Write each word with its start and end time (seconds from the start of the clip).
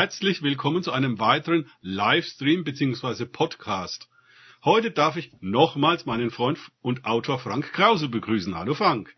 Herzlich 0.00 0.42
willkommen 0.42 0.84
zu 0.84 0.92
einem 0.92 1.18
weiteren 1.18 1.68
Livestream 1.80 2.62
bzw. 2.62 3.24
Podcast. 3.24 4.08
Heute 4.64 4.92
darf 4.92 5.16
ich 5.16 5.32
nochmals 5.40 6.06
meinen 6.06 6.30
Freund 6.30 6.60
und 6.82 7.04
Autor 7.04 7.40
Frank 7.40 7.72
Krause 7.72 8.08
begrüßen. 8.08 8.54
Hallo 8.54 8.74
Frank. 8.74 9.12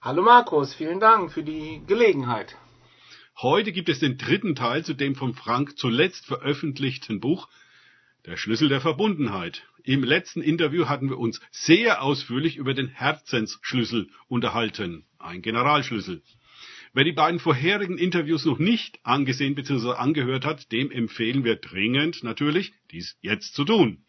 Hallo 0.00 0.22
Markus, 0.22 0.72
vielen 0.72 1.00
Dank 1.00 1.32
für 1.32 1.42
die 1.42 1.82
Gelegenheit. 1.88 2.56
Heute 3.42 3.72
gibt 3.72 3.88
es 3.88 3.98
den 3.98 4.16
dritten 4.16 4.54
Teil 4.54 4.84
zu 4.84 4.94
dem 4.94 5.16
von 5.16 5.34
Frank 5.34 5.76
zuletzt 5.76 6.26
veröffentlichten 6.26 7.18
Buch 7.18 7.48
Der 8.24 8.36
Schlüssel 8.36 8.68
der 8.68 8.80
Verbundenheit. 8.80 9.64
Im 9.82 10.04
letzten 10.04 10.42
Interview 10.42 10.86
hatten 10.88 11.10
wir 11.10 11.18
uns 11.18 11.40
sehr 11.50 12.02
ausführlich 12.02 12.56
über 12.56 12.74
den 12.74 12.86
Herzensschlüssel 12.86 14.08
unterhalten, 14.28 15.06
ein 15.18 15.42
Generalschlüssel. 15.42 16.22
Wer 16.96 17.02
die 17.02 17.12
beiden 17.12 17.40
vorherigen 17.40 17.98
Interviews 17.98 18.44
noch 18.44 18.60
nicht 18.60 19.00
angesehen 19.02 19.56
bzw. 19.56 19.94
angehört 19.94 20.44
hat, 20.44 20.70
dem 20.70 20.92
empfehlen 20.92 21.42
wir 21.42 21.56
dringend 21.56 22.22
natürlich, 22.22 22.72
dies 22.92 23.18
jetzt 23.20 23.56
zu 23.56 23.64
tun. 23.64 24.04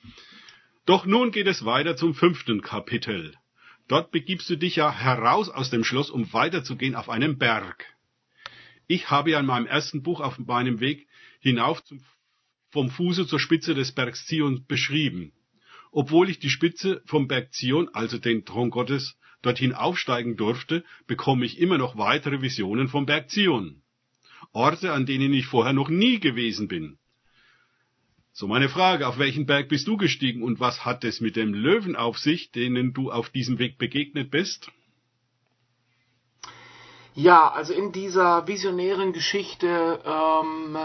Doch 0.85 1.07
nun 1.07 1.31
geht 1.31 1.47
es 1.47 1.65
weiter 1.65 1.95
zum 1.95 2.13
fünften 2.13 2.61
Kapitel. 2.61 3.33
Dort 3.87 4.11
begibst 4.11 4.47
du 4.51 4.55
dich 4.55 4.75
ja 4.75 4.91
heraus 4.91 5.49
aus 5.49 5.71
dem 5.71 5.83
Schloss, 5.83 6.11
um 6.11 6.31
weiterzugehen 6.31 6.93
auf 6.93 7.09
einen 7.09 7.39
Berg. 7.39 7.85
Ich 8.85 9.09
habe 9.09 9.31
ja 9.31 9.39
in 9.39 9.47
meinem 9.47 9.65
ersten 9.65 10.03
Buch 10.03 10.19
auf 10.21 10.37
meinem 10.37 10.79
Weg 10.79 11.07
hinauf 11.39 11.83
zum, 11.83 12.03
vom 12.69 12.91
Fuße 12.91 13.25
zur 13.25 13.39
Spitze 13.39 13.73
des 13.73 13.93
Bergs 13.93 14.27
Zion 14.27 14.63
beschrieben. 14.67 15.33
Obwohl 15.91 16.29
ich 16.29 16.37
die 16.37 16.51
Spitze 16.51 17.01
vom 17.07 17.27
Berg 17.27 17.51
Zion, 17.51 17.89
also 17.93 18.19
den 18.19 18.45
Thron 18.45 18.69
Gottes, 18.69 19.17
dorthin 19.45 19.73
aufsteigen 19.73 20.37
durfte, 20.37 20.83
bekomme 21.07 21.45
ich 21.45 21.59
immer 21.59 21.77
noch 21.77 21.97
weitere 21.97 22.41
Visionen 22.41 22.87
vom 22.87 23.05
Berg 23.05 23.29
Zion. 23.29 23.81
Orte, 24.51 24.93
an 24.93 25.05
denen 25.05 25.33
ich 25.33 25.45
vorher 25.45 25.73
noch 25.73 25.89
nie 25.89 26.19
gewesen 26.19 26.67
bin. 26.67 26.97
So 28.33 28.47
meine 28.47 28.67
Frage, 28.67 29.07
auf 29.07 29.17
welchen 29.17 29.45
Berg 29.45 29.69
bist 29.69 29.87
du 29.87 29.95
gestiegen 29.95 30.43
und 30.43 30.59
was 30.59 30.83
hat 30.83 31.03
es 31.05 31.21
mit 31.21 31.35
dem 31.37 31.53
Löwen 31.53 31.95
auf 31.95 32.17
sich, 32.17 32.51
denen 32.51 32.93
du 32.93 33.11
auf 33.11 33.29
diesem 33.29 33.59
Weg 33.59 33.77
begegnet 33.77 34.29
bist? 34.29 34.69
Ja, 37.13 37.49
also 37.49 37.71
in 37.71 37.93
dieser 37.93 38.45
visionären 38.45 39.13
Geschichte 39.13 40.01
ähm, 40.05 40.77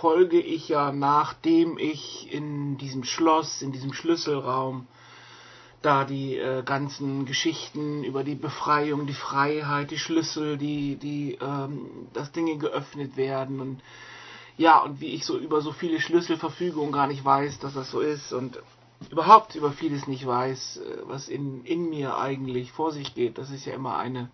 folge 0.00 0.40
ich 0.40 0.70
ja, 0.70 0.92
nachdem 0.92 1.76
ich 1.76 2.32
in 2.32 2.78
diesem 2.78 3.04
Schloss, 3.04 3.60
in 3.60 3.70
diesem 3.70 3.92
Schlüsselraum 3.92 4.86
da 5.84 6.04
die 6.04 6.36
äh, 6.36 6.62
ganzen 6.62 7.26
Geschichten 7.26 8.04
über 8.04 8.24
die 8.24 8.34
Befreiung, 8.34 9.06
die 9.06 9.14
Freiheit, 9.14 9.90
die 9.90 9.98
Schlüssel, 9.98 10.56
die, 10.56 10.96
die, 10.96 11.38
ähm, 11.40 12.08
dass 12.12 12.32
Dinge 12.32 12.56
geöffnet 12.56 13.16
werden 13.16 13.60
und 13.60 13.80
ja, 14.56 14.78
und 14.78 15.00
wie 15.00 15.08
ich 15.14 15.24
so 15.24 15.36
über 15.36 15.60
so 15.60 15.72
viele 15.72 16.00
Schlüsselverfügungen 16.00 16.92
gar 16.92 17.08
nicht 17.08 17.24
weiß, 17.24 17.58
dass 17.58 17.74
das 17.74 17.90
so 17.90 18.00
ist 18.00 18.32
und 18.32 18.62
überhaupt 19.10 19.56
über 19.56 19.72
vieles 19.72 20.06
nicht 20.06 20.26
weiß, 20.26 20.78
äh, 20.78 21.02
was 21.06 21.28
in, 21.28 21.64
in 21.64 21.90
mir 21.90 22.16
eigentlich 22.16 22.72
vor 22.72 22.92
sich 22.92 23.14
geht. 23.14 23.36
Das 23.36 23.50
ist 23.50 23.66
ja 23.66 23.74
immer 23.74 23.98
eine, 23.98 24.30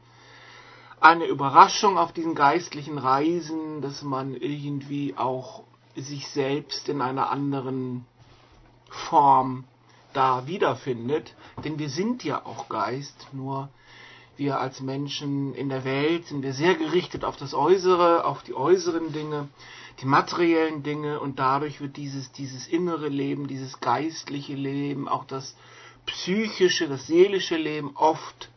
eine 1.01 1.25
Überraschung 1.25 1.99
auf 1.99 2.13
diesen 2.13 2.35
geistlichen 2.35 2.99
Reisen, 2.99 3.81
dass 3.81 4.03
man 4.03 4.35
irgendwie 4.35 5.15
auch 5.17 5.65
sich 5.97 6.29
selbst 6.29 6.89
in 6.89 7.01
einer 7.01 7.31
anderen 7.31 8.05
Form 8.89 9.65
da 10.13 10.47
wiederfindet. 10.47 11.35
Denn 11.65 11.79
wir 11.79 11.89
sind 11.89 12.25
ja 12.25 12.45
auch 12.45 12.69
Geist, 12.69 13.29
nur 13.33 13.69
wir 14.37 14.59
als 14.59 14.81
Menschen 14.81 15.55
in 15.55 15.69
der 15.69 15.85
Welt 15.85 16.27
sind 16.27 16.43
wir 16.43 16.55
sehr 16.55 16.75
gerichtet 16.75 17.25
auf 17.25 17.37
das 17.37 17.53
Äußere, 17.53 18.25
auf 18.25 18.43
die 18.43 18.55
äußeren 18.55 19.13
Dinge, 19.13 19.49
die 20.01 20.07
materiellen 20.07 20.83
Dinge 20.83 21.21
und 21.21 21.39
dadurch 21.39 21.83
wird 21.83 21.99
dieses, 21.99 22.33
dieses 22.33 22.67
innere 22.67 23.09
Leben, 23.09 23.49
dieses 23.49 23.81
geistliche 23.81 24.55
Leben, 24.55 25.09
auch 25.09 25.25
das 25.27 25.57
psychische, 26.07 26.89
das 26.89 27.07
seelische 27.07 27.57
Leben 27.57 27.95
oft 27.97 28.51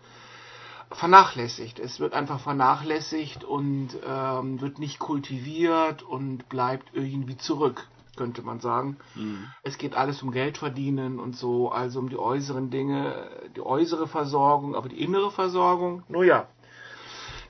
vernachlässigt. 0.90 1.80
Es 1.80 2.00
wird 2.00 2.14
einfach 2.14 2.40
vernachlässigt 2.40 3.44
und 3.44 3.90
ähm, 4.08 4.62
wird 4.62 4.80
nicht 4.80 5.00
kultiviert 5.00 6.02
und 6.02 6.48
bleibt 6.48 6.92
irgendwie 6.94 7.36
zurück 7.36 7.90
könnte 8.16 8.42
man 8.42 8.60
sagen. 8.60 8.98
Mhm. 9.16 9.48
Es 9.64 9.78
geht 9.78 9.96
alles 9.96 10.22
um 10.22 10.32
Geld 10.32 10.58
verdienen 10.58 11.20
und 11.20 11.36
so, 11.36 11.72
also 11.72 12.00
um 12.00 12.10
die 12.10 12.18
äußeren 12.18 12.70
Dinge, 12.70 13.30
die 13.56 13.62
äußere 13.62 14.08
Versorgung, 14.08 14.76
aber 14.76 14.90
die 14.90 15.02
innere 15.02 15.32
Versorgung, 15.32 16.04
nur 16.08 16.24
ja, 16.24 16.48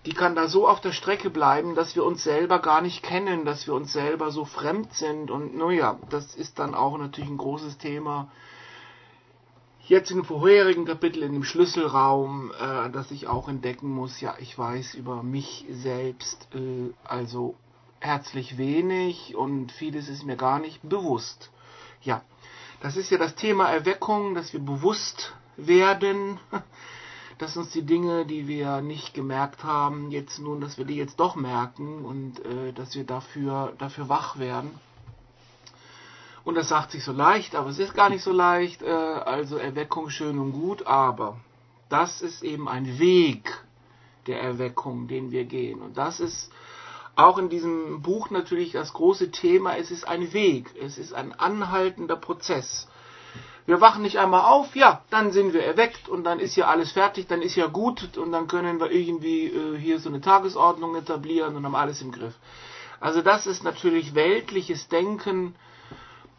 die 0.05 0.13
kann 0.13 0.35
da 0.35 0.47
so 0.47 0.67
auf 0.67 0.81
der 0.81 0.91
Strecke 0.91 1.29
bleiben, 1.29 1.75
dass 1.75 1.95
wir 1.95 2.03
uns 2.03 2.23
selber 2.23 2.59
gar 2.59 2.81
nicht 2.81 3.03
kennen, 3.03 3.45
dass 3.45 3.67
wir 3.67 3.73
uns 3.73 3.93
selber 3.93 4.31
so 4.31 4.43
fremd 4.43 4.93
sind 4.93 5.31
und 5.31 5.55
nur 5.55 5.71
ja, 5.71 5.97
das 6.09 6.35
ist 6.35 6.59
dann 6.59 6.75
auch 6.75 6.97
natürlich 6.97 7.29
ein 7.29 7.37
großes 7.37 7.77
Thema. 7.77 8.29
Jetzt 9.85 10.11
in 10.11 10.17
dem 10.17 10.25
vorherigen 10.25 10.85
Kapitel, 10.85 11.23
in 11.23 11.33
dem 11.33 11.43
Schlüsselraum, 11.43 12.51
äh, 12.51 12.89
dass 12.89 13.11
ich 13.11 13.27
auch 13.27 13.49
entdecken 13.49 13.89
muss, 13.89 14.21
ja, 14.21 14.35
ich 14.39 14.57
weiß 14.57 14.95
über 14.95 15.23
mich 15.23 15.65
selbst, 15.69 16.47
äh, 16.55 16.93
also 17.03 17.55
herzlich 18.03 18.57
wenig 18.57 19.35
und 19.35 19.71
vieles 19.71 20.09
ist 20.09 20.25
mir 20.25 20.35
gar 20.35 20.59
nicht 20.59 20.81
bewusst. 20.87 21.49
Ja, 22.01 22.21
das 22.81 22.97
ist 22.97 23.09
ja 23.09 23.17
das 23.17 23.35
Thema 23.35 23.69
Erweckung, 23.69 24.35
dass 24.35 24.51
wir 24.51 24.59
bewusst 24.59 25.33
werden, 25.55 26.37
dass 27.37 27.55
uns 27.55 27.69
die 27.71 27.85
Dinge, 27.85 28.25
die 28.25 28.47
wir 28.47 28.81
nicht 28.81 29.13
gemerkt 29.13 29.63
haben, 29.63 30.11
jetzt 30.11 30.39
nun, 30.39 30.59
dass 30.59 30.77
wir 30.77 30.83
die 30.83 30.97
jetzt 30.97 31.19
doch 31.19 31.35
merken 31.35 32.03
und 32.03 32.45
äh, 32.45 32.73
dass 32.73 32.93
wir 32.95 33.05
dafür, 33.05 33.73
dafür 33.77 34.09
wach 34.09 34.37
werden. 34.37 34.71
Und 36.43 36.55
das 36.55 36.67
sagt 36.67 36.91
sich 36.91 37.05
so 37.05 37.13
leicht, 37.13 37.55
aber 37.55 37.69
es 37.69 37.79
ist 37.79 37.93
gar 37.93 38.09
nicht 38.09 38.21
so 38.21 38.33
leicht. 38.33 38.81
Äh, 38.81 38.91
also 38.91 39.55
Erweckung 39.55 40.09
schön 40.09 40.37
und 40.39 40.51
gut, 40.51 40.85
aber 40.85 41.37
das 41.87 42.21
ist 42.21 42.43
eben 42.43 42.67
ein 42.67 42.99
Weg 42.99 43.63
der 44.27 44.41
Erweckung, 44.41 45.07
den 45.07 45.31
wir 45.31 45.45
gehen. 45.45 45.81
Und 45.81 45.97
das 45.97 46.19
ist 46.19 46.51
auch 47.15 47.37
in 47.37 47.49
diesem 47.49 48.01
Buch 48.01 48.29
natürlich 48.29 48.71
das 48.71 48.93
große 48.93 49.31
Thema, 49.31 49.77
es 49.77 49.91
ist 49.91 50.07
ein 50.07 50.33
Weg, 50.33 50.71
es 50.81 50.97
ist 50.97 51.13
ein 51.13 51.33
anhaltender 51.33 52.15
Prozess. 52.15 52.87
Wir 53.65 53.79
wachen 53.79 54.01
nicht 54.01 54.19
einmal 54.19 54.41
auf, 54.41 54.75
ja, 54.75 55.03
dann 55.09 55.31
sind 55.31 55.53
wir 55.53 55.63
erweckt 55.63 56.09
und 56.09 56.25
dann 56.25 56.39
ist 56.39 56.55
ja 56.57 56.67
alles 56.67 56.91
fertig, 56.91 57.27
dann 57.27 57.41
ist 57.41 57.55
ja 57.55 57.67
gut 57.67 58.17
und 58.17 58.31
dann 58.31 58.47
können 58.47 58.79
wir 58.79 58.91
irgendwie 58.91 59.45
äh, 59.45 59.77
hier 59.77 59.99
so 59.99 60.09
eine 60.09 60.19
Tagesordnung 60.19 60.95
etablieren 60.95 61.55
und 61.55 61.63
haben 61.65 61.75
alles 61.75 62.01
im 62.01 62.11
Griff. 62.11 62.33
Also 62.99 63.21
das 63.21 63.47
ist 63.47 63.63
natürlich 63.63 64.15
weltliches 64.15 64.89
Denken. 64.89 65.55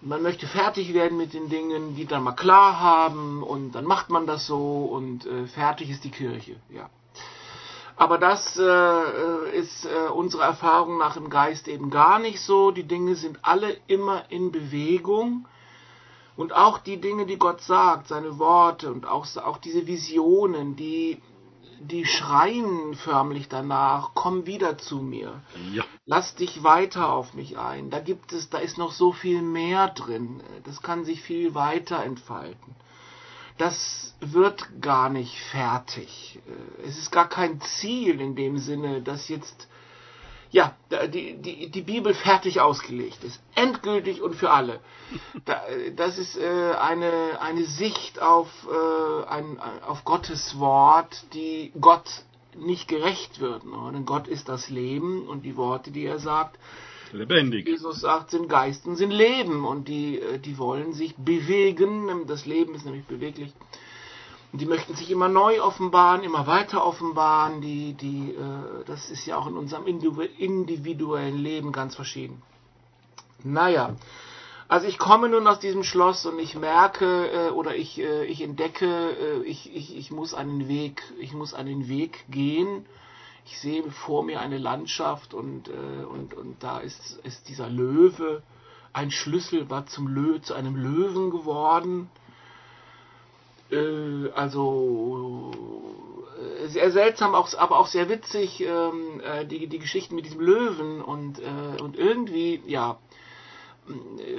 Man 0.02 0.22
möchte 0.22 0.46
fertig 0.46 0.92
werden 0.92 1.16
mit 1.16 1.32
den 1.32 1.48
Dingen, 1.48 1.94
die 1.96 2.04
dann 2.04 2.22
mal 2.24 2.32
klar 2.32 2.78
haben 2.78 3.42
und 3.42 3.72
dann 3.72 3.86
macht 3.86 4.10
man 4.10 4.26
das 4.26 4.46
so 4.46 4.84
und 4.84 5.24
äh, 5.24 5.46
fertig 5.46 5.88
ist 5.88 6.04
die 6.04 6.10
Kirche, 6.10 6.56
ja. 6.68 6.90
Aber 7.96 8.18
das 8.18 8.58
äh, 8.58 9.56
ist 9.56 9.86
äh, 9.86 10.08
unsere 10.10 10.42
Erfahrung 10.42 10.98
nach 10.98 11.16
im 11.16 11.30
Geist 11.30 11.68
eben 11.68 11.90
gar 11.90 12.18
nicht 12.18 12.40
so. 12.40 12.70
Die 12.70 12.84
Dinge 12.84 13.14
sind 13.14 13.38
alle 13.42 13.76
immer 13.86 14.24
in 14.30 14.50
Bewegung. 14.50 15.46
Und 16.36 16.52
auch 16.52 16.78
die 16.78 17.00
Dinge, 17.00 17.26
die 17.26 17.38
Gott 17.38 17.60
sagt, 17.60 18.08
seine 18.08 18.38
Worte 18.40 18.92
und 18.92 19.06
auch, 19.06 19.24
auch 19.36 19.58
diese 19.58 19.86
Visionen, 19.86 20.74
die, 20.74 21.22
die 21.78 22.04
schreien 22.04 22.94
förmlich 22.94 23.48
danach, 23.48 24.10
komm 24.14 24.44
wieder 24.44 24.76
zu 24.76 24.96
mir. 24.96 25.40
Ja. 25.72 25.84
Lass 26.04 26.34
dich 26.34 26.64
weiter 26.64 27.12
auf 27.12 27.34
mich 27.34 27.56
ein. 27.56 27.90
Da 27.90 28.00
gibt 28.00 28.32
es, 28.32 28.50
da 28.50 28.58
ist 28.58 28.76
noch 28.76 28.90
so 28.90 29.12
viel 29.12 29.42
mehr 29.42 29.86
drin. 29.88 30.42
Das 30.64 30.82
kann 30.82 31.04
sich 31.04 31.22
viel 31.22 31.54
weiter 31.54 32.02
entfalten 32.02 32.74
das 33.58 34.14
wird 34.20 34.80
gar 34.80 35.08
nicht 35.08 35.38
fertig. 35.50 36.40
Äh, 36.46 36.88
es 36.88 36.98
ist 36.98 37.10
gar 37.10 37.28
kein 37.28 37.60
Ziel 37.60 38.20
in 38.20 38.34
dem 38.36 38.58
Sinne, 38.58 39.02
dass 39.02 39.28
jetzt 39.28 39.68
ja, 40.54 40.72
die, 41.08 41.36
die, 41.36 41.68
die 41.68 41.82
Bibel 41.82 42.14
fertig 42.14 42.60
ausgelegt 42.60 43.24
ist. 43.24 43.40
Endgültig 43.56 44.22
und 44.22 44.36
für 44.36 44.50
alle. 44.50 44.78
Das 45.96 46.16
ist 46.16 46.36
äh, 46.36 46.74
eine, 46.80 47.40
eine 47.40 47.64
Sicht 47.64 48.22
auf, 48.22 48.48
äh, 48.70 49.24
ein, 49.26 49.58
auf 49.84 50.04
Gottes 50.04 50.56
Wort, 50.60 51.24
die 51.34 51.72
Gott 51.80 52.08
nicht 52.56 52.86
gerecht 52.86 53.40
wird. 53.40 53.64
Denn 53.64 54.06
Gott 54.06 54.28
ist 54.28 54.48
das 54.48 54.70
Leben 54.70 55.26
und 55.26 55.42
die 55.42 55.56
Worte, 55.56 55.90
die 55.90 56.06
er 56.06 56.20
sagt, 56.20 56.56
lebendig. 57.12 57.66
Jesus 57.66 58.00
sagt, 58.00 58.30
sind 58.30 58.48
Geist 58.48 58.86
und 58.86 58.96
sind 58.96 59.10
Leben 59.10 59.64
und 59.64 59.88
die, 59.88 60.18
äh, 60.18 60.38
die 60.38 60.58
wollen 60.58 60.92
sich 60.92 61.14
bewegen. 61.16 62.26
Das 62.26 62.46
Leben 62.46 62.74
ist 62.74 62.84
nämlich 62.84 63.04
beweglich. 63.04 63.52
Und 64.52 64.60
die 64.60 64.66
möchten 64.66 64.94
sich 64.94 65.10
immer 65.10 65.28
neu 65.28 65.60
offenbaren, 65.62 66.22
immer 66.22 66.46
weiter 66.46 66.84
offenbaren. 66.86 67.60
Die, 67.60 67.94
die, 67.94 68.30
äh, 68.30 68.84
das 68.86 69.10
ist 69.10 69.26
ja 69.26 69.36
auch 69.36 69.46
in 69.46 69.56
unserem 69.56 69.86
individuellen 69.86 71.38
Leben 71.38 71.72
ganz 71.72 71.94
verschieden. 71.94 72.42
Naja, 73.42 73.96
also 74.68 74.86
ich 74.86 74.98
komme 74.98 75.28
nun 75.28 75.46
aus 75.46 75.60
diesem 75.60 75.84
Schloss 75.84 76.24
und 76.24 76.38
ich 76.38 76.54
merke 76.54 77.30
äh, 77.30 77.50
oder 77.50 77.76
ich, 77.76 78.00
ich 78.00 78.40
entdecke, 78.40 79.42
ich, 79.44 79.74
ich, 79.74 79.96
ich 79.96 80.10
muss 80.10 80.32
einen 80.32 80.68
Weg, 80.68 81.02
ich 81.20 81.34
muss 81.34 81.52
einen 81.52 81.88
Weg 81.88 82.24
gehen 82.30 82.86
ich 83.46 83.58
sehe 83.58 83.82
vor 83.90 84.24
mir 84.24 84.40
eine 84.40 84.58
Landschaft 84.58 85.34
und, 85.34 85.68
äh, 85.68 86.04
und, 86.04 86.34
und 86.34 86.62
da 86.62 86.78
ist, 86.78 87.20
ist 87.24 87.48
dieser 87.48 87.68
Löwe. 87.68 88.42
Ein 88.92 89.10
Schlüssel 89.10 89.68
war 89.68 89.86
zum 89.86 90.08
Lö 90.08 90.40
zu 90.40 90.54
einem 90.54 90.76
Löwen 90.76 91.30
geworden. 91.30 92.08
Äh, 93.70 94.30
also 94.34 95.50
äh, 96.38 96.68
sehr 96.68 96.90
seltsam, 96.90 97.34
auch, 97.34 97.52
aber 97.58 97.78
auch 97.78 97.86
sehr 97.86 98.08
witzig, 98.08 98.60
ähm, 98.60 99.20
äh, 99.20 99.44
die, 99.44 99.66
die 99.66 99.78
Geschichten 99.78 100.14
mit 100.14 100.24
diesem 100.24 100.40
Löwen 100.40 101.02
und, 101.02 101.40
äh, 101.40 101.82
und 101.82 101.96
irgendwie, 101.96 102.62
ja, 102.66 102.98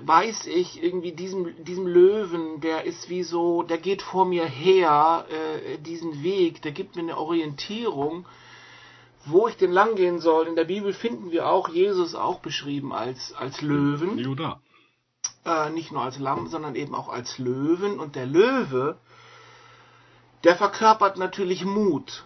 weiß 0.01 0.48
ich 0.48 0.81
irgendwie 0.81 1.12
diesem, 1.12 1.63
diesem 1.63 1.86
Löwen, 1.86 2.62
der 2.62 2.86
ist 2.86 3.10
wie 3.10 3.22
so, 3.22 3.62
der 3.62 3.78
geht 3.78 4.01
vor 4.01 4.25
mir 4.25 4.46
her, 4.46 5.25
äh, 5.30 5.78
diesen 5.78 6.24
Weg, 6.24 6.63
der 6.63 6.72
gibt 6.72 6.96
mir 6.96 7.04
eine 7.04 7.18
Orientierung, 7.18 8.25
wo 9.25 9.48
ich 9.48 9.57
denn 9.57 9.72
lang 9.72 9.95
gehen 9.95 10.19
soll. 10.19 10.48
In 10.48 10.56
der 10.56 10.66
Bibel 10.66 10.94
finden 10.94 11.31
wir 11.31 11.48
auch 11.48 11.69
Jesus 11.69 12.16
auch 12.16 12.39
beschrieben 12.39 12.94
als, 12.94 13.33
als 13.33 13.62
Löwen. 13.62 14.18
Juda. 14.18 14.62
Äh, 15.45 15.69
nicht 15.72 15.92
nur 15.92 16.01
als 16.01 16.19
Lamm, 16.19 16.48
sondern 16.48 16.75
eben 16.75 16.95
auch 16.95 17.10
als 17.10 17.38
Löwen. 17.38 18.00
Und 18.00 18.16
der 18.16 18.25
Löwe, 18.25 18.98
der 20.44 20.56
verkörpert 20.56 21.18
natürlich 21.18 21.66
Mut. 21.66 22.25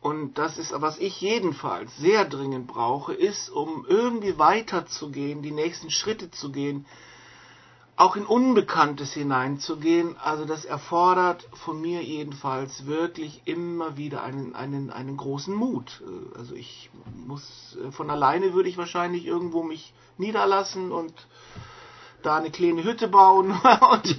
Und 0.00 0.36
das 0.36 0.58
ist, 0.58 0.74
was 0.76 0.98
ich 0.98 1.20
jedenfalls 1.20 1.96
sehr 1.96 2.26
dringend 2.26 2.66
brauche, 2.66 3.14
ist, 3.14 3.48
um 3.48 3.86
irgendwie 3.88 4.38
weiterzugehen, 4.38 5.40
die 5.40 5.50
nächsten 5.50 5.90
Schritte 5.90 6.30
zu 6.30 6.52
gehen, 6.52 6.84
auch 7.96 8.16
in 8.16 8.26
Unbekanntes 8.26 9.12
hineinzugehen. 9.12 10.16
Also 10.18 10.44
das 10.44 10.64
erfordert 10.64 11.48
von 11.52 11.80
mir 11.80 12.02
jedenfalls 12.02 12.86
wirklich 12.86 13.42
immer 13.44 13.96
wieder 13.96 14.22
einen, 14.22 14.54
einen, 14.54 14.90
einen 14.90 15.16
großen 15.16 15.54
Mut. 15.54 16.02
Also 16.36 16.54
ich 16.54 16.90
muss, 17.26 17.78
von 17.92 18.10
alleine 18.10 18.52
würde 18.54 18.68
ich 18.68 18.78
wahrscheinlich 18.78 19.26
irgendwo 19.26 19.62
mich 19.62 19.92
niederlassen 20.18 20.90
und 20.92 21.12
da 22.24 22.36
eine 22.36 22.50
kleine 22.50 22.84
Hütte 22.84 23.08
bauen 23.08 23.50
und, 23.92 24.18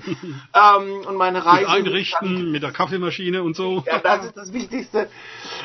ähm, 0.53 1.07
und 1.07 1.15
meine 1.15 1.45
Reise 1.45 1.69
einrichten 1.69 2.35
dann, 2.35 2.51
mit 2.51 2.63
der 2.63 2.71
Kaffeemaschine 2.71 3.43
und 3.43 3.55
so. 3.55 3.83
Ja, 3.85 3.99
das 3.99 4.25
ist 4.25 4.37
das 4.37 4.53
Wichtigste. 4.53 5.09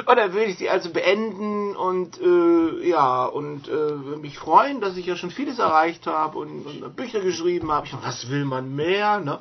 Und 0.07 0.17
dann 0.17 0.33
würde 0.33 0.47
ich 0.47 0.57
die 0.57 0.71
also 0.71 0.91
beenden 0.91 1.77
und 1.77 2.21
äh, 2.21 2.89
ja 2.89 3.25
und 3.27 3.69
äh, 3.69 4.17
mich 4.19 4.39
freuen, 4.39 4.81
dass 4.81 4.97
ich 4.97 5.07
ja 5.07 5.17
schon 5.17 5.31
vieles 5.31 5.59
erreicht 5.59 6.07
habe 6.07 6.39
und, 6.39 6.67
und 6.67 6.97
Bücher 6.97 7.21
geschrieben 7.21 7.71
habe. 7.71 7.89
Was 8.03 8.31
will 8.31 8.45
man 8.45 8.75
mehr? 8.75 9.21
Ne? 9.21 9.41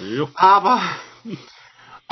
Jo. 0.00 0.28
Aber 0.34 0.80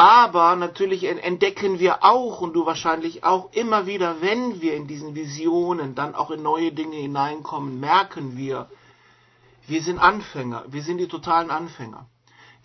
aber 0.01 0.57
natürlich 0.57 1.05
entdecken 1.05 1.79
wir 1.79 2.03
auch 2.03 2.41
und 2.41 2.55
du 2.55 2.65
wahrscheinlich 2.65 3.23
auch 3.23 3.53
immer 3.53 3.87
wieder, 3.87 4.23
wenn 4.23 4.63
wir 4.63 4.75
in 4.75 4.87
diesen 4.87 5.15
Visionen 5.15 5.95
dann 5.95 6.15
auch 6.15 6.31
in 6.31 6.43
neue 6.43 6.73
Dinge 6.73 6.97
hineinkommen, 6.97 7.81
merken 7.81 8.39
wir, 8.39 8.71
wir 9.71 9.83
sind 9.83 9.99
Anfänger, 10.01 10.65
wir 10.67 10.83
sind 10.83 10.99
die 10.99 11.07
totalen 11.07 11.51
Anfänger. 11.51 12.07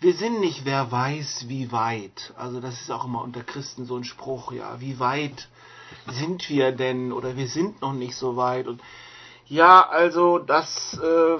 Wir 0.00 0.12
sind 0.12 0.40
nicht, 0.40 0.64
wer 0.64 0.90
weiß, 0.90 1.44
wie 1.48 1.72
weit. 1.72 2.34
Also 2.36 2.60
das 2.60 2.80
ist 2.80 2.90
auch 2.90 3.04
immer 3.04 3.22
unter 3.22 3.42
Christen 3.42 3.86
so 3.86 3.96
ein 3.96 4.04
Spruch, 4.04 4.52
ja, 4.52 4.80
wie 4.80 4.98
weit 4.98 5.48
sind 6.08 6.50
wir 6.50 6.72
denn 6.72 7.12
oder 7.12 7.36
wir 7.36 7.46
sind 7.46 7.80
noch 7.80 7.92
nicht 7.92 8.16
so 8.16 8.36
weit. 8.36 8.66
Und 8.66 8.82
ja, 9.46 9.88
also 9.88 10.38
das, 10.38 10.98
äh, 11.00 11.38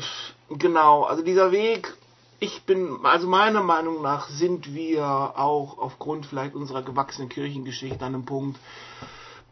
genau, 0.55 1.03
also 1.03 1.23
dieser 1.23 1.51
Weg, 1.51 1.93
ich 2.39 2.63
bin, 2.63 3.01
also 3.03 3.27
meiner 3.27 3.63
Meinung 3.63 4.03
nach 4.03 4.29
sind 4.29 4.73
wir 4.73 5.05
auch 5.05 5.79
aufgrund 5.79 6.27
vielleicht 6.27 6.55
unserer 6.55 6.83
gewachsenen 6.83 7.29
Kirchengeschichte 7.29 8.05
an 8.05 8.15
einem 8.15 8.25
Punkt, 8.25 8.59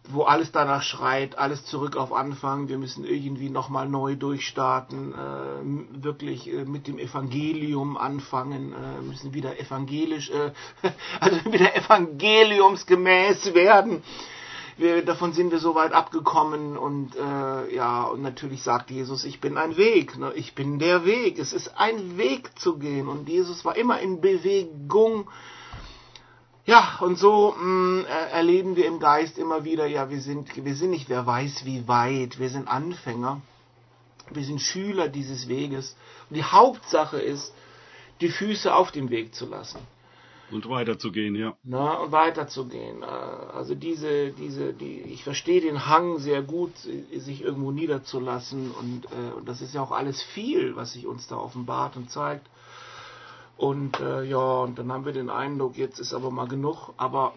wo 0.09 0.23
alles 0.23 0.53
danach 0.53 0.83
schreit, 0.83 1.39
alles 1.39 1.65
zurück 1.65 1.97
auf 1.97 2.13
Anfang, 2.13 2.69
wir 2.69 2.77
müssen 2.77 3.05
irgendwie 3.05 3.49
nochmal 3.49 3.89
neu 3.89 4.17
durchstarten, 4.17 5.15
äh, 5.15 6.03
wirklich 6.05 6.53
äh, 6.53 6.65
mit 6.65 6.87
dem 6.87 6.99
Evangelium 6.99 7.97
anfangen, 7.97 8.75
äh, 8.75 9.01
müssen 9.03 9.33
wieder 9.33 9.59
evangelisch, 9.59 10.31
äh, 10.31 10.53
also 11.21 11.45
wieder 11.47 11.75
evangeliumsgemäß 11.75 13.55
werden. 13.55 14.03
Wir, 14.77 15.05
davon 15.05 15.33
sind 15.33 15.53
wir 15.53 15.61
so 15.61 15.75
weit 15.77 15.93
abgekommen 15.93 16.77
und 16.77 17.15
äh, 17.15 17.75
ja, 17.75 18.03
und 18.03 18.23
natürlich 18.23 18.63
sagt 18.63 18.91
Jesus, 18.91 19.25
ich 19.25 19.41
bin 19.41 19.57
ein 19.57 19.77
Weg, 19.77 20.19
ne? 20.19 20.33
ich 20.35 20.55
bin 20.55 20.81
der 20.81 21.05
Weg. 21.05 21.39
Es 21.39 21.53
ist 21.53 21.79
ein 21.79 22.19
Weg 22.19 22.59
zu 22.59 22.79
gehen 22.79 23.07
und 23.07 23.29
Jesus 23.29 23.65
war 23.65 23.77
immer 23.77 24.01
in 24.01 24.21
Bewegung 24.21 25.31
ja, 26.67 26.99
und 27.01 27.19
so 27.19 27.55
mh, 27.59 27.65
mm, 27.65 28.07
erleben 28.33 28.77
wir 28.77 28.87
im 28.87 28.99
Geist 28.99 29.39
immer 29.39 29.65
wieder, 29.65 29.87
ja, 29.87 30.09
wir 30.09 30.21
sind, 30.21 30.65
wir 30.65 30.75
sind 30.75 30.91
nicht, 30.91 31.09
wer 31.09 31.27
weiß 31.27 31.65
wie 31.65 31.87
weit, 31.87 32.39
wir 32.39 32.49
sind 32.49 32.69
Anfänger, 32.69 33.43
wir 34.31 34.45
sind 34.45 34.61
Schüler 34.61 35.09
dieses 35.09 35.49
Weges. 35.49 35.97
Und 36.31 36.37
die 36.37 36.45
Hauptsache 36.45 37.19
ist, 37.19 37.53
die 38.21 38.29
Füße 38.29 38.75
auf 38.75 38.93
dem 38.93 39.11
Weg 39.11 39.35
zu 39.35 39.47
lassen. 39.47 39.79
Und 40.51 40.69
weiterzugehen, 40.69 41.35
ja. 41.35 41.57
Na, 41.65 41.95
und 41.95 42.13
weiterzugehen. 42.13 43.03
Äh, 43.03 43.07
also 43.07 43.75
diese, 43.75 44.31
diese, 44.31 44.73
die, 44.73 45.01
ich 45.01 45.25
verstehe 45.25 45.61
den 45.61 45.87
Hang 45.87 46.19
sehr 46.19 46.43
gut, 46.43 46.73
sich 46.77 47.43
irgendwo 47.43 47.73
niederzulassen 47.73 48.71
und, 48.71 49.07
äh, 49.07 49.35
und 49.37 49.49
das 49.49 49.61
ist 49.61 49.75
ja 49.75 49.83
auch 49.83 49.91
alles 49.91 50.23
viel, 50.23 50.77
was 50.77 50.93
sich 50.93 51.07
uns 51.07 51.27
da 51.27 51.37
offenbart 51.37 51.97
und 51.97 52.11
zeigt. 52.11 52.47
Und 53.57 54.01
äh, 54.01 54.25
ja, 54.25 54.63
und 54.63 54.79
dann 54.79 54.93
haben 54.93 55.05
wir 55.05 55.13
den 55.13 55.31
Eindruck, 55.31 55.77
jetzt 55.77 56.01
ist 56.01 56.13
aber 56.13 56.31
mal 56.31 56.49
genug. 56.49 56.91
Aber 56.97 57.35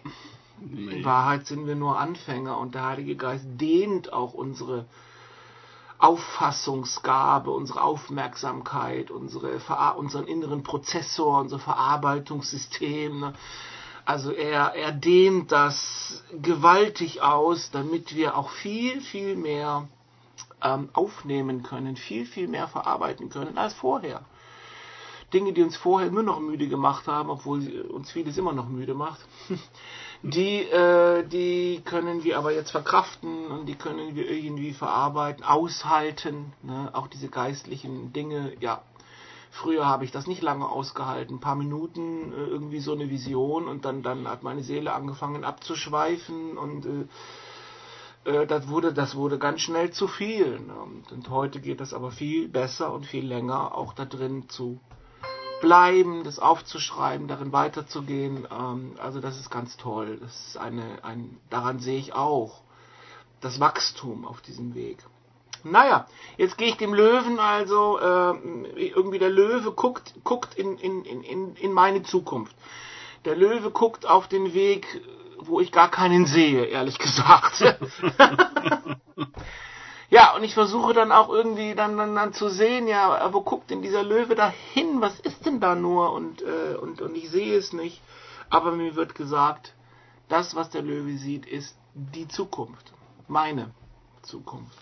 nee. 0.60 0.98
in 0.98 1.06
Wahrheit 1.06 1.46
sind 1.46 1.68
wir 1.68 1.76
nur 1.76 2.00
Anfänger 2.00 2.58
und 2.58 2.76
der 2.76 2.86
Heilige 2.86 3.16
Geist 3.16 3.46
dehnt 3.46 4.12
auch 4.12 4.34
unsere 4.34 4.86
Auffassungsgabe, 6.00 7.52
unsere 7.52 7.82
Aufmerksamkeit, 7.82 9.10
unsere, 9.10 9.60
unseren 9.98 10.28
inneren 10.28 10.64
Prozessor, 10.64 11.42
unser 11.42 11.60
Verarbeitungssystem. 11.60 13.20
Ne? 13.20 13.34
Also 14.06 14.32
er, 14.32 14.76
er 14.76 14.92
dehnt 14.92 15.52
das 15.52 16.24
gewaltig 16.42 17.22
aus, 17.22 17.72
damit 17.72 18.16
wir 18.16 18.38
auch 18.38 18.50
viel, 18.52 19.02
viel 19.02 19.36
mehr 19.36 19.88
ähm, 20.62 20.90
aufnehmen 20.94 21.64
können, 21.64 21.96
viel, 21.96 22.26
viel 22.26 22.48
mehr 22.48 22.68
verarbeiten 22.68 23.30
können 23.30 23.58
als 23.58 23.74
vorher. 23.74 24.22
Dinge, 25.34 25.52
die 25.52 25.62
uns 25.62 25.76
vorher 25.76 26.08
immer 26.08 26.24
noch 26.24 26.40
müde 26.40 26.68
gemacht 26.70 27.08
haben, 27.08 27.30
obwohl 27.30 27.82
uns 27.90 28.12
vieles 28.12 28.38
immer 28.38 28.54
noch 28.54 28.70
müde 28.70 28.94
macht, 28.94 29.20
die, 30.22 30.60
äh, 30.62 31.28
die 31.28 31.82
können 31.84 32.24
wir 32.24 32.38
aber 32.38 32.54
jetzt 32.54 32.72
verkraften 32.72 33.48
und 33.48 33.66
die 33.66 33.76
können 33.76 34.16
wir 34.16 34.30
irgendwie 34.30 34.72
verarbeiten, 34.72 35.44
aushalten. 35.44 36.54
Ne? 36.64 36.92
Auch 36.94 37.08
diese 37.08 37.28
geistlichen 37.28 38.14
Dinge, 38.14 38.54
ja. 38.62 38.82
Früher 39.50 39.86
habe 39.86 40.06
ich 40.06 40.12
das 40.12 40.28
nicht 40.28 40.42
lange 40.42 40.70
ausgehalten, 40.70 41.38
ein 41.38 41.40
paar 41.42 41.56
Minuten 41.56 42.32
äh, 42.32 42.46
irgendwie 42.46 42.80
so 42.80 42.94
eine 42.94 43.10
Vision 43.10 43.68
und 43.68 43.86
dann, 43.86 44.04
dann 44.04 44.28
hat 44.28 44.44
meine 44.44 44.62
Seele 44.62 44.94
angefangen 44.94 45.44
abzuschweifen 45.44 46.58
und 46.58 46.86
äh, 48.26 48.32
äh 48.32 48.46
das 48.46 48.68
wurde, 48.70 48.94
das 48.94 49.16
wurde 49.16 49.40
ganz 49.40 49.62
schnell 49.62 49.92
zu 49.92 50.08
viel. 50.08 50.60
Ne? 50.60 50.74
Und 51.12 51.30
heute 51.30 51.60
geht 51.60 51.82
das 51.82 51.94
aber 51.94 52.12
viel 52.12 52.48
besser 52.48 52.94
und 52.94 53.06
viel 53.06 53.26
länger 53.26 53.76
auch 53.76 53.94
da 53.94 54.06
drin 54.06 54.48
zu 54.48 54.80
bleiben, 55.62 56.24
das 56.24 56.40
aufzuschreiben, 56.40 57.28
darin 57.28 57.52
weiterzugehen. 57.52 58.48
Ähm, 58.52 58.94
also 58.98 59.20
das 59.20 59.40
ist 59.40 59.50
ganz 59.50 59.78
toll. 59.78 60.18
Das 60.22 60.48
ist 60.48 60.58
eine, 60.58 61.04
ein, 61.04 61.38
daran 61.50 61.80
sehe 61.80 61.98
ich 61.98 62.14
auch 62.14 62.62
das 63.42 63.60
Wachstum 63.60 64.26
auf 64.26 64.42
diesem 64.42 64.76
Weg. 64.76 64.98
Naja, 65.64 66.08
jetzt 66.38 66.58
gehe 66.58 66.70
ich 66.70 66.78
dem 66.78 66.94
Löwen 66.94 67.40
also, 67.40 68.00
äh, 68.00 68.34
irgendwie 68.76 69.20
der 69.20 69.30
Löwe 69.30 69.72
guckt, 69.72 70.14
guckt 70.24 70.56
in, 70.56 70.78
in, 70.78 71.04
in, 71.04 71.56
in 71.56 71.74
meine 71.74 72.04
Zukunft. 72.04 72.56
Der 73.26 73.36
Löwe 73.36 73.72
guckt 73.72 74.06
auf 74.06 74.28
den 74.28 74.54
Weg, 74.54 75.02
wo 75.40 75.60
ich 75.60 75.72
gar 75.72 75.90
keinen 75.90 76.26
sehe, 76.26 76.66
ehrlich 76.66 76.98
gesagt. 77.00 77.64
Ja, 80.10 80.36
und 80.36 80.44
ich 80.44 80.54
versuche 80.54 80.94
dann 80.94 81.12
auch 81.12 81.30
irgendwie 81.30 81.76
dann, 81.76 81.98
dann, 81.98 82.16
dann 82.16 82.34
zu 82.34 82.48
sehen, 82.50 82.88
ja, 82.88 83.34
wo 83.34 83.42
guckt 83.42 83.70
denn 83.70 83.82
dieser 83.82 84.04
Löwe 84.04 84.36
da 84.36 84.54
hin? 84.74 85.02
Was 85.02 85.20
ist 85.20 85.46
denn 85.46 85.60
da 85.60 85.76
nur? 85.76 86.14
Und, 86.14 86.42
äh, 86.42 86.76
und, 86.76 87.02
und 87.02 87.16
ich 87.16 87.30
sehe 87.30 87.58
es 87.58 87.74
nicht. 87.74 88.02
Aber 88.50 88.72
mir 88.72 88.96
wird 88.96 89.16
gesagt, 89.16 89.74
das, 90.30 90.56
was 90.56 90.70
der 90.70 90.82
Löwe 90.82 91.18
sieht, 91.18 91.46
ist 91.46 91.76
die 91.94 92.28
Zukunft. 92.28 92.94
Meine 93.28 93.72
Zukunft. 94.22 94.78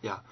Ja. 0.00 0.22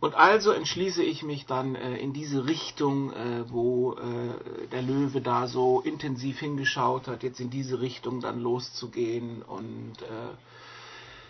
Und 0.00 0.14
also 0.14 0.52
entschließe 0.52 1.02
ich 1.02 1.24
mich 1.24 1.44
dann 1.46 1.74
äh, 1.74 1.96
in 1.96 2.12
diese 2.12 2.46
Richtung, 2.46 3.12
äh, 3.12 3.50
wo 3.50 3.94
äh, 3.94 4.68
der 4.68 4.82
Löwe 4.82 5.20
da 5.20 5.48
so 5.48 5.80
intensiv 5.80 6.38
hingeschaut 6.38 7.08
hat, 7.08 7.24
jetzt 7.24 7.40
in 7.40 7.50
diese 7.50 7.80
Richtung 7.80 8.20
dann 8.20 8.40
loszugehen 8.40 9.42
und 9.42 10.00
äh, 10.02 10.34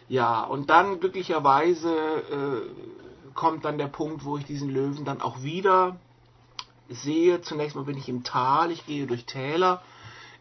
ja, 0.08 0.42
und 0.42 0.70
dann 0.70 1.00
glücklicherweise 1.00 1.90
äh, 1.90 3.32
kommt 3.34 3.64
dann 3.64 3.78
der 3.78 3.88
Punkt, 3.88 4.24
wo 4.24 4.36
ich 4.38 4.44
diesen 4.44 4.70
Löwen 4.70 5.04
dann 5.04 5.20
auch 5.20 5.42
wieder 5.42 5.96
sehe. 6.88 7.42
Zunächst 7.42 7.76
mal 7.76 7.84
bin 7.84 7.98
ich 7.98 8.08
im 8.08 8.24
Tal, 8.24 8.70
ich 8.70 8.86
gehe 8.86 9.06
durch 9.06 9.26
Täler. 9.26 9.82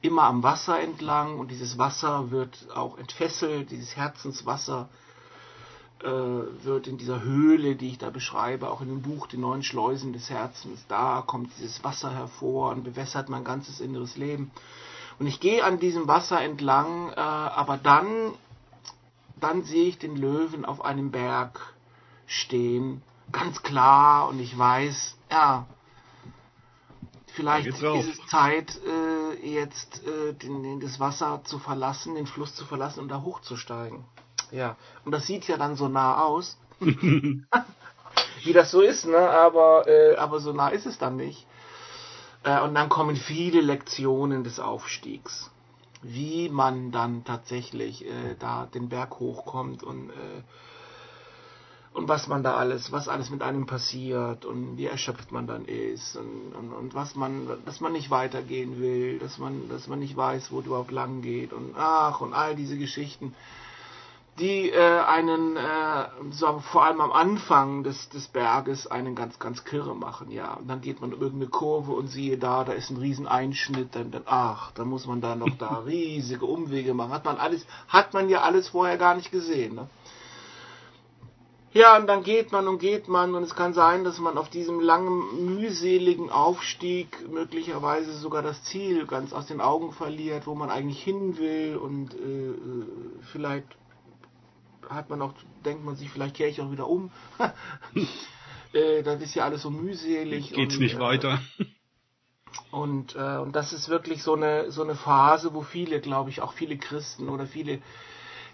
immer 0.02 0.24
am 0.24 0.44
Wasser 0.44 0.80
entlang 0.80 1.40
und 1.40 1.52
dieses 1.52 1.78
Wasser 1.78 2.32
wird 2.32 2.68
auch 2.76 2.98
entfesselt, 2.98 3.72
dieses 3.72 3.96
Herzenswasser 3.96 4.90
äh, 6.04 6.08
wird 6.08 6.88
in 6.88 6.98
dieser 6.98 7.22
Höhle, 7.24 7.76
die 7.76 7.90
ich 7.90 7.98
da 7.98 8.10
beschreibe, 8.10 8.70
auch 8.70 8.82
in 8.82 8.88
dem 8.88 9.02
Buch 9.02 9.28
Die 9.28 9.38
neuen 9.38 9.64
Schleusen 9.64 10.14
des 10.14 10.30
Herzens, 10.30 10.86
da 10.88 11.24
kommt 11.26 11.52
dieses 11.58 11.84
Wasser 11.84 12.12
hervor 12.14 12.72
und 12.72 12.84
bewässert 12.84 13.30
mein 13.30 13.44
ganzes 13.44 13.80
inneres 13.82 14.16
Leben. 14.18 14.52
Und 15.20 15.26
ich 15.26 15.40
gehe 15.40 15.64
an 15.64 15.80
diesem 15.80 16.08
Wasser 16.08 16.40
entlang, 16.42 17.10
äh, 17.10 17.20
aber 17.20 17.78
dann, 17.78 18.34
dann 19.40 19.64
sehe 19.64 19.88
ich 19.88 19.98
den 19.98 20.16
Löwen 20.16 20.66
auf 20.66 20.84
einem 20.84 21.12
Berg 21.12 21.74
stehen, 22.26 23.02
ganz 23.32 23.62
klar, 23.62 24.28
und 24.30 24.40
ich 24.40 24.58
weiß, 24.58 25.18
ja, 25.32 25.68
vielleicht 27.28 27.68
ist 27.68 27.82
es 27.84 28.28
Zeit, 28.28 28.80
äh, 28.86 29.48
jetzt 29.48 30.06
äh, 30.06 30.34
den, 30.34 30.64
den, 30.64 30.80
das 30.80 31.00
Wasser 31.00 31.42
zu 31.44 31.60
verlassen, 31.60 32.16
den 32.16 32.28
Fluss 32.28 32.56
zu 32.56 32.66
verlassen 32.66 33.02
und 33.02 33.10
da 33.10 33.22
hochzusteigen. 33.22 34.04
Ja, 34.52 34.76
und 35.06 35.12
das 35.12 35.28
sieht 35.28 35.48
ja 35.48 35.58
dann 35.58 35.76
so 35.76 35.88
nah 35.88 36.20
aus. 36.20 36.58
Wie 36.80 38.54
das 38.54 38.72
so 38.72 38.82
ist, 38.82 39.06
ne? 39.06 39.18
Aber, 39.18 39.88
äh, 39.88 40.16
aber 40.16 40.40
so 40.40 40.54
nah 40.54 40.70
ist 40.70 40.86
es 40.86 40.98
dann 40.98 41.18
nicht. 41.18 41.46
Äh, 42.44 42.62
und 42.62 42.76
dann 42.76 42.90
kommen 42.90 43.16
viele 43.16 43.62
Lektionen 43.62 44.44
des 44.44 44.60
Aufstiegs. 44.60 45.52
Wie 46.02 46.50
man 46.50 46.92
dann 46.92 47.24
tatsächlich 47.24 48.06
äh, 48.06 48.36
da 48.40 48.68
den 48.68 48.90
Berg 48.90 49.20
hochkommt 49.20 49.84
und, 49.84 50.10
äh, 50.10 50.44
und 51.94 52.08
was 52.08 52.28
man 52.28 52.44
da 52.44 52.56
alles, 52.56 52.92
was 52.92 53.08
alles 53.08 53.30
mit 53.30 53.42
einem 53.42 53.66
passiert 53.66 54.46
und 54.46 54.78
wie 54.78 54.86
erschöpft 54.86 55.32
man 55.32 55.48
dann 55.48 55.66
ist 55.66 56.16
und, 56.16 56.54
und, 56.54 56.74
und 56.74 56.94
was 56.94 57.16
man, 57.16 57.48
dass 57.66 57.82
man 57.82 57.94
nicht 57.94 58.12
weitergehen 58.12 58.80
will, 58.80 59.18
dass 59.18 59.40
man, 59.40 59.68
dass 59.70 59.88
man 59.88 60.00
nicht 60.00 60.16
weiß, 60.16 60.52
wo 60.52 60.60
es 60.60 60.68
überhaupt 60.68 60.92
lang 60.92 61.22
geht 61.22 61.52
und 61.54 61.74
ach 61.76 62.22
und 62.22 62.34
all 62.34 62.56
diese 62.56 62.78
Geschichten 62.78 63.34
die 64.40 64.70
äh, 64.70 65.00
einen, 65.00 65.56
äh, 65.56 66.06
so, 66.32 66.60
vor 66.60 66.84
allem 66.84 67.02
am 67.02 67.12
Anfang 67.12 67.84
des, 67.84 68.10
des 68.10 68.28
Berges, 68.28 68.86
einen 68.86 69.16
ganz, 69.16 69.40
ganz 69.40 69.64
kirre 69.64 69.96
machen, 69.96 70.30
ja. 70.30 70.54
Und 70.54 70.68
dann 70.68 70.82
geht 70.82 71.02
man 71.02 71.14
um 71.14 71.22
irgendeine 71.22 71.50
Kurve 71.50 71.94
und 71.94 72.08
siehe 72.08 72.38
da, 72.38 72.64
da 72.64 72.74
ist 72.74 72.92
ein 72.92 72.98
riesen 72.98 73.28
Einschnitt, 73.28 73.96
dann, 73.96 74.12
dann 74.12 74.24
ach, 74.26 74.72
da 74.74 74.86
muss 74.86 75.08
man 75.08 75.22
da 75.22 75.36
noch 75.36 75.58
da 75.58 75.80
riesige 75.86 76.46
Umwege 76.46 76.94
machen. 76.94 77.14
Hat 77.14 77.26
man 77.26 77.38
alles, 77.38 77.66
hat 77.88 78.14
man 78.14 78.30
ja 78.30 78.42
alles 78.42 78.70
vorher 78.70 78.98
gar 78.98 79.16
nicht 79.16 79.32
gesehen, 79.32 79.76
ne? 79.76 79.88
Ja, 81.74 81.98
und 81.98 82.08
dann 82.08 82.24
geht 82.24 82.52
man 82.52 82.68
und 82.68 82.80
geht 82.80 83.08
man 83.08 83.36
und 83.36 83.44
es 83.44 83.54
kann 83.54 83.74
sein, 83.74 84.04
dass 84.04 84.20
man 84.20 84.38
auf 84.38 84.50
diesem 84.50 84.80
langen, 84.80 85.46
mühseligen 85.46 86.32
Aufstieg 86.32 87.30
möglicherweise 87.30 88.14
sogar 88.14 88.42
das 88.42 88.64
Ziel 88.64 89.06
ganz 89.06 89.32
aus 89.34 89.48
den 89.48 89.62
Augen 89.62 89.92
verliert, 89.92 90.48
wo 90.48 90.56
man 90.56 90.72
eigentlich 90.72 91.04
hin 91.04 91.38
will 91.38 91.78
und 91.78 92.16
äh, 92.16 92.50
äh 92.50 92.86
vielleicht 93.32 93.78
hat 94.90 95.10
man 95.10 95.22
auch, 95.22 95.34
denkt 95.66 95.84
man 95.84 95.96
sich, 95.96 96.10
vielleicht 96.10 96.36
kehre 96.36 96.50
ich 96.50 96.62
auch 96.62 96.72
wieder 96.72 96.88
um. 96.88 97.12
äh, 98.74 99.04
das 99.04 99.22
ist 99.22 99.36
ja 99.36 99.46
alles 99.46 99.62
so 99.62 99.70
mühselig. 99.70 100.54
Geht's 100.54 100.76
und, 100.76 100.82
nicht 100.82 100.96
äh, 100.96 101.00
weiter. 101.00 101.40
Und, 102.72 103.16
äh, 103.16 103.38
und 103.38 103.56
das 103.56 103.74
ist 103.74 103.90
wirklich 103.90 104.24
so 104.24 104.34
eine, 104.34 104.72
so 104.72 104.84
eine 104.84 104.96
Phase, 104.96 105.54
wo 105.54 105.62
viele, 105.62 106.02
glaube 106.02 106.30
ich, 106.30 106.42
auch 106.42 106.54
viele 106.54 106.78
Christen 106.78 107.30
oder 107.30 107.46
viele 107.46 107.82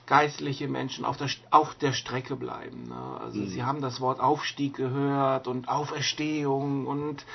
geistliche 0.06 0.68
Menschen 0.68 1.06
auf 1.06 1.18
der, 1.18 1.30
auf 1.50 1.76
der 1.76 1.94
Strecke 1.94 2.36
bleiben. 2.36 2.90
Ne? 2.90 3.20
Also 3.22 3.40
mhm. 3.40 3.48
sie 3.48 3.64
haben 3.64 3.82
das 3.82 4.02
Wort 4.02 4.20
Aufstieg 4.20 4.76
gehört 4.76 5.48
und 5.48 5.70
Auferstehung 5.70 6.88
und 6.88 7.26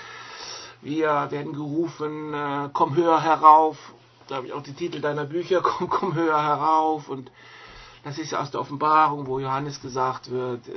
wir 0.82 1.30
werden 1.30 1.54
gerufen, 1.54 2.34
äh, 2.34 2.68
komm 2.72 2.94
höher 2.94 3.22
herauf. 3.22 3.76
Da 4.28 4.36
habe 4.36 4.46
ich 4.46 4.52
auch 4.52 4.62
die 4.62 4.74
Titel 4.74 5.00
deiner 5.00 5.24
Bücher, 5.24 5.60
komm, 5.62 5.88
komm 5.88 6.14
höher 6.14 6.42
herauf 6.42 7.08
und 7.08 7.30
das 8.04 8.18
ist 8.18 8.32
ja 8.32 8.40
aus 8.40 8.50
der 8.50 8.60
Offenbarung, 8.60 9.26
wo 9.26 9.38
Johannes 9.38 9.80
gesagt 9.80 10.30
wird, 10.30 10.68
äh, 10.68 10.72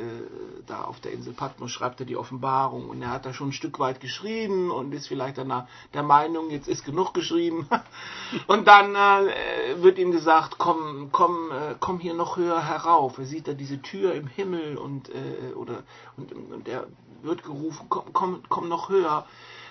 da 0.67 0.83
auf 0.83 0.99
der 0.99 1.11
Insel 1.11 1.33
Patmos 1.33 1.71
schreibt 1.71 1.99
er 1.99 2.05
die 2.05 2.17
Offenbarung 2.17 2.89
und 2.89 3.01
er 3.01 3.11
hat 3.11 3.25
da 3.25 3.33
schon 3.33 3.49
ein 3.49 3.53
Stück 3.53 3.79
weit 3.79 3.99
geschrieben 3.99 4.71
und 4.71 4.93
ist 4.93 5.07
vielleicht 5.07 5.37
dann 5.37 5.67
der 5.93 6.03
Meinung, 6.03 6.49
jetzt 6.49 6.67
ist 6.67 6.85
genug 6.85 7.13
geschrieben. 7.13 7.67
und 8.47 8.67
dann 8.67 8.95
äh, 8.95 9.81
wird 9.81 9.99
ihm 9.99 10.11
gesagt, 10.11 10.55
komm, 10.57 11.09
komm, 11.11 11.51
äh, 11.51 11.75
komm 11.79 11.99
hier 11.99 12.13
noch 12.13 12.37
höher 12.37 12.63
herauf. 12.63 13.17
Er 13.17 13.25
sieht 13.25 13.47
da 13.47 13.53
diese 13.53 13.81
Tür 13.81 14.13
im 14.13 14.27
Himmel 14.27 14.77
und 14.77 15.09
äh, 15.09 15.53
oder 15.55 15.83
und, 16.17 16.33
und 16.33 16.67
er 16.67 16.87
wird 17.21 17.43
gerufen, 17.43 17.85
komm, 17.89 18.13
komm, 18.13 18.43
komm 18.49 18.67
noch 18.67 18.89
höher, 18.89 19.25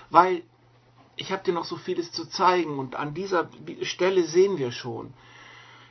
weil 0.09 0.43
ich 1.15 1.31
habe 1.31 1.43
dir 1.43 1.53
noch 1.53 1.65
so 1.65 1.75
vieles 1.75 2.11
zu 2.11 2.25
zeigen 2.25 2.79
und 2.79 2.95
an 2.95 3.13
dieser 3.13 3.49
Stelle 3.81 4.23
sehen 4.23 4.57
wir 4.57 4.71
schon, 4.71 5.13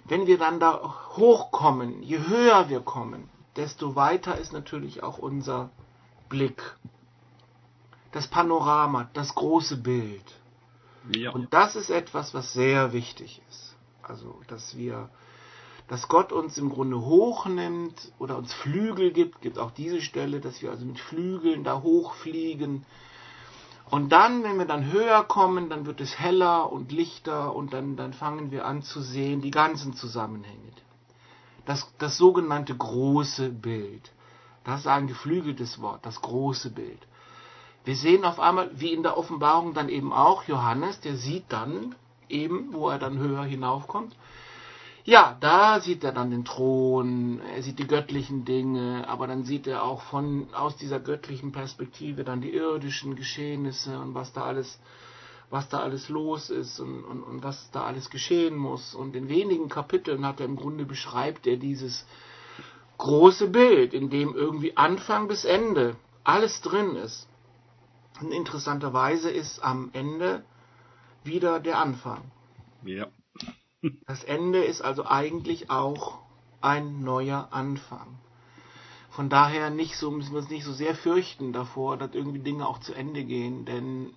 wenn 0.04 0.26
wir 0.26 0.38
dann 0.38 0.60
da 0.60 0.94
hochkommen, 1.16 2.02
je 2.02 2.18
höher 2.18 2.68
wir 2.68 2.80
kommen, 2.80 3.28
desto 3.56 3.94
weiter 3.96 4.38
ist 4.38 4.52
natürlich 4.52 5.02
auch 5.02 5.18
unser 5.18 5.70
Blick. 6.28 6.76
Das 8.12 8.26
Panorama, 8.26 9.08
das 9.12 9.34
große 9.34 9.76
Bild. 9.76 10.24
Ja. 11.14 11.30
Und 11.30 11.52
das 11.52 11.76
ist 11.76 11.90
etwas, 11.90 12.34
was 12.34 12.52
sehr 12.52 12.92
wichtig 12.92 13.40
ist. 13.48 13.76
Also, 14.02 14.40
dass 14.48 14.76
wir, 14.76 15.08
dass 15.88 16.08
Gott 16.08 16.32
uns 16.32 16.58
im 16.58 16.70
Grunde 16.70 17.00
hochnimmt 17.00 18.12
oder 18.18 18.36
uns 18.36 18.52
Flügel 18.52 19.12
gibt, 19.12 19.40
gibt 19.40 19.58
auch 19.58 19.70
diese 19.70 20.00
Stelle, 20.00 20.40
dass 20.40 20.62
wir 20.62 20.70
also 20.70 20.84
mit 20.84 20.98
Flügeln 20.98 21.62
da 21.64 21.82
hochfliegen 21.82 22.84
und 23.90 24.10
dann, 24.10 24.44
wenn 24.44 24.58
wir 24.58 24.66
dann 24.66 24.92
höher 24.92 25.24
kommen, 25.24 25.68
dann 25.68 25.84
wird 25.84 26.00
es 26.00 26.18
heller 26.18 26.70
und 26.70 26.92
lichter 26.92 27.54
und 27.54 27.72
dann, 27.72 27.96
dann 27.96 28.12
fangen 28.12 28.50
wir 28.50 28.64
an 28.64 28.82
zu 28.82 29.00
sehen 29.00 29.40
die 29.40 29.50
ganzen 29.50 29.94
Zusammenhänge. 29.94 30.70
Das, 31.66 31.92
das 31.98 32.16
sogenannte 32.16 32.76
große 32.76 33.50
Bild. 33.50 34.12
Das 34.64 34.80
ist 34.80 34.86
ein 34.86 35.08
geflügeltes 35.08 35.80
Wort, 35.80 36.06
das 36.06 36.20
große 36.20 36.70
Bild. 36.70 37.00
Wir 37.84 37.96
sehen 37.96 38.24
auf 38.24 38.38
einmal, 38.38 38.70
wie 38.74 38.92
in 38.92 39.02
der 39.02 39.16
Offenbarung 39.16 39.74
dann 39.74 39.88
eben 39.88 40.12
auch 40.12 40.44
Johannes, 40.44 41.00
der 41.00 41.16
sieht 41.16 41.44
dann 41.48 41.94
eben, 42.28 42.72
wo 42.72 42.88
er 42.90 42.98
dann 42.98 43.18
höher 43.18 43.44
hinaufkommt, 43.44 44.14
ja, 45.04 45.36
da 45.40 45.80
sieht 45.80 46.04
er 46.04 46.12
dann 46.12 46.30
den 46.30 46.44
Thron, 46.44 47.40
er 47.54 47.62
sieht 47.62 47.78
die 47.78 47.86
göttlichen 47.86 48.44
Dinge, 48.44 49.04
aber 49.08 49.26
dann 49.26 49.44
sieht 49.44 49.66
er 49.66 49.82
auch 49.82 50.02
von 50.02 50.52
aus 50.52 50.76
dieser 50.76 51.00
göttlichen 51.00 51.52
Perspektive 51.52 52.24
dann 52.24 52.40
die 52.40 52.54
irdischen 52.54 53.16
Geschehnisse 53.16 53.98
und 53.98 54.14
was 54.14 54.32
da 54.32 54.44
alles, 54.44 54.78
was 55.48 55.68
da 55.68 55.80
alles 55.80 56.08
los 56.08 56.50
ist 56.50 56.80
und, 56.80 57.04
und, 57.04 57.22
und 57.22 57.42
was 57.42 57.70
da 57.70 57.84
alles 57.84 58.10
geschehen 58.10 58.56
muss. 58.56 58.94
Und 58.94 59.16
in 59.16 59.28
wenigen 59.28 59.68
Kapiteln 59.68 60.26
hat 60.26 60.40
er 60.40 60.46
im 60.46 60.56
Grunde 60.56 60.84
beschreibt 60.84 61.46
er 61.46 61.56
dieses 61.56 62.06
große 62.98 63.48
Bild, 63.48 63.94
in 63.94 64.10
dem 64.10 64.34
irgendwie 64.34 64.76
Anfang 64.76 65.28
bis 65.28 65.44
Ende 65.44 65.96
alles 66.24 66.60
drin 66.60 66.96
ist. 66.96 67.26
Und 68.20 68.32
interessanterweise 68.32 69.30
ist 69.30 69.64
am 69.64 69.88
Ende 69.94 70.44
wieder 71.24 71.58
der 71.58 71.78
Anfang. 71.78 72.30
Ja. 72.84 73.06
Das 74.06 74.24
Ende 74.24 74.62
ist 74.62 74.82
also 74.82 75.06
eigentlich 75.06 75.70
auch 75.70 76.18
ein 76.60 77.00
neuer 77.00 77.48
Anfang. 77.50 78.18
Von 79.10 79.28
daher 79.28 79.70
nicht 79.70 79.96
so, 79.96 80.10
müssen 80.10 80.32
wir 80.32 80.40
uns 80.40 80.50
nicht 80.50 80.64
so 80.64 80.72
sehr 80.72 80.94
fürchten 80.94 81.52
davor, 81.52 81.96
dass 81.96 82.14
irgendwie 82.14 82.38
Dinge 82.40 82.66
auch 82.66 82.78
zu 82.78 82.94
Ende 82.94 83.24
gehen, 83.24 83.64
denn 83.64 84.12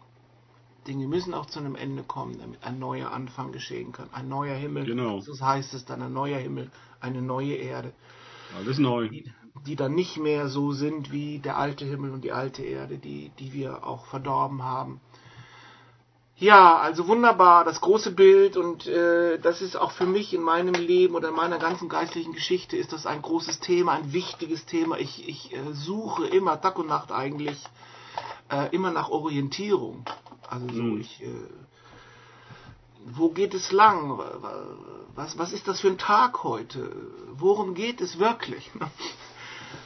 Dinge 0.87 1.07
müssen 1.07 1.33
auch 1.33 1.45
zu 1.45 1.59
einem 1.59 1.75
Ende 1.75 2.03
kommen, 2.03 2.37
damit 2.39 2.63
ein 2.63 2.77
neuer 2.77 3.11
Anfang 3.11 3.51
geschehen 3.51 3.91
kann. 3.91 4.09
Ein 4.11 4.27
neuer 4.27 4.55
Himmel. 4.55 4.85
Genau. 4.85 5.19
So 5.21 5.39
heißt 5.39 5.73
es 5.73 5.85
dann, 5.85 6.01
ein 6.01 6.13
neuer 6.13 6.39
Himmel, 6.39 6.69
eine 6.99 7.21
neue 7.21 7.55
Erde. 7.55 7.93
Alles 8.55 8.77
neu. 8.77 9.07
Die, 9.07 9.31
die 9.65 9.75
dann 9.75 9.95
nicht 9.95 10.17
mehr 10.17 10.47
so 10.47 10.73
sind 10.73 11.11
wie 11.11 11.39
der 11.39 11.57
alte 11.57 11.85
Himmel 11.85 12.11
und 12.11 12.23
die 12.23 12.31
alte 12.31 12.63
Erde, 12.63 12.97
die, 12.97 13.31
die 13.39 13.53
wir 13.53 13.87
auch 13.87 14.05
verdorben 14.05 14.63
haben. 14.63 14.99
Ja, 16.43 16.75
also 16.75 17.07
wunderbar, 17.07 17.63
das 17.63 17.79
große 17.79 18.11
Bild 18.11 18.57
und 18.57 18.85
äh, 18.85 19.39
das 19.39 19.61
ist 19.61 19.77
auch 19.77 19.91
für 19.91 20.05
mich 20.05 20.33
in 20.33 20.41
meinem 20.41 20.73
Leben 20.73 21.15
oder 21.15 21.29
in 21.29 21.35
meiner 21.35 21.57
ganzen 21.57 21.87
geistlichen 21.87 22.33
Geschichte 22.33 22.75
ist 22.75 22.91
das 22.91 23.05
ein 23.05 23.21
großes 23.21 23.61
Thema, 23.61 23.93
ein 23.93 24.11
wichtiges 24.11 24.65
Thema. 24.65 24.97
Ich, 24.97 25.25
ich 25.25 25.53
äh, 25.53 25.71
suche 25.71 26.27
immer 26.27 26.59
Tag 26.59 26.77
und 26.77 26.87
Nacht 26.87 27.13
eigentlich 27.13 27.57
äh, 28.51 28.67
immer 28.75 28.91
nach 28.91 29.07
Orientierung. 29.07 30.03
Also 30.49 30.67
so, 30.67 30.81
mhm. 30.81 30.99
ich, 30.99 31.23
äh, 31.23 31.29
wo 33.05 33.29
geht 33.29 33.53
es 33.53 33.71
lang? 33.71 34.19
Was, 35.15 35.37
was 35.37 35.53
ist 35.53 35.69
das 35.69 35.79
für 35.79 35.87
ein 35.87 35.97
Tag 35.97 36.43
heute? 36.43 36.93
Worum 37.37 37.73
geht 37.73 38.01
es 38.01 38.19
wirklich? 38.19 38.69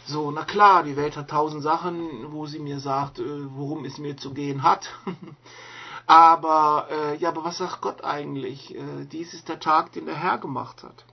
So, 0.05 0.31
na 0.31 0.43
klar, 0.43 0.83
die 0.83 0.97
Welt 0.97 1.15
hat 1.17 1.29
tausend 1.29 1.63
Sachen, 1.63 2.31
wo 2.31 2.45
sie 2.45 2.59
mir 2.59 2.79
sagt, 2.79 3.19
äh, 3.19 3.23
worum 3.55 3.85
es 3.85 3.97
mir 3.99 4.17
zu 4.17 4.33
gehen 4.33 4.63
hat. 4.63 4.89
Aber 6.07 6.87
äh, 6.89 7.17
ja, 7.17 7.29
aber 7.29 7.43
was 7.43 7.57
sagt 7.57 7.81
Gott 7.81 8.03
eigentlich? 8.03 8.73
Äh, 8.73 9.05
dies 9.11 9.33
ist 9.33 9.49
der 9.49 9.59
Tag, 9.59 9.91
den 9.91 10.05
der 10.05 10.15
Herr 10.15 10.37
gemacht 10.37 10.81
hat. 10.83 11.05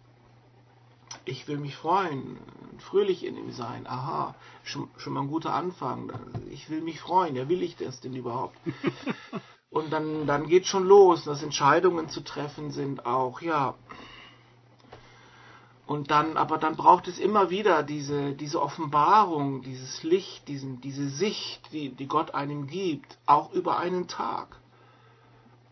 Ich 1.24 1.48
will 1.48 1.58
mich 1.58 1.74
freuen, 1.74 2.38
fröhlich 2.78 3.24
in 3.24 3.36
ihm 3.36 3.50
sein. 3.50 3.86
Aha, 3.88 4.34
schon, 4.62 4.88
schon 4.96 5.14
mal 5.14 5.22
ein 5.22 5.28
guter 5.28 5.52
Anfang. 5.52 6.12
Ich 6.50 6.70
will 6.70 6.80
mich 6.80 7.00
freuen. 7.00 7.34
Ja, 7.34 7.48
will 7.48 7.62
ich 7.62 7.76
das 7.76 8.00
denn 8.00 8.14
überhaupt? 8.14 8.56
Und 9.70 9.92
dann, 9.92 10.28
dann 10.28 10.46
geht 10.46 10.66
schon 10.66 10.84
los, 10.84 11.24
dass 11.24 11.42
Entscheidungen 11.42 12.08
zu 12.08 12.20
treffen 12.20 12.70
sind 12.70 13.06
auch, 13.06 13.40
ja. 13.40 13.74
Und 15.86 16.12
dann, 16.12 16.36
aber 16.36 16.58
dann 16.58 16.76
braucht 16.76 17.08
es 17.08 17.18
immer 17.18 17.50
wieder 17.50 17.82
diese, 17.82 18.34
diese 18.34 18.62
Offenbarung, 18.62 19.62
dieses 19.62 20.04
Licht, 20.04 20.46
diesen, 20.46 20.80
diese 20.80 21.08
Sicht, 21.08 21.72
die, 21.72 21.88
die 21.90 22.06
Gott 22.06 22.34
einem 22.34 22.68
gibt, 22.68 23.18
auch 23.26 23.52
über 23.52 23.78
einen 23.78 24.06
Tag, 24.06 24.60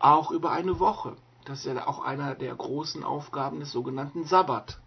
auch 0.03 0.31
über 0.31 0.51
eine 0.51 0.79
Woche. 0.79 1.15
Das 1.45 1.59
ist 1.59 1.65
ja 1.65 1.87
auch 1.87 2.03
einer 2.03 2.35
der 2.35 2.55
großen 2.55 3.03
Aufgaben 3.03 3.59
des 3.59 3.71
sogenannten 3.71 4.25
Sabbat. 4.25 4.79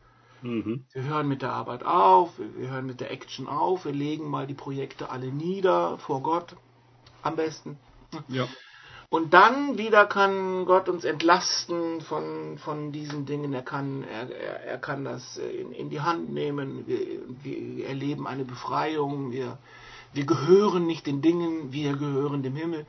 Mhm. 0.43 0.85
Wir 0.93 1.03
hören 1.05 1.29
mit 1.29 1.43
der 1.43 1.53
Arbeit 1.53 1.85
auf, 1.85 2.39
wir 2.39 2.71
hören 2.71 2.87
mit 2.87 3.01
der 3.01 3.11
Action 3.11 3.49
auf, 3.49 3.85
wir 3.85 3.93
legen 3.93 4.29
mal 4.29 4.47
die 4.47 4.55
Projekte 4.55 5.11
alle 5.11 5.29
nieder 5.29 5.99
vor 5.99 6.23
Gott, 6.23 6.57
am 7.23 7.37
besten. 7.37 7.79
Ja. 8.29 8.47
Und 9.09 9.35
dann 9.35 9.79
wieder 9.79 10.05
kann 10.07 10.67
Gott 10.67 10.89
uns 10.89 11.05
entlasten 11.05 12.01
von, 12.01 12.59
von 12.59 12.93
diesen 12.93 13.25
Dingen. 13.25 13.53
Er 13.53 13.63
kann, 13.63 14.03
er, 14.03 14.31
er, 14.65 14.79
kann 14.79 15.05
das 15.05 15.37
in, 15.37 15.73
in 15.73 15.91
die 15.91 16.01
Hand 16.01 16.31
nehmen. 16.31 16.87
Wir, 16.87 17.21
wir 17.43 17.87
erleben 17.87 18.27
eine 18.27 18.45
Befreiung. 18.45 19.31
Wir, 19.31 19.59
wir 20.17 20.27
gehören 20.27 20.87
nicht 20.87 21.07
den 21.07 21.23
Dingen, 21.23 21.73
wir 21.73 21.97
gehören 21.97 22.43
dem 22.43 22.57
Himmel. 22.57 22.87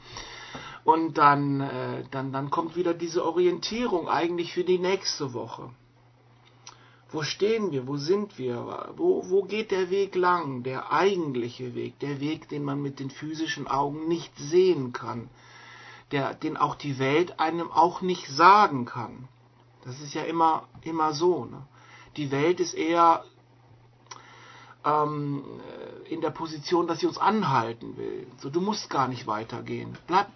Und 0.84 1.18
dann, 1.18 1.62
äh, 1.62 2.04
dann, 2.12 2.32
dann 2.32 2.50
kommt 2.50 2.76
wieder 2.76 2.94
diese 2.94 3.26
Orientierung 3.26 4.08
eigentlich 4.08 4.54
für 4.54 4.64
die 4.64 4.80
nächste 4.80 5.34
Woche. 5.34 5.70
Wo 7.12 7.24
stehen 7.24 7.72
wir? 7.72 7.88
Wo 7.88 7.98
sind 7.98 8.38
wir? 8.38 8.94
Wo, 8.96 9.30
wo 9.30 9.44
geht 9.44 9.72
der 9.72 9.90
Weg 9.90 10.16
lang? 10.16 10.64
Der 10.64 10.92
eigentliche 10.92 11.76
Weg, 11.76 12.00
der 12.00 12.20
Weg, 12.20 12.50
den 12.50 12.64
man 12.64 12.82
mit 12.82 13.00
den 13.00 13.10
physischen 13.10 13.68
Augen 13.68 14.08
nicht 14.08 14.36
sehen 14.38 14.94
kann 14.94 15.30
der, 16.12 16.34
den 16.34 16.58
auch 16.58 16.76
die 16.76 17.00
Welt 17.00 17.40
einem 17.40 17.72
auch 17.72 18.02
nicht 18.02 18.28
sagen 18.28 18.86
kann. 18.86 19.28
Das 19.84 20.00
ist 20.02 20.14
ja 20.14 20.24
immer, 20.24 20.68
immer 20.82 21.14
so. 21.14 21.46
Ne? 21.46 21.66
Die 22.16 22.32
Welt 22.32 22.60
ist 22.60 22.74
eher 22.74 23.24
ähm, 24.86 25.44
in 26.10 26.22
der 26.22 26.32
Position, 26.32 26.88
dass 26.88 27.00
sie 27.00 27.08
uns 27.08 27.18
anhalten 27.18 27.98
will. 27.98 28.28
So, 28.40 28.50
du 28.50 28.62
musst 28.62 28.90
gar 28.90 29.08
nicht 29.08 29.28
weitergehen. 29.28 29.98
Bleib, 30.08 30.28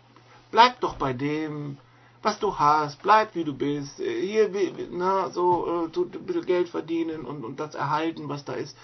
bleib 0.52 0.80
doch 0.82 0.96
bei 0.96 1.14
dem, 1.14 1.78
was 2.22 2.40
du 2.40 2.58
hast. 2.58 3.02
Bleib 3.02 3.36
wie 3.36 3.44
du 3.44 3.54
bist. 3.54 3.98
Hier, 3.98 4.50
na, 4.92 5.30
so, 5.30 5.90
äh, 5.94 6.00
ein 6.00 6.26
bisschen 6.26 6.46
Geld 6.46 6.70
verdienen 6.70 7.26
und, 7.26 7.44
und 7.44 7.60
das 7.60 7.76
erhalten, 7.76 8.30
was 8.30 8.46
da 8.46 8.54
ist. 8.54 8.78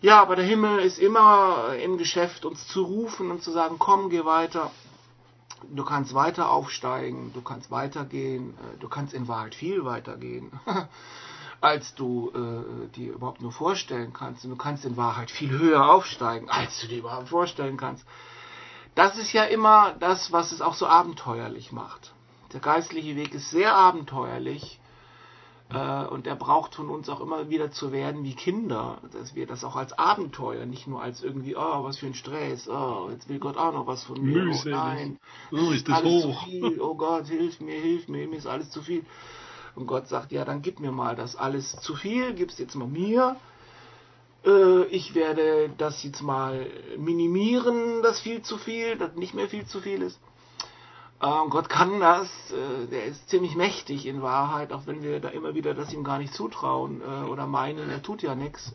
Ja, 0.00 0.20
aber 0.20 0.36
der 0.36 0.44
Himmel 0.44 0.80
ist 0.80 0.98
immer 0.98 1.74
im 1.82 1.98
Geschäft, 1.98 2.44
uns 2.44 2.66
zu 2.68 2.82
rufen 2.82 3.30
und 3.30 3.42
zu 3.42 3.50
sagen, 3.50 3.76
komm, 3.78 4.10
geh 4.10 4.24
weiter 4.24 4.70
du 5.74 5.84
kannst 5.84 6.14
weiter 6.14 6.50
aufsteigen, 6.50 7.32
du 7.32 7.42
kannst 7.42 7.70
weitergehen, 7.70 8.50
äh, 8.50 8.78
du 8.78 8.88
kannst 8.88 9.14
in 9.14 9.28
Wahrheit 9.28 9.54
viel 9.54 9.84
weitergehen, 9.84 10.52
als 11.60 11.94
du 11.94 12.30
äh, 12.30 12.88
dir 12.88 13.14
überhaupt 13.14 13.40
nur 13.40 13.52
vorstellen 13.52 14.12
kannst. 14.12 14.44
Und 14.44 14.50
du 14.50 14.56
kannst 14.56 14.84
in 14.84 14.96
Wahrheit 14.96 15.30
viel 15.30 15.50
höher 15.50 15.88
aufsteigen, 15.90 16.48
als 16.50 16.80
du 16.80 16.88
dir 16.88 16.98
überhaupt 16.98 17.28
vorstellen 17.28 17.76
kannst. 17.76 18.06
Das 18.94 19.18
ist 19.18 19.32
ja 19.32 19.44
immer 19.44 19.94
das, 20.00 20.32
was 20.32 20.52
es 20.52 20.62
auch 20.62 20.74
so 20.74 20.86
abenteuerlich 20.86 21.72
macht. 21.72 22.14
Der 22.52 22.60
geistliche 22.60 23.16
Weg 23.16 23.34
ist 23.34 23.50
sehr 23.50 23.74
abenteuerlich 23.74 24.80
äh, 25.68 26.04
und 26.06 26.26
er 26.26 26.36
braucht 26.36 26.76
von 26.76 26.88
uns 26.88 27.08
auch 27.08 27.20
immer 27.20 27.50
wieder 27.50 27.70
zu 27.70 27.92
werden 27.92 28.24
wie 28.24 28.34
Kinder, 28.34 28.98
dass 29.12 29.34
wir 29.34 29.46
das 29.46 29.64
auch 29.64 29.76
als 29.76 29.98
Abenteuer, 29.98 30.64
nicht 30.64 30.86
nur 30.86 31.02
als 31.02 31.22
irgendwie, 31.22 31.56
oh, 31.56 31.84
was 31.84 31.98
für 31.98 32.06
ein 32.06 32.14
Stress, 32.14 32.68
oh, 32.68 33.08
jetzt 33.10 33.28
will 33.28 33.40
Gott 33.40 33.56
auch 33.56 33.72
noch 33.72 33.86
was 33.86 34.04
von 34.04 34.22
mir, 34.22 34.48
oh 34.48 34.68
nein, 34.68 35.18
oh, 35.50 35.72
ist 35.72 35.88
das 35.88 35.98
alles 35.98 36.24
hoch. 36.24 36.44
zu 36.44 36.50
viel, 36.50 36.80
oh 36.80 36.94
Gott, 36.94 37.26
hilf 37.26 37.60
mir, 37.60 37.80
hilf 37.80 38.08
mir, 38.08 38.28
mir 38.28 38.36
ist 38.36 38.46
alles 38.46 38.70
zu 38.70 38.80
viel. 38.80 39.04
Und 39.76 39.86
Gott 39.86 40.08
sagt, 40.08 40.32
ja, 40.32 40.44
dann 40.44 40.62
gib 40.62 40.80
mir 40.80 40.90
mal 40.90 41.14
das 41.14 41.36
alles 41.36 41.76
zu 41.80 41.94
viel, 41.94 42.34
gib's 42.34 42.58
jetzt 42.58 42.74
mal 42.74 42.88
mir. 42.88 43.36
Äh, 44.44 44.84
ich 44.86 45.14
werde 45.14 45.70
das 45.76 46.02
jetzt 46.02 46.22
mal 46.22 46.66
minimieren, 46.96 48.02
das 48.02 48.20
viel 48.20 48.42
zu 48.42 48.56
viel, 48.56 48.96
das 48.96 49.14
nicht 49.14 49.34
mehr 49.34 49.48
viel 49.48 49.66
zu 49.66 49.80
viel 49.80 50.02
ist. 50.02 50.18
Ähm, 51.22 51.50
Gott 51.50 51.68
kann 51.68 52.00
das, 52.00 52.28
äh, 52.50 52.86
der 52.86 53.04
ist 53.06 53.28
ziemlich 53.28 53.54
mächtig 53.54 54.06
in 54.06 54.22
Wahrheit, 54.22 54.72
auch 54.72 54.86
wenn 54.86 55.02
wir 55.02 55.20
da 55.20 55.28
immer 55.28 55.54
wieder 55.54 55.74
das 55.74 55.92
ihm 55.92 56.04
gar 56.04 56.18
nicht 56.18 56.34
zutrauen 56.34 57.00
äh, 57.00 57.28
oder 57.28 57.46
meinen, 57.46 57.88
er 57.90 58.02
tut 58.02 58.22
ja 58.22 58.34
nichts. 58.34 58.74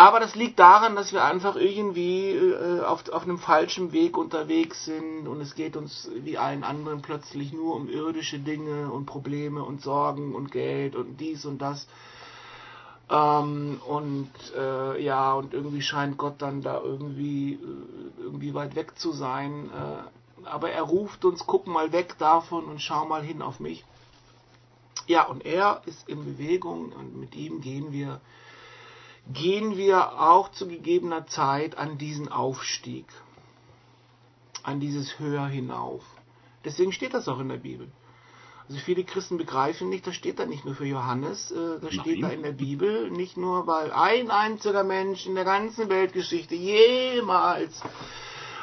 Aber 0.00 0.18
das 0.18 0.34
liegt 0.34 0.58
daran, 0.58 0.96
dass 0.96 1.12
wir 1.12 1.26
einfach 1.26 1.56
irgendwie 1.56 2.30
äh, 2.30 2.80
auf, 2.80 3.06
auf 3.10 3.24
einem 3.24 3.36
falschen 3.36 3.92
Weg 3.92 4.16
unterwegs 4.16 4.86
sind 4.86 5.28
und 5.28 5.42
es 5.42 5.54
geht 5.54 5.76
uns 5.76 6.10
wie 6.14 6.38
allen 6.38 6.64
anderen 6.64 7.02
plötzlich 7.02 7.52
nur 7.52 7.76
um 7.76 7.86
irdische 7.86 8.38
Dinge 8.38 8.90
und 8.90 9.04
Probleme 9.04 9.62
und 9.62 9.82
Sorgen 9.82 10.34
und 10.34 10.50
Geld 10.52 10.96
und 10.96 11.18
dies 11.18 11.44
und 11.44 11.58
das. 11.60 11.86
Ähm, 13.10 13.78
und 13.86 14.30
äh, 14.56 15.02
ja, 15.04 15.34
und 15.34 15.52
irgendwie 15.52 15.82
scheint 15.82 16.16
Gott 16.16 16.36
dann 16.38 16.62
da 16.62 16.80
irgendwie, 16.80 17.56
äh, 17.56 18.22
irgendwie 18.22 18.54
weit 18.54 18.76
weg 18.76 18.98
zu 18.98 19.12
sein. 19.12 19.68
Äh, 19.68 20.46
aber 20.48 20.70
er 20.70 20.84
ruft 20.84 21.26
uns, 21.26 21.44
guck 21.46 21.66
mal 21.66 21.92
weg 21.92 22.16
davon 22.16 22.64
und 22.64 22.80
schau 22.80 23.04
mal 23.04 23.22
hin 23.22 23.42
auf 23.42 23.60
mich. 23.60 23.84
Ja, 25.06 25.26
und 25.26 25.44
er 25.44 25.82
ist 25.84 26.08
in 26.08 26.24
Bewegung 26.24 26.90
und 26.92 27.20
mit 27.20 27.36
ihm 27.36 27.60
gehen 27.60 27.92
wir, 27.92 28.22
gehen 29.32 29.76
wir 29.76 30.20
auch 30.20 30.50
zu 30.50 30.66
gegebener 30.68 31.26
Zeit 31.26 31.76
an 31.76 31.98
diesen 31.98 32.28
Aufstieg, 32.28 33.06
an 34.62 34.80
dieses 34.80 35.18
Höher 35.18 35.46
hinauf. 35.46 36.02
Deswegen 36.64 36.92
steht 36.92 37.14
das 37.14 37.28
auch 37.28 37.40
in 37.40 37.48
der 37.48 37.56
Bibel. 37.56 37.90
Also 38.68 38.80
viele 38.82 39.02
Christen 39.02 39.36
begreifen 39.36 39.88
nicht, 39.88 40.06
das 40.06 40.14
steht 40.14 40.38
da 40.38 40.46
nicht 40.46 40.64
nur 40.64 40.76
für 40.76 40.86
Johannes, 40.86 41.50
äh, 41.50 41.80
das 41.80 41.92
steht 41.92 42.22
da 42.22 42.28
in 42.28 42.44
der 42.44 42.52
Bibel, 42.52 43.10
nicht 43.10 43.36
nur, 43.36 43.66
weil 43.66 43.90
ein 43.90 44.30
einziger 44.30 44.84
Mensch 44.84 45.26
in 45.26 45.34
der 45.34 45.44
ganzen 45.44 45.88
Weltgeschichte 45.88 46.54
jemals 46.54 47.82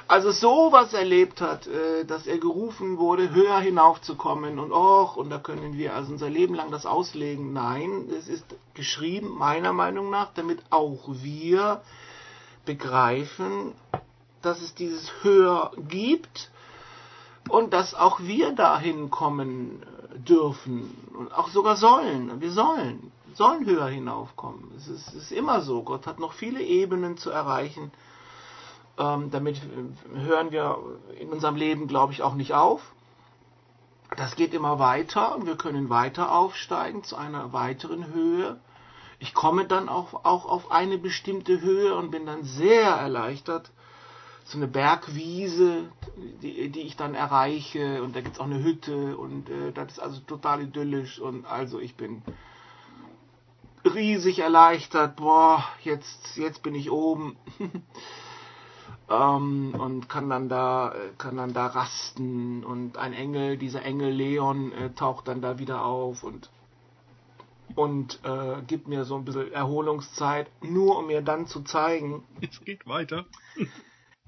also 0.07 0.31
sowas 0.31 0.93
erlebt 0.93 1.41
hat, 1.41 1.67
äh, 1.67 2.05
dass 2.05 2.27
er 2.27 2.37
gerufen 2.37 2.97
wurde, 2.97 3.33
höher 3.33 3.59
hinaufzukommen 3.59 4.59
und 4.59 4.71
och, 4.71 5.17
und 5.17 5.29
da 5.29 5.37
können 5.37 5.77
wir 5.77 5.93
also 5.95 6.13
unser 6.13 6.29
Leben 6.29 6.55
lang 6.55 6.71
das 6.71 6.85
auslegen. 6.85 7.53
Nein, 7.53 8.09
es 8.17 8.27
ist 8.27 8.45
geschrieben, 8.73 9.37
meiner 9.37 9.73
Meinung 9.73 10.09
nach, 10.09 10.33
damit 10.33 10.59
auch 10.69 11.07
wir 11.07 11.81
begreifen, 12.65 13.73
dass 14.41 14.61
es 14.61 14.75
dieses 14.75 15.11
Höher 15.23 15.71
gibt 15.89 16.51
und 17.49 17.73
dass 17.73 17.93
auch 17.93 18.19
wir 18.21 18.51
dahin 18.53 19.09
kommen 19.09 19.83
dürfen 20.15 20.95
und 21.17 21.33
auch 21.33 21.49
sogar 21.49 21.75
sollen. 21.75 22.39
Wir 22.39 22.51
sollen, 22.51 23.11
sollen 23.33 23.65
höher 23.65 23.87
hinaufkommen. 23.87 24.71
Es 24.77 24.87
ist, 24.87 25.07
es 25.09 25.15
ist 25.15 25.31
immer 25.31 25.61
so. 25.61 25.83
Gott 25.83 26.07
hat 26.07 26.19
noch 26.19 26.33
viele 26.33 26.61
Ebenen 26.61 27.17
zu 27.17 27.29
erreichen 27.29 27.91
ähm, 28.97 29.29
damit 29.31 29.61
hören 30.13 30.51
wir 30.51 30.77
in 31.19 31.29
unserem 31.29 31.55
Leben, 31.55 31.87
glaube 31.87 32.13
ich, 32.13 32.21
auch 32.21 32.33
nicht 32.35 32.53
auf. 32.53 32.81
Das 34.15 34.35
geht 34.35 34.53
immer 34.53 34.79
weiter 34.79 35.35
und 35.35 35.45
wir 35.45 35.57
können 35.57 35.89
weiter 35.89 36.31
aufsteigen 36.31 37.03
zu 37.03 37.15
einer 37.15 37.51
weiteren 37.53 38.13
Höhe. 38.13 38.59
Ich 39.19 39.33
komme 39.33 39.65
dann 39.65 39.89
auch, 39.89 40.25
auch 40.25 40.45
auf 40.45 40.71
eine 40.71 40.97
bestimmte 40.97 41.59
Höhe 41.61 41.95
und 41.95 42.11
bin 42.11 42.25
dann 42.25 42.43
sehr 42.43 42.89
erleichtert. 42.89 43.71
So 44.45 44.57
eine 44.57 44.67
Bergwiese, 44.67 45.89
die, 46.41 46.69
die 46.69 46.81
ich 46.81 46.95
dann 46.95 47.15
erreiche 47.15 48.01
und 48.01 48.15
da 48.15 48.21
gibt 48.21 48.35
es 48.35 48.39
auch 48.39 48.45
eine 48.45 48.63
Hütte 48.63 49.17
und 49.17 49.49
äh, 49.49 49.73
das 49.73 49.93
ist 49.93 49.99
also 49.99 50.21
total 50.21 50.61
idyllisch 50.61 51.19
und 51.19 51.45
also 51.45 51.79
ich 51.79 51.95
bin 51.95 52.21
riesig 53.83 54.39
erleichtert. 54.39 55.17
Boah, 55.17 55.65
jetzt, 55.83 56.37
jetzt 56.37 56.63
bin 56.63 56.75
ich 56.75 56.89
oben. 56.91 57.35
ähm, 59.09 59.73
und 59.77 60.09
kann 60.09 60.29
dann 60.29 60.49
da 60.49 60.93
kann 61.17 61.37
dann 61.37 61.53
da 61.53 61.67
rasten 61.67 62.63
und 62.63 62.97
ein 62.97 63.13
Engel, 63.13 63.57
dieser 63.57 63.83
Engel 63.83 64.11
Leon 64.11 64.71
äh, 64.71 64.89
taucht 64.91 65.27
dann 65.27 65.41
da 65.41 65.59
wieder 65.59 65.85
auf 65.85 66.23
und 66.23 66.49
und 67.75 68.19
äh, 68.23 68.61
gibt 68.65 68.87
mir 68.87 69.05
so 69.05 69.15
ein 69.15 69.25
bisschen 69.25 69.51
Erholungszeit, 69.51 70.49
nur 70.61 70.97
um 70.97 71.07
mir 71.07 71.21
dann 71.21 71.47
zu 71.47 71.61
zeigen. 71.61 72.23
Es 72.41 72.59
geht 72.61 72.87
weiter. 72.87 73.25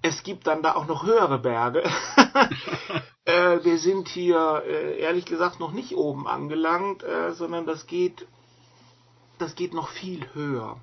Es 0.02 0.24
gibt 0.24 0.48
dann 0.48 0.62
da 0.62 0.76
auch 0.76 0.88
noch 0.88 1.04
höhere 1.04 1.39
Berge. 1.39 1.84
äh, 3.26 3.63
wir 3.63 3.78
sind 3.80 4.08
hier 4.08 4.63
äh, 4.65 5.00
ehrlich 5.00 5.26
gesagt 5.26 5.60
noch 5.60 5.72
nicht 5.72 5.96
oben 5.96 6.28
angelangt, 6.28 7.04
äh, 7.04 7.32
sondern 7.34 7.65
das 7.65 7.88
geht 7.88 8.28
das 9.39 9.56
geht 9.56 9.74
noch 9.74 9.88
viel 9.88 10.28
höher 10.34 10.78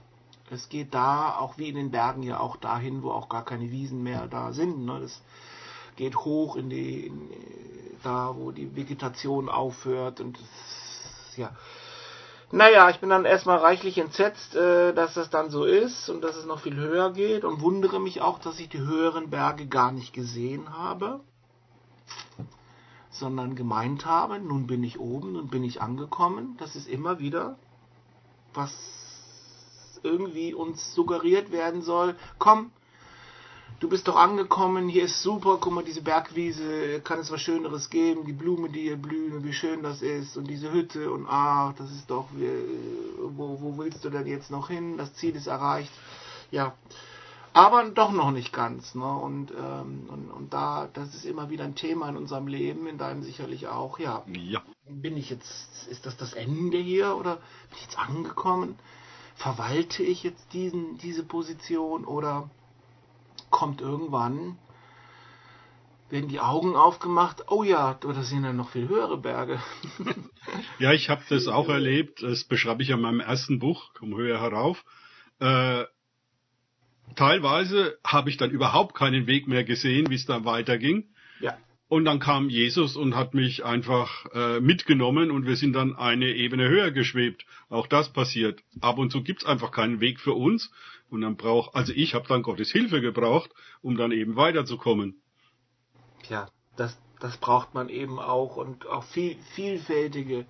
es 0.50 0.68
geht 0.68 0.94
da, 0.94 1.37
auch 1.38 1.59
wie 1.59 1.68
in 1.68 1.74
den 1.74 1.90
Bergen 1.90 2.22
ja 2.22 2.38
auch 2.38 2.56
dahin, 2.56 3.02
wo 3.02 3.11
auch 3.11 3.28
gar 3.28 3.44
keine 3.44 3.70
Wiesen 3.70 4.02
mehr 4.02 4.26
da 4.28 4.52
sind. 4.52 4.85
Ne? 4.85 5.00
Das 5.00 5.20
geht 5.96 6.16
hoch 6.16 6.56
in 6.56 6.70
die, 6.70 7.06
in, 7.06 7.30
da 8.02 8.35
wo 8.37 8.52
die 8.52 8.76
Vegetation 8.76 9.48
aufhört 9.48 10.20
und 10.20 10.38
das, 10.38 11.37
ja. 11.37 11.50
Naja, 12.52 12.88
ich 12.90 13.00
bin 13.00 13.11
dann 13.11 13.24
erstmal 13.24 13.59
reichlich 13.59 13.98
entsetzt, 13.98 14.54
äh, 14.54 14.92
dass 14.94 15.14
das 15.14 15.30
dann 15.30 15.50
so 15.50 15.64
ist 15.64 16.09
und 16.09 16.22
dass 16.22 16.37
es 16.37 16.46
noch 16.46 16.61
viel 16.61 16.76
höher 16.76 17.12
geht 17.12 17.44
und 17.44 17.61
wundere 17.61 17.98
mich 17.98 18.20
auch, 18.20 18.38
dass 18.38 18.61
ich 18.61 18.68
die 18.68 18.78
höheren 18.78 19.30
Berge 19.30 19.66
gar 19.66 19.90
nicht 19.90 20.12
gesehen 20.12 20.72
habe, 20.72 21.20
sondern 23.11 23.56
gemeint 23.56 24.06
habe, 24.06 24.38
nun 24.38 24.68
bin 24.68 24.85
ich 24.85 25.00
oben, 25.00 25.32
nun 25.32 25.48
bin 25.48 25.64
ich 25.64 25.82
angekommen. 25.82 26.56
Das 26.59 26.76
ist 26.76 26.87
immer 26.87 27.18
wieder, 27.18 27.59
was 28.54 28.95
irgendwie 30.06 30.54
uns 30.54 30.94
suggeriert 30.94 31.52
werden 31.52 31.82
soll. 31.82 32.14
Komm, 32.38 32.70
du 33.80 33.88
bist 33.88 34.08
doch 34.08 34.16
angekommen, 34.16 34.88
hier 34.88 35.04
ist 35.04 35.22
super, 35.22 35.58
guck 35.60 35.72
mal, 35.72 35.84
diese 35.84 36.02
Bergwiese, 36.02 37.00
kann 37.00 37.18
es 37.18 37.30
was 37.30 37.40
Schöneres 37.42 37.90
geben, 37.90 38.24
die 38.24 38.32
Blumen, 38.32 38.72
die 38.72 38.82
hier 38.82 38.96
blühen, 38.96 39.44
wie 39.44 39.52
schön 39.52 39.82
das 39.82 40.02
ist 40.02 40.36
und 40.36 40.48
diese 40.48 40.72
Hütte 40.72 41.10
und 41.10 41.26
ach, 41.28 41.74
das 41.76 41.90
ist 41.90 42.10
doch, 42.10 42.26
wo, 42.32 43.58
wo 43.60 43.78
willst 43.78 44.04
du 44.04 44.10
denn 44.10 44.26
jetzt 44.26 44.50
noch 44.50 44.68
hin? 44.68 44.96
Das 44.96 45.12
Ziel 45.14 45.34
ist 45.36 45.46
erreicht. 45.46 45.92
Ja, 46.50 46.74
aber 47.52 47.84
doch 47.88 48.12
noch 48.12 48.32
nicht 48.32 48.52
ganz. 48.52 48.94
Ne? 48.94 49.04
Und, 49.06 49.50
ähm, 49.50 50.08
und, 50.08 50.30
und 50.30 50.52
da, 50.52 50.88
das 50.92 51.14
ist 51.14 51.24
immer 51.24 51.48
wieder 51.48 51.64
ein 51.64 51.74
Thema 51.74 52.08
in 52.10 52.16
unserem 52.18 52.46
Leben, 52.48 52.86
in 52.86 52.98
deinem 52.98 53.22
sicherlich 53.22 53.66
auch. 53.66 53.98
Ja, 53.98 54.24
Ja. 54.26 54.62
bin 54.88 55.16
ich 55.16 55.30
jetzt, 55.30 55.88
ist 55.88 56.04
das 56.04 56.18
das 56.18 56.34
Ende 56.34 56.76
hier 56.76 57.16
oder 57.16 57.36
bin 57.36 57.76
ich 57.78 57.82
jetzt 57.82 57.98
angekommen? 57.98 58.78
Verwalte 59.37 60.03
ich 60.03 60.22
jetzt 60.22 60.53
diesen, 60.53 60.99
diese 60.99 61.22
Position 61.22 62.05
oder 62.05 62.51
kommt 63.51 63.81
irgendwann, 63.81 64.59
werden 66.09 66.29
die 66.29 66.40
Augen 66.40 66.77
aufgemacht, 66.77 67.44
oh 67.49 67.62
ja, 67.62 67.94
das 67.94 68.29
sind 68.29 68.44
ja 68.44 68.53
noch 68.53 68.70
viel 68.70 68.88
höhere 68.88 69.18
Berge. 69.18 69.61
Ja, 70.79 70.92
ich 70.92 71.11
habe 71.11 71.25
das 71.29 71.49
auch 71.49 71.68
erlebt. 71.68 72.22
Das 72.22 72.44
beschreibe 72.44 72.81
ich 72.81 72.90
ja 72.90 72.94
in 72.94 73.03
meinem 73.03 73.18
ersten 73.18 73.59
Buch, 73.59 73.90
Komm 73.94 74.14
höher 74.14 74.40
herauf. 74.40 74.85
Äh, 75.40 75.85
teilweise 77.16 77.99
habe 78.05 78.31
ich 78.31 78.37
dann 78.37 78.51
überhaupt 78.51 78.94
keinen 78.94 79.27
Weg 79.27 79.49
mehr 79.49 79.64
gesehen, 79.64 80.09
wie 80.09 80.14
es 80.14 80.25
dann 80.25 80.44
weiterging. 80.44 81.09
ja, 81.40 81.57
Und 81.88 82.05
dann 82.05 82.18
kam 82.18 82.49
Jesus 82.49 82.96
und 82.96 83.14
hat 83.14 83.35
mich 83.35 83.64
einfach 83.64 84.27
äh, 84.35 84.61
mitgenommen 84.61 85.31
und 85.31 85.46
wir 85.46 85.55
sind 85.55 85.72
dann 85.72 85.94
eine 85.94 86.35
Ebene 86.35 86.68
höher 86.68 86.90
geschwebt. 86.90 87.46
Auch 87.68 87.87
das 87.87 88.12
passiert. 88.12 88.61
Ab 88.81 88.99
und 88.99 89.12
zu 89.12 89.22
gibt's 89.22 89.44
einfach 89.44 89.70
keinen 89.70 90.01
Weg 90.01 90.18
für 90.18 90.35
uns. 90.35 90.72
Und 91.11 91.20
dann 91.20 91.37
braucht, 91.37 91.77
also 91.77 91.92
ich 91.94 92.14
habe 92.14 92.27
dann 92.27 92.42
Gottes 92.42 92.72
Hilfe 92.72 93.01
gebraucht, 93.01 93.51
um 93.83 93.96
dann 93.96 94.11
eben 94.11 94.35
weiterzukommen. 94.35 95.20
ja, 96.29 96.49
das, 96.77 96.99
das 97.20 97.37
braucht 97.37 97.75
man 97.75 97.88
eben 97.88 98.18
auch 98.18 98.57
und 98.57 98.87
auch 98.87 99.05
viel, 99.05 99.37
vielfältige 99.55 100.44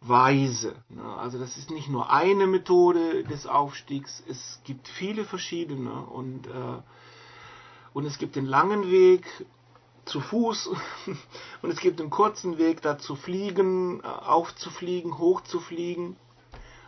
Weise. 0.00 0.76
Ne? 0.88 1.02
Also 1.02 1.38
das 1.38 1.56
ist 1.56 1.70
nicht 1.70 1.88
nur 1.88 2.10
eine 2.10 2.46
Methode 2.46 3.24
des 3.24 3.46
Aufstiegs, 3.46 4.22
es 4.28 4.60
gibt 4.64 4.88
viele 4.88 5.24
verschiedene 5.24 5.92
und, 5.92 6.46
äh, 6.46 6.82
und 7.92 8.06
es 8.06 8.18
gibt 8.18 8.36
den 8.36 8.46
langen 8.46 8.90
Weg 8.90 9.26
zu 10.04 10.20
Fuß 10.20 10.70
und 11.62 11.70
es 11.70 11.80
gibt 11.80 12.00
den 12.00 12.10
kurzen 12.10 12.58
Weg 12.58 12.82
da 12.82 12.98
zu 12.98 13.16
fliegen, 13.16 14.00
äh, 14.00 14.06
aufzufliegen, 14.06 15.18
hochzufliegen. 15.18 16.16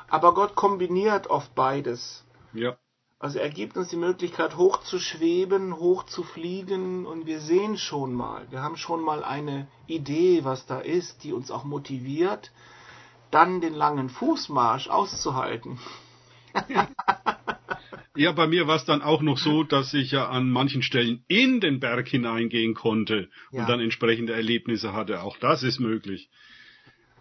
Aber 0.08 0.34
Gott 0.34 0.54
kombiniert 0.54 1.28
oft 1.28 1.54
beides. 1.54 2.24
Ja. 2.52 2.76
Also 3.18 3.38
er 3.38 3.50
gibt 3.50 3.76
uns 3.76 3.88
die 3.88 3.96
Möglichkeit, 3.96 4.56
hoch 4.56 4.82
zu 4.82 4.98
schweben, 4.98 5.76
hoch 5.76 6.02
zu 6.06 6.24
fliegen 6.24 7.06
und 7.06 7.24
wir 7.24 7.38
sehen 7.38 7.78
schon 7.78 8.12
mal, 8.12 8.50
wir 8.50 8.62
haben 8.62 8.76
schon 8.76 9.00
mal 9.00 9.22
eine 9.22 9.68
Idee, 9.86 10.44
was 10.44 10.66
da 10.66 10.80
ist, 10.80 11.22
die 11.22 11.32
uns 11.32 11.52
auch 11.52 11.62
motiviert, 11.62 12.50
dann 13.30 13.60
den 13.60 13.74
langen 13.74 14.08
Fußmarsch 14.08 14.88
auszuhalten. 14.88 15.78
Ja, 18.14 18.32
bei 18.32 18.46
mir 18.46 18.66
war 18.66 18.76
es 18.76 18.84
dann 18.84 19.00
auch 19.00 19.22
noch 19.22 19.38
so, 19.38 19.64
dass 19.64 19.94
ich 19.94 20.10
ja 20.10 20.28
an 20.28 20.50
manchen 20.50 20.82
Stellen 20.82 21.24
in 21.28 21.60
den 21.60 21.80
Berg 21.80 22.08
hineingehen 22.08 22.74
konnte 22.74 23.30
Ja. 23.50 23.60
und 23.60 23.68
dann 23.68 23.80
entsprechende 23.80 24.34
Erlebnisse 24.34 24.92
hatte. 24.92 25.22
Auch 25.22 25.38
das 25.38 25.62
ist 25.62 25.80
möglich. 25.80 26.28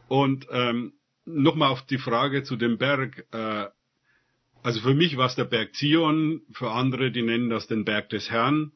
Und 0.10 0.48
ähm, 0.52 0.94
nochmal 1.26 1.70
auf 1.70 1.86
die 1.86 1.98
Frage 1.98 2.44
zu 2.44 2.58
dem 2.58 2.78
Berg. 2.78 3.26
Äh, 3.32 3.68
also 4.64 4.82
für 4.82 4.94
mich 4.94 5.16
war 5.16 5.28
es 5.28 5.36
der 5.36 5.46
Berg 5.46 5.76
Zion, 5.76 6.42
für 6.52 6.72
andere, 6.72 7.12
die 7.12 7.22
nennen 7.22 7.50
das 7.50 7.68
den 7.68 7.86
Berg 7.86 8.10
des 8.10 8.30
Herrn. 8.30 8.74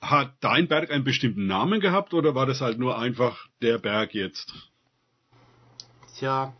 Hat 0.00 0.36
dein 0.40 0.68
Berg 0.68 0.90
einen 0.90 1.04
bestimmten 1.04 1.46
Namen 1.46 1.80
gehabt 1.80 2.14
oder 2.14 2.34
war 2.34 2.46
das 2.46 2.60
halt 2.60 2.78
nur 2.78 2.98
einfach 2.98 3.48
der 3.60 3.78
Berg 3.78 4.14
jetzt? 4.14 4.52
Tja. 6.18 6.54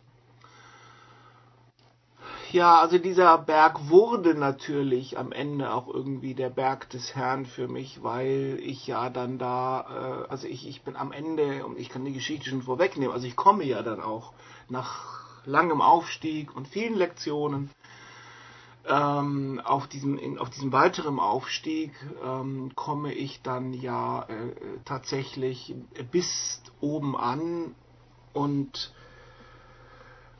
Ja, 2.51 2.79
also 2.79 2.97
dieser 2.97 3.37
Berg 3.39 3.89
wurde 3.89 4.35
natürlich 4.35 5.17
am 5.17 5.31
Ende 5.31 5.73
auch 5.73 5.87
irgendwie 5.87 6.35
der 6.35 6.49
Berg 6.49 6.89
des 6.89 7.15
Herrn 7.15 7.45
für 7.45 7.67
mich, 7.67 8.03
weil 8.03 8.59
ich 8.61 8.87
ja 8.87 9.09
dann 9.09 9.37
da, 9.37 10.25
äh, 10.27 10.29
also 10.31 10.47
ich, 10.47 10.67
ich 10.67 10.83
bin 10.83 10.95
am 10.95 11.11
Ende, 11.11 11.65
und 11.65 11.77
ich 11.79 11.89
kann 11.89 12.05
die 12.05 12.13
Geschichte 12.13 12.49
schon 12.49 12.61
vorwegnehmen, 12.61 13.13
also 13.13 13.27
ich 13.27 13.35
komme 13.35 13.63
ja 13.63 13.81
dann 13.81 14.01
auch 14.01 14.33
nach 14.69 15.25
langem 15.45 15.81
Aufstieg 15.81 16.55
und 16.55 16.67
vielen 16.67 16.95
Lektionen 16.95 17.69
ähm, 18.87 19.59
auf 19.63 19.87
diesem 19.87 20.17
in, 20.17 20.37
auf 20.37 20.49
diesem 20.49 20.71
weiteren 20.71 21.19
Aufstieg 21.19 21.91
ähm, 22.23 22.71
komme 22.75 23.13
ich 23.13 23.41
dann 23.41 23.73
ja 23.73 24.23
äh, 24.23 24.53
tatsächlich 24.85 25.75
bis 26.11 26.61
oben 26.81 27.15
an 27.15 27.75
und 28.33 28.93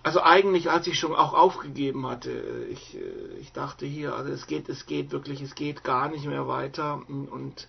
also 0.06 0.22
eigentlich, 0.22 0.70
als 0.70 0.86
ich 0.86 1.00
schon 1.00 1.16
auch 1.16 1.34
aufgegeben 1.34 2.06
hatte, 2.06 2.30
ich, 2.70 2.96
äh, 2.96 3.40
ich 3.40 3.52
dachte 3.54 3.88
hier, 3.88 4.14
also 4.14 4.32
es 4.32 4.46
geht, 4.46 4.70
es 4.70 4.86
geht 4.86 5.12
wirklich, 5.12 5.42
es 5.42 5.56
geht 5.56 5.84
gar 5.84 6.10
nicht 6.10 6.26
mehr 6.26 6.48
weiter 6.48 7.02
und 7.08 7.68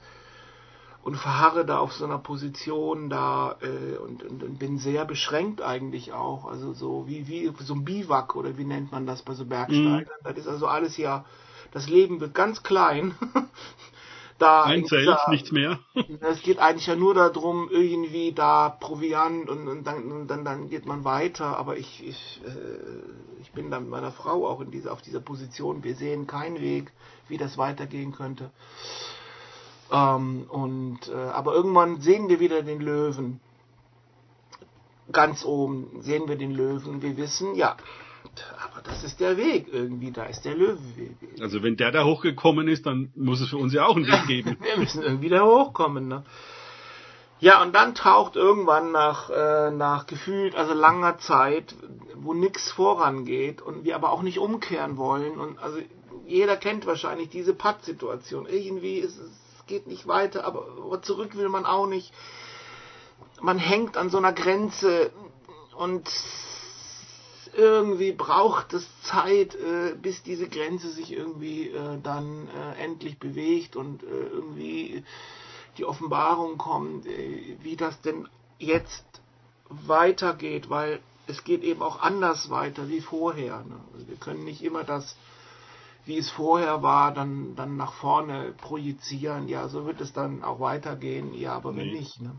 und 1.02 1.14
verharre 1.14 1.64
da 1.64 1.78
auf 1.78 1.92
so 1.92 2.04
einer 2.04 2.18
Position 2.18 3.08
da 3.08 3.56
äh, 3.62 3.96
und, 3.96 4.24
und, 4.24 4.42
und 4.42 4.58
bin 4.58 4.76
sehr 4.78 5.04
beschränkt 5.04 5.62
eigentlich 5.62 6.12
auch, 6.12 6.44
also 6.46 6.74
so 6.74 7.06
wie 7.06 7.26
wie 7.26 7.50
so 7.60 7.74
ein 7.74 7.84
Biwak 7.84 8.36
oder 8.36 8.58
wie 8.58 8.64
nennt 8.64 8.92
man 8.92 9.06
das 9.06 9.22
bei 9.22 9.32
so 9.32 9.46
Bergsteigern. 9.46 10.04
Das 10.24 10.36
ist 10.36 10.48
also 10.48 10.66
alles 10.66 10.98
ja, 10.98 11.24
das 11.72 11.88
Leben 11.88 12.20
wird 12.20 12.34
ganz 12.34 12.62
klein. 12.62 13.14
da 14.38 14.64
Ein 14.64 14.80
in 14.80 14.86
Zelt, 14.86 15.02
dieser- 15.08 15.30
nichts 15.30 15.52
mehr. 15.52 15.78
es 16.20 16.42
geht 16.42 16.58
eigentlich 16.58 16.86
ja 16.86 16.96
nur 16.96 17.14
darum, 17.14 17.68
irgendwie 17.70 18.32
da 18.32 18.68
Proviant 18.68 19.48
und, 19.48 19.66
und, 19.68 19.84
dann, 19.86 20.10
und 20.12 20.26
dann, 20.28 20.44
dann 20.44 20.68
geht 20.68 20.86
man 20.86 21.04
weiter. 21.04 21.56
Aber 21.58 21.76
ich, 21.76 22.06
ich, 22.06 22.40
äh, 22.44 23.40
ich 23.40 23.52
bin 23.52 23.70
dann 23.70 23.84
mit 23.84 23.90
meiner 23.92 24.12
Frau 24.12 24.46
auch 24.46 24.60
in 24.60 24.70
dieser, 24.70 24.92
auf 24.92 25.02
dieser 25.02 25.20
Position. 25.20 25.84
Wir 25.84 25.94
sehen 25.94 26.26
keinen 26.26 26.60
Weg, 26.60 26.92
wie 27.28 27.38
das 27.38 27.56
weitergehen 27.58 28.12
könnte. 28.12 28.50
Ähm, 29.90 30.46
und, 30.48 31.08
äh, 31.08 31.14
aber 31.14 31.54
irgendwann 31.54 32.00
sehen 32.00 32.28
wir 32.28 32.40
wieder 32.40 32.62
den 32.62 32.80
Löwen. 32.80 33.40
Ganz 35.12 35.44
oben 35.44 36.02
sehen 36.02 36.28
wir 36.28 36.36
den 36.36 36.50
Löwen. 36.50 37.00
Wir 37.00 37.16
wissen, 37.16 37.54
ja, 37.54 37.76
aber 38.62 38.82
das 38.82 39.04
ist 39.04 39.20
der 39.20 39.36
Weg 39.36 39.68
irgendwie. 39.72 40.10
Da 40.12 40.24
ist 40.24 40.42
der 40.42 40.54
Löweweg. 40.54 41.16
Also 41.40 41.62
wenn 41.62 41.76
der 41.76 41.92
da 41.92 42.04
hochgekommen 42.04 42.68
ist, 42.68 42.86
dann 42.86 43.12
muss 43.14 43.40
es 43.40 43.48
für 43.48 43.56
uns 43.56 43.72
ja 43.72 43.86
auch 43.86 43.96
einen 43.96 44.06
Weg 44.06 44.26
geben. 44.26 44.56
Wir 44.60 44.78
müssen 44.78 45.02
irgendwie 45.02 45.28
da 45.28 45.44
hochkommen, 45.44 46.08
ne? 46.08 46.24
Ja, 47.38 47.62
und 47.62 47.74
dann 47.74 47.94
taucht 47.94 48.34
irgendwann 48.34 48.92
nach, 48.92 49.28
äh, 49.28 49.70
nach 49.70 50.06
gefühlt, 50.06 50.54
also 50.54 50.72
langer 50.72 51.18
Zeit, 51.18 51.74
wo 52.14 52.32
nichts 52.32 52.72
vorangeht 52.72 53.60
und 53.60 53.84
wir 53.84 53.94
aber 53.94 54.10
auch 54.10 54.22
nicht 54.22 54.38
umkehren 54.38 54.96
wollen. 54.96 55.38
Und 55.38 55.58
also 55.58 55.78
jeder 56.26 56.56
kennt 56.56 56.86
wahrscheinlich 56.86 57.28
diese 57.28 57.52
Pattsituation. 57.52 58.46
Irgendwie 58.46 58.98
ist 58.98 59.18
es 59.18 59.30
geht 59.66 59.86
nicht 59.86 60.06
weiter, 60.06 60.44
aber 60.44 61.02
zurück 61.02 61.36
will 61.36 61.48
man 61.48 61.66
auch 61.66 61.86
nicht. 61.86 62.12
Man 63.40 63.58
hängt 63.58 63.96
an 63.96 64.10
so 64.10 64.18
einer 64.18 64.32
Grenze 64.32 65.10
und 65.76 66.08
irgendwie 67.56 68.12
braucht 68.12 68.72
es 68.74 68.86
Zeit, 69.02 69.54
äh, 69.54 69.94
bis 70.00 70.22
diese 70.22 70.48
Grenze 70.48 70.90
sich 70.90 71.12
irgendwie 71.12 71.68
äh, 71.68 71.98
dann 72.02 72.48
äh, 72.48 72.82
endlich 72.84 73.18
bewegt 73.18 73.76
und 73.76 74.02
irgendwie 74.02 75.04
die 75.78 75.84
Offenbarung 75.84 76.56
kommt, 76.56 77.04
wie 77.04 77.76
das 77.76 78.00
denn 78.00 78.26
jetzt 78.58 79.04
weitergeht, 79.68 80.70
weil 80.70 81.00
es 81.26 81.44
geht 81.44 81.62
eben 81.64 81.82
auch 81.82 82.00
anders 82.00 82.48
weiter 82.50 82.88
wie 82.88 83.00
vorher. 83.00 83.58
Ne? 83.64 83.78
Also 83.92 84.08
wir 84.08 84.16
können 84.16 84.44
nicht 84.44 84.62
immer 84.62 84.84
das, 84.84 85.16
wie 86.06 86.16
es 86.16 86.30
vorher 86.30 86.82
war, 86.82 87.12
dann, 87.12 87.56
dann 87.56 87.76
nach 87.76 87.92
vorne 87.94 88.54
projizieren. 88.56 89.48
Ja, 89.48 89.68
so 89.68 89.84
wird 89.86 90.00
es 90.00 90.12
dann 90.12 90.42
auch 90.44 90.60
weitergehen. 90.60 91.34
Ja, 91.34 91.52
aber 91.54 91.76
wenn 91.76 91.88
Nee. 91.88 91.98
nicht. 92.00 92.20
Ne? 92.22 92.32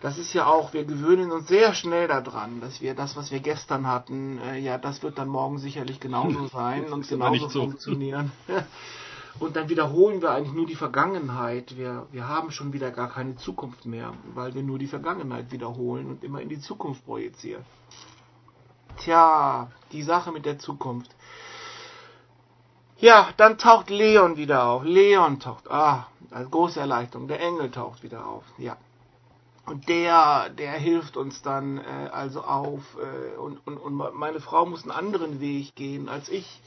Das 0.00 0.18
ist 0.18 0.32
ja 0.34 0.46
auch, 0.46 0.72
wir 0.72 0.84
gewöhnen 0.84 1.32
uns 1.32 1.48
sehr 1.48 1.74
schnell 1.74 2.08
daran, 2.08 2.60
dass 2.60 2.80
wir 2.80 2.94
das, 2.94 3.16
was 3.16 3.30
wir 3.30 3.40
gestern 3.40 3.86
hatten, 3.86 4.38
äh, 4.38 4.58
ja, 4.58 4.78
das 4.78 5.02
wird 5.02 5.18
dann 5.18 5.28
morgen 5.28 5.58
sicherlich 5.58 6.00
genauso 6.00 6.46
sein 6.52 6.92
und 6.92 7.08
genauso 7.08 7.48
so. 7.48 7.60
funktionieren. 7.62 8.32
Und 9.38 9.54
dann 9.56 9.68
wiederholen 9.68 10.22
wir 10.22 10.30
eigentlich 10.30 10.54
nur 10.54 10.64
die 10.64 10.76
Vergangenheit. 10.76 11.76
Wir, 11.76 12.06
wir 12.10 12.26
haben 12.26 12.50
schon 12.50 12.72
wieder 12.72 12.90
gar 12.90 13.10
keine 13.10 13.36
Zukunft 13.36 13.84
mehr, 13.84 14.14
weil 14.34 14.54
wir 14.54 14.62
nur 14.62 14.78
die 14.78 14.86
Vergangenheit 14.86 15.52
wiederholen 15.52 16.06
und 16.06 16.24
immer 16.24 16.40
in 16.40 16.48
die 16.48 16.58
Zukunft 16.58 17.04
projizieren. 17.04 17.62
tja, 18.96 19.70
die 19.92 20.02
Sache 20.02 20.32
mit 20.32 20.46
der 20.46 20.58
Zukunft. 20.58 21.14
Ja, 22.98 23.28
dann 23.36 23.58
taucht 23.58 23.90
Leon 23.90 24.38
wieder 24.38 24.64
auf. 24.64 24.84
Leon 24.84 25.38
taucht, 25.38 25.70
ah, 25.70 26.06
als 26.30 26.50
große 26.50 26.80
Erleichterung. 26.80 27.28
Der 27.28 27.40
Engel 27.40 27.70
taucht 27.70 28.02
wieder 28.02 28.26
auf, 28.26 28.44
ja. 28.56 28.78
Und 29.66 29.88
der, 29.88 30.48
der 30.50 30.72
hilft 30.72 31.16
uns 31.16 31.42
dann 31.42 31.78
äh, 31.78 32.08
also 32.12 32.42
auf. 32.42 32.82
Äh, 32.96 33.36
und, 33.36 33.58
und, 33.66 33.76
und 33.78 34.14
meine 34.14 34.40
Frau 34.40 34.64
muss 34.64 34.82
einen 34.82 34.92
anderen 34.92 35.40
Weg 35.40 35.74
gehen 35.74 36.08
als 36.08 36.28
ich. 36.28 36.62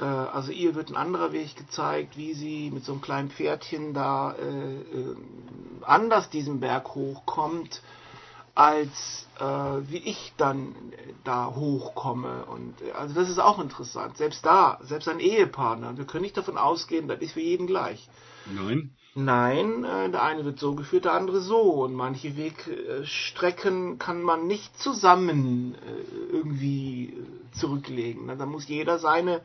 Äh, 0.00 0.04
also 0.04 0.52
ihr 0.52 0.74
wird 0.74 0.90
ein 0.90 0.96
anderer 0.96 1.32
Weg 1.32 1.56
gezeigt, 1.56 2.16
wie 2.16 2.34
sie 2.34 2.70
mit 2.70 2.84
so 2.84 2.92
einem 2.92 3.00
kleinen 3.00 3.30
Pferdchen 3.30 3.94
da 3.94 4.32
äh, 4.32 4.74
äh, 4.74 5.16
anders 5.82 6.28
diesen 6.30 6.60
Berg 6.60 6.94
hochkommt 6.94 7.82
als 8.54 9.28
äh, 9.38 9.44
wie 9.44 9.98
ich 9.98 10.32
dann 10.36 10.74
da 11.22 11.54
hochkomme. 11.54 12.44
Und 12.46 12.74
äh, 12.82 12.90
also 12.90 13.14
das 13.14 13.30
ist 13.30 13.38
auch 13.38 13.60
interessant. 13.60 14.16
Selbst 14.16 14.44
da, 14.44 14.78
selbst 14.82 15.08
ein 15.08 15.20
Ehepartner, 15.20 15.96
wir 15.96 16.04
können 16.06 16.22
nicht 16.22 16.36
davon 16.36 16.58
ausgehen, 16.58 17.06
das 17.08 17.20
ist 17.20 17.32
für 17.32 17.40
jeden 17.40 17.66
gleich. 17.66 18.08
Nein. 18.46 18.90
Nein, 19.20 19.82
äh, 19.82 20.10
der 20.12 20.22
eine 20.22 20.44
wird 20.44 20.60
so 20.60 20.76
geführt, 20.76 21.04
der 21.04 21.14
andere 21.14 21.40
so. 21.40 21.60
Und 21.82 21.92
manche 21.92 22.36
Wegstrecken 22.36 23.98
kann 23.98 24.22
man 24.22 24.46
nicht 24.46 24.78
zusammen 24.78 25.74
äh, 25.74 26.36
irgendwie 26.36 27.06
äh, 27.06 27.50
zurücklegen. 27.50 28.28
Da 28.38 28.46
muss 28.46 28.68
jeder 28.68 29.00
seine 29.00 29.40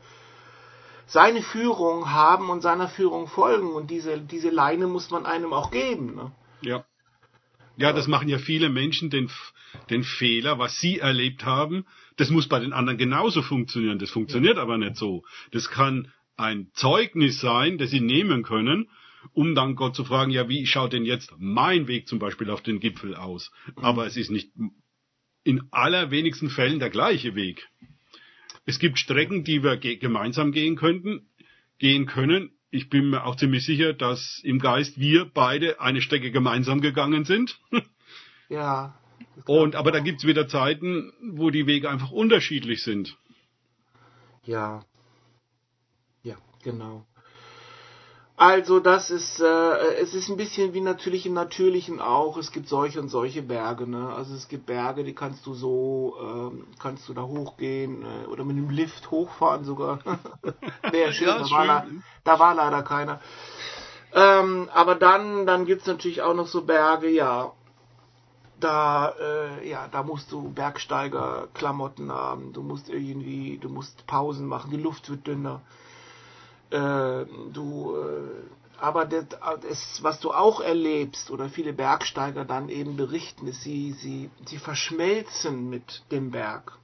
seine 1.06 1.42
Führung 1.42 2.12
haben 2.12 2.50
und 2.50 2.60
seiner 2.60 2.88
Führung 2.88 3.26
folgen. 3.26 3.72
Und 3.72 3.90
diese, 3.90 4.20
diese 4.20 4.50
Leine 4.50 4.86
muss 4.86 5.10
man 5.10 5.26
einem 5.26 5.52
auch 5.52 5.72
geben. 5.72 6.14
Ne? 6.14 6.30
Ja. 6.60 6.84
Ja, 7.76 7.92
das 7.92 8.06
machen 8.06 8.28
ja 8.28 8.38
viele 8.38 8.68
Menschen 8.68 9.10
den, 9.10 9.28
den 9.90 10.04
Fehler, 10.04 10.60
was 10.60 10.78
sie 10.78 11.00
erlebt 11.00 11.44
haben. 11.44 11.84
Das 12.16 12.30
muss 12.30 12.48
bei 12.48 12.60
den 12.60 12.72
anderen 12.72 12.96
genauso 12.96 13.42
funktionieren. 13.42 13.98
Das 13.98 14.10
funktioniert 14.10 14.56
ja. 14.56 14.62
aber 14.62 14.78
nicht 14.78 14.94
so. 14.94 15.24
Das 15.50 15.68
kann 15.68 16.12
ein 16.36 16.70
Zeugnis 16.74 17.40
sein, 17.40 17.76
das 17.76 17.90
sie 17.90 18.00
nehmen 18.00 18.44
können, 18.44 18.88
um 19.32 19.54
dann 19.54 19.76
Gott 19.76 19.96
zu 19.96 20.04
fragen, 20.04 20.30
ja, 20.30 20.48
wie 20.48 20.66
schaut 20.66 20.92
denn 20.92 21.04
jetzt 21.04 21.32
mein 21.38 21.88
Weg 21.88 22.08
zum 22.08 22.18
Beispiel 22.18 22.50
auf 22.50 22.62
den 22.62 22.80
Gipfel 22.80 23.14
aus? 23.14 23.50
Aber 23.76 24.06
es 24.06 24.16
ist 24.16 24.30
nicht 24.30 24.50
in 25.44 25.62
allerwenigsten 25.70 26.50
Fällen 26.50 26.78
der 26.78 26.90
gleiche 26.90 27.34
Weg. 27.34 27.68
Es 28.66 28.78
gibt 28.78 28.98
Strecken, 28.98 29.44
die 29.44 29.62
wir 29.62 29.76
ge 29.76 29.96
gemeinsam 29.96 30.52
gehen 30.52 30.76
könnten, 30.76 31.28
gehen 31.78 32.06
können, 32.06 32.50
ich 32.74 32.88
bin 32.90 33.10
mir 33.10 33.24
auch 33.24 33.36
ziemlich 33.36 33.64
sicher, 33.64 33.92
dass 33.92 34.40
im 34.42 34.58
Geist 34.58 34.98
wir 34.98 35.30
beide 35.32 35.80
eine 35.80 36.02
Strecke 36.02 36.32
gemeinsam 36.32 36.80
gegangen 36.80 37.24
sind. 37.24 37.58
Ja. 38.50 39.00
Und 39.46 39.74
aber 39.74 39.90
da 39.90 40.00
gibt's 40.00 40.26
wieder 40.26 40.46
Zeiten, 40.46 41.14
wo 41.32 41.48
die 41.48 41.66
Wege 41.66 41.88
einfach 41.88 42.10
unterschiedlich 42.10 42.82
sind. 42.82 43.16
Ja. 44.44 44.84
Ja, 46.22 46.36
genau. 46.62 47.06
Also 48.36 48.80
das 48.80 49.10
ist, 49.10 49.40
äh, 49.40 49.94
es 50.00 50.12
ist 50.12 50.28
ein 50.28 50.36
bisschen 50.36 50.74
wie 50.74 50.80
natürlich 50.80 51.24
im 51.24 51.34
Natürlichen 51.34 52.00
auch. 52.00 52.36
Es 52.36 52.50
gibt 52.50 52.68
solche 52.68 53.00
und 53.00 53.08
solche 53.08 53.42
Berge. 53.42 53.86
Ne? 53.86 54.12
Also 54.12 54.34
es 54.34 54.48
gibt 54.48 54.66
Berge, 54.66 55.04
die 55.04 55.14
kannst 55.14 55.46
du 55.46 55.54
so, 55.54 56.16
ähm, 56.20 56.66
kannst 56.80 57.08
du 57.08 57.14
da 57.14 57.22
hochgehen 57.22 58.02
äh, 58.02 58.26
oder 58.26 58.44
mit 58.44 58.56
einem 58.56 58.70
Lift 58.70 59.12
hochfahren 59.12 59.64
sogar. 59.64 60.00
Wäre 60.90 61.12
schön, 61.12 61.28
ja, 61.28 61.38
da. 61.38 61.50
War 61.50 61.86
da 62.24 62.38
war 62.40 62.54
leider 62.56 62.82
keiner. 62.82 63.20
Ähm, 64.12 64.68
aber 64.74 64.96
dann, 64.96 65.46
dann 65.46 65.64
gibt's 65.64 65.86
natürlich 65.86 66.22
auch 66.22 66.34
noch 66.34 66.48
so 66.48 66.62
Berge, 66.62 67.10
ja. 67.10 67.52
Da, 68.58 69.10
äh, 69.10 69.68
ja, 69.68 69.86
da 69.88 70.02
musst 70.02 70.32
du 70.32 70.50
Bergsteiger-Klamotten 70.50 72.10
haben. 72.10 72.52
Du 72.52 72.62
musst 72.62 72.88
irgendwie, 72.88 73.58
du 73.58 73.68
musst 73.68 74.06
Pausen 74.08 74.46
machen. 74.46 74.72
Die 74.72 74.76
Luft 74.76 75.08
wird 75.08 75.26
dünner 75.26 75.60
äh, 76.74 77.26
du, 77.52 77.96
äh, 77.96 78.80
aber 78.80 79.04
das, 79.06 79.26
das, 79.62 80.02
was 80.02 80.20
du 80.20 80.32
auch 80.32 80.60
erlebst 80.60 81.30
oder 81.30 81.48
viele 81.48 81.72
Bergsteiger 81.72 82.44
dann 82.44 82.68
eben 82.68 82.96
berichten, 82.96 83.46
ist, 83.46 83.62
sie, 83.62 83.92
sie, 83.92 84.30
sie 84.46 84.58
verschmelzen 84.58 85.70
mit 85.70 86.02
dem 86.10 86.30
Berg. 86.30 86.78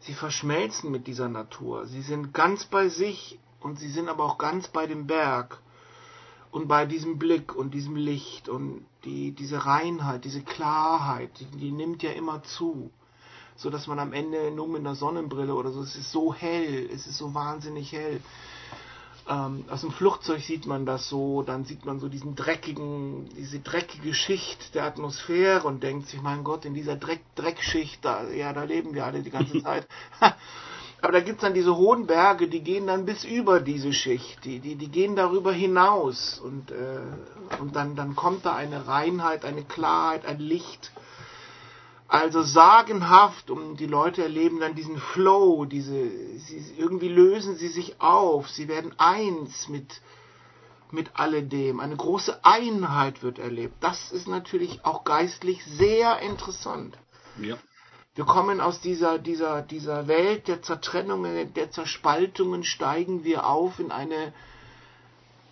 Sie 0.00 0.14
verschmelzen 0.14 0.90
mit 0.90 1.06
dieser 1.06 1.28
Natur. 1.28 1.86
Sie 1.86 2.02
sind 2.02 2.32
ganz 2.32 2.64
bei 2.64 2.88
sich 2.88 3.38
und 3.60 3.78
sie 3.78 3.90
sind 3.90 4.08
aber 4.08 4.24
auch 4.24 4.38
ganz 4.38 4.68
bei 4.68 4.86
dem 4.86 5.06
Berg 5.06 5.58
und 6.50 6.66
bei 6.68 6.86
diesem 6.86 7.18
Blick 7.18 7.54
und 7.54 7.74
diesem 7.74 7.96
Licht 7.96 8.48
und 8.48 8.86
die, 9.04 9.32
diese 9.32 9.66
Reinheit, 9.66 10.24
diese 10.24 10.42
Klarheit, 10.42 11.30
die, 11.40 11.44
die 11.58 11.72
nimmt 11.72 12.02
ja 12.02 12.10
immer 12.12 12.42
zu 12.42 12.90
so 13.58 13.70
dass 13.70 13.88
man 13.88 13.98
am 13.98 14.12
Ende 14.12 14.52
nur 14.52 14.68
mit 14.68 14.80
einer 14.80 14.94
Sonnenbrille 14.94 15.52
oder 15.52 15.72
so, 15.72 15.82
es 15.82 15.96
ist 15.96 16.12
so 16.12 16.32
hell, 16.32 16.88
es 16.92 17.08
ist 17.08 17.18
so 17.18 17.34
wahnsinnig 17.34 17.92
hell. 17.92 18.20
Ähm, 19.28 19.64
aus 19.68 19.82
dem 19.82 19.90
Flugzeug 19.90 20.40
sieht 20.40 20.64
man 20.64 20.86
das 20.86 21.08
so, 21.08 21.42
dann 21.42 21.66
sieht 21.66 21.84
man 21.84 22.00
so 22.00 22.08
diesen 22.08 22.34
dreckigen, 22.34 23.28
diese 23.36 23.60
dreckige 23.60 24.14
Schicht 24.14 24.74
der 24.74 24.84
Atmosphäre 24.84 25.66
und 25.66 25.82
denkt 25.82 26.08
sich, 26.08 26.22
mein 26.22 26.44
Gott, 26.44 26.64
in 26.64 26.72
dieser 26.72 26.96
Dreck, 26.96 27.20
Dreckschicht, 27.34 28.02
da, 28.02 28.24
ja, 28.30 28.54
da 28.54 28.62
leben 28.62 28.94
wir 28.94 29.04
alle 29.04 29.22
die 29.22 29.30
ganze 29.30 29.62
Zeit. 29.62 29.86
Aber 31.00 31.12
da 31.12 31.20
gibt's 31.20 31.42
dann 31.42 31.54
diese 31.54 31.76
hohen 31.76 32.06
Berge, 32.06 32.48
die 32.48 32.62
gehen 32.62 32.86
dann 32.86 33.04
bis 33.04 33.24
über 33.24 33.60
diese 33.60 33.92
Schicht, 33.92 34.44
die, 34.44 34.60
die, 34.60 34.76
die 34.76 34.88
gehen 34.88 35.14
darüber 35.14 35.52
hinaus 35.52 36.40
und, 36.42 36.70
äh, 36.70 37.00
und 37.60 37.76
dann, 37.76 37.94
dann 37.96 38.16
kommt 38.16 38.46
da 38.46 38.56
eine 38.56 38.88
Reinheit, 38.88 39.44
eine 39.44 39.62
Klarheit, 39.62 40.24
ein 40.24 40.40
Licht, 40.40 40.90
also 42.08 42.42
sagenhaft 42.42 43.50
und 43.50 43.76
die 43.76 43.86
Leute 43.86 44.22
erleben 44.22 44.60
dann 44.60 44.74
diesen 44.74 44.96
Flow, 44.98 45.66
diese, 45.66 46.08
sie, 46.38 46.74
irgendwie 46.78 47.08
lösen 47.08 47.56
sie 47.56 47.68
sich 47.68 48.00
auf, 48.00 48.48
sie 48.48 48.66
werden 48.66 48.94
eins 48.98 49.68
mit, 49.68 50.00
mit 50.90 51.10
alledem. 51.14 51.80
Eine 51.80 51.96
große 51.96 52.44
Einheit 52.44 53.22
wird 53.22 53.38
erlebt. 53.38 53.74
Das 53.80 54.10
ist 54.10 54.26
natürlich 54.26 54.86
auch 54.86 55.04
geistlich 55.04 55.62
sehr 55.66 56.20
interessant. 56.20 56.96
Ja. 57.42 57.58
Wir 58.14 58.24
kommen 58.24 58.62
aus 58.62 58.80
dieser, 58.80 59.18
dieser, 59.18 59.60
dieser 59.60 60.08
Welt 60.08 60.48
der 60.48 60.62
Zertrennungen, 60.62 61.52
der 61.52 61.70
Zerspaltungen, 61.70 62.64
steigen 62.64 63.22
wir 63.22 63.46
auf 63.46 63.78
in 63.78 63.92
eine 63.92 64.32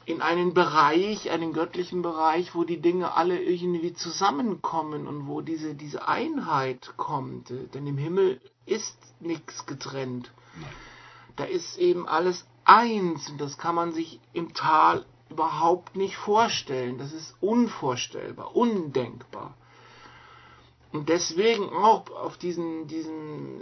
in 0.07 0.23
einen 0.23 0.55
Bereich, 0.55 1.31
einen 1.31 1.53
göttlichen 1.53 2.01
Bereich, 2.01 2.55
wo 2.55 2.63
die 2.63 2.81
Dinge 2.81 3.15
alle 3.15 3.43
irgendwie 3.43 3.93
zusammenkommen 3.93 5.09
und 5.09 5.27
wo 5.27 5.41
diese, 5.41 5.75
diese 5.75 6.07
Einheit 6.07 6.95
kommt. 6.97 7.51
Denn 7.75 7.87
im 7.87 7.99
Himmel 7.99 8.41
ist 8.67 8.97
nichts 9.21 9.67
getrennt. 9.67 10.33
Da 11.35 11.45
ist 11.45 11.77
eben 11.79 12.09
alles 12.09 12.47
eins 12.65 13.29
und 13.29 13.41
das 13.41 13.59
kann 13.59 13.75
man 13.75 13.93
sich 13.93 14.21
im 14.33 14.55
Tal 14.55 15.05
überhaupt 15.29 15.97
nicht 15.97 16.17
vorstellen. 16.17 16.99
Das 16.99 17.13
ist 17.13 17.35
unvorstellbar, 17.41 18.55
undenkbar. 18.55 19.55
Und 20.97 21.09
deswegen 21.11 21.69
auch 21.69 22.11
auf 22.11 22.39
diesen, 22.39 22.87
diesen, 22.87 23.61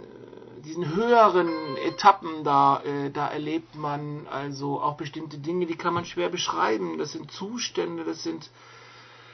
diesen 0.63 0.95
höheren 0.95 1.75
Etappen 1.77 2.43
da, 2.45 2.81
äh, 2.83 3.11
da 3.11 3.27
erlebt 3.27 3.75
man 3.75 4.25
also 4.27 4.81
auch 4.81 4.95
bestimmte 4.95 5.37
Dinge, 5.37 5.65
die 5.65 5.75
kann 5.75 5.93
man 5.93 6.05
schwer 6.05 6.29
beschreiben. 6.29 6.97
Das 6.97 7.11
sind 7.11 7.31
Zustände, 7.31 8.05
das 8.05 8.23
sind 8.23 8.49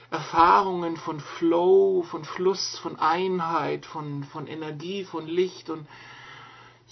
Erfahrungen 0.09 0.97
von 0.97 1.19
Flow, 1.19 2.01
von 2.01 2.25
Fluss, 2.25 2.77
von 2.79 2.97
Einheit, 2.97 3.85
von, 3.85 4.23
von 4.23 4.47
Energie, 4.47 5.05
von 5.05 5.27
Licht 5.27 5.69
und 5.69 5.87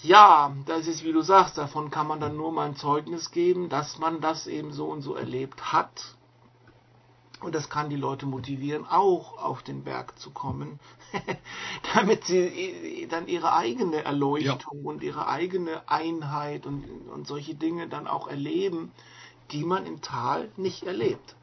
ja, 0.02 0.54
das 0.64 0.86
ist, 0.86 1.04
wie 1.04 1.12
du 1.12 1.20
sagst, 1.20 1.58
davon 1.58 1.90
kann 1.90 2.06
man 2.06 2.20
dann 2.20 2.34
nur 2.34 2.52
mal 2.52 2.66
ein 2.66 2.76
Zeugnis 2.76 3.32
geben, 3.32 3.68
dass 3.68 3.98
man 3.98 4.22
das 4.22 4.46
eben 4.46 4.72
so 4.72 4.86
und 4.86 5.02
so 5.02 5.14
erlebt 5.14 5.74
hat 5.74 6.16
und 7.40 7.54
das 7.54 7.70
kann 7.70 7.90
die 7.90 7.96
Leute 7.96 8.26
motivieren, 8.26 8.86
auch 8.86 9.38
auf 9.38 9.62
den 9.62 9.84
Berg 9.84 10.18
zu 10.18 10.30
kommen, 10.30 10.78
damit 11.94 12.24
sie 12.24 13.06
dann 13.10 13.28
ihre 13.28 13.52
eigene 13.54 14.04
Erleuchtung 14.04 14.82
ja. 14.82 14.90
und 14.90 15.02
ihre 15.02 15.28
eigene 15.28 15.88
Einheit 15.88 16.66
und, 16.66 16.84
und 17.12 17.26
solche 17.26 17.54
Dinge 17.54 17.88
dann 17.88 18.06
auch 18.06 18.28
erleben, 18.28 18.92
die 19.52 19.64
man 19.64 19.86
im 19.86 20.00
Tal 20.00 20.50
nicht 20.56 20.84
erlebt. 20.84 21.34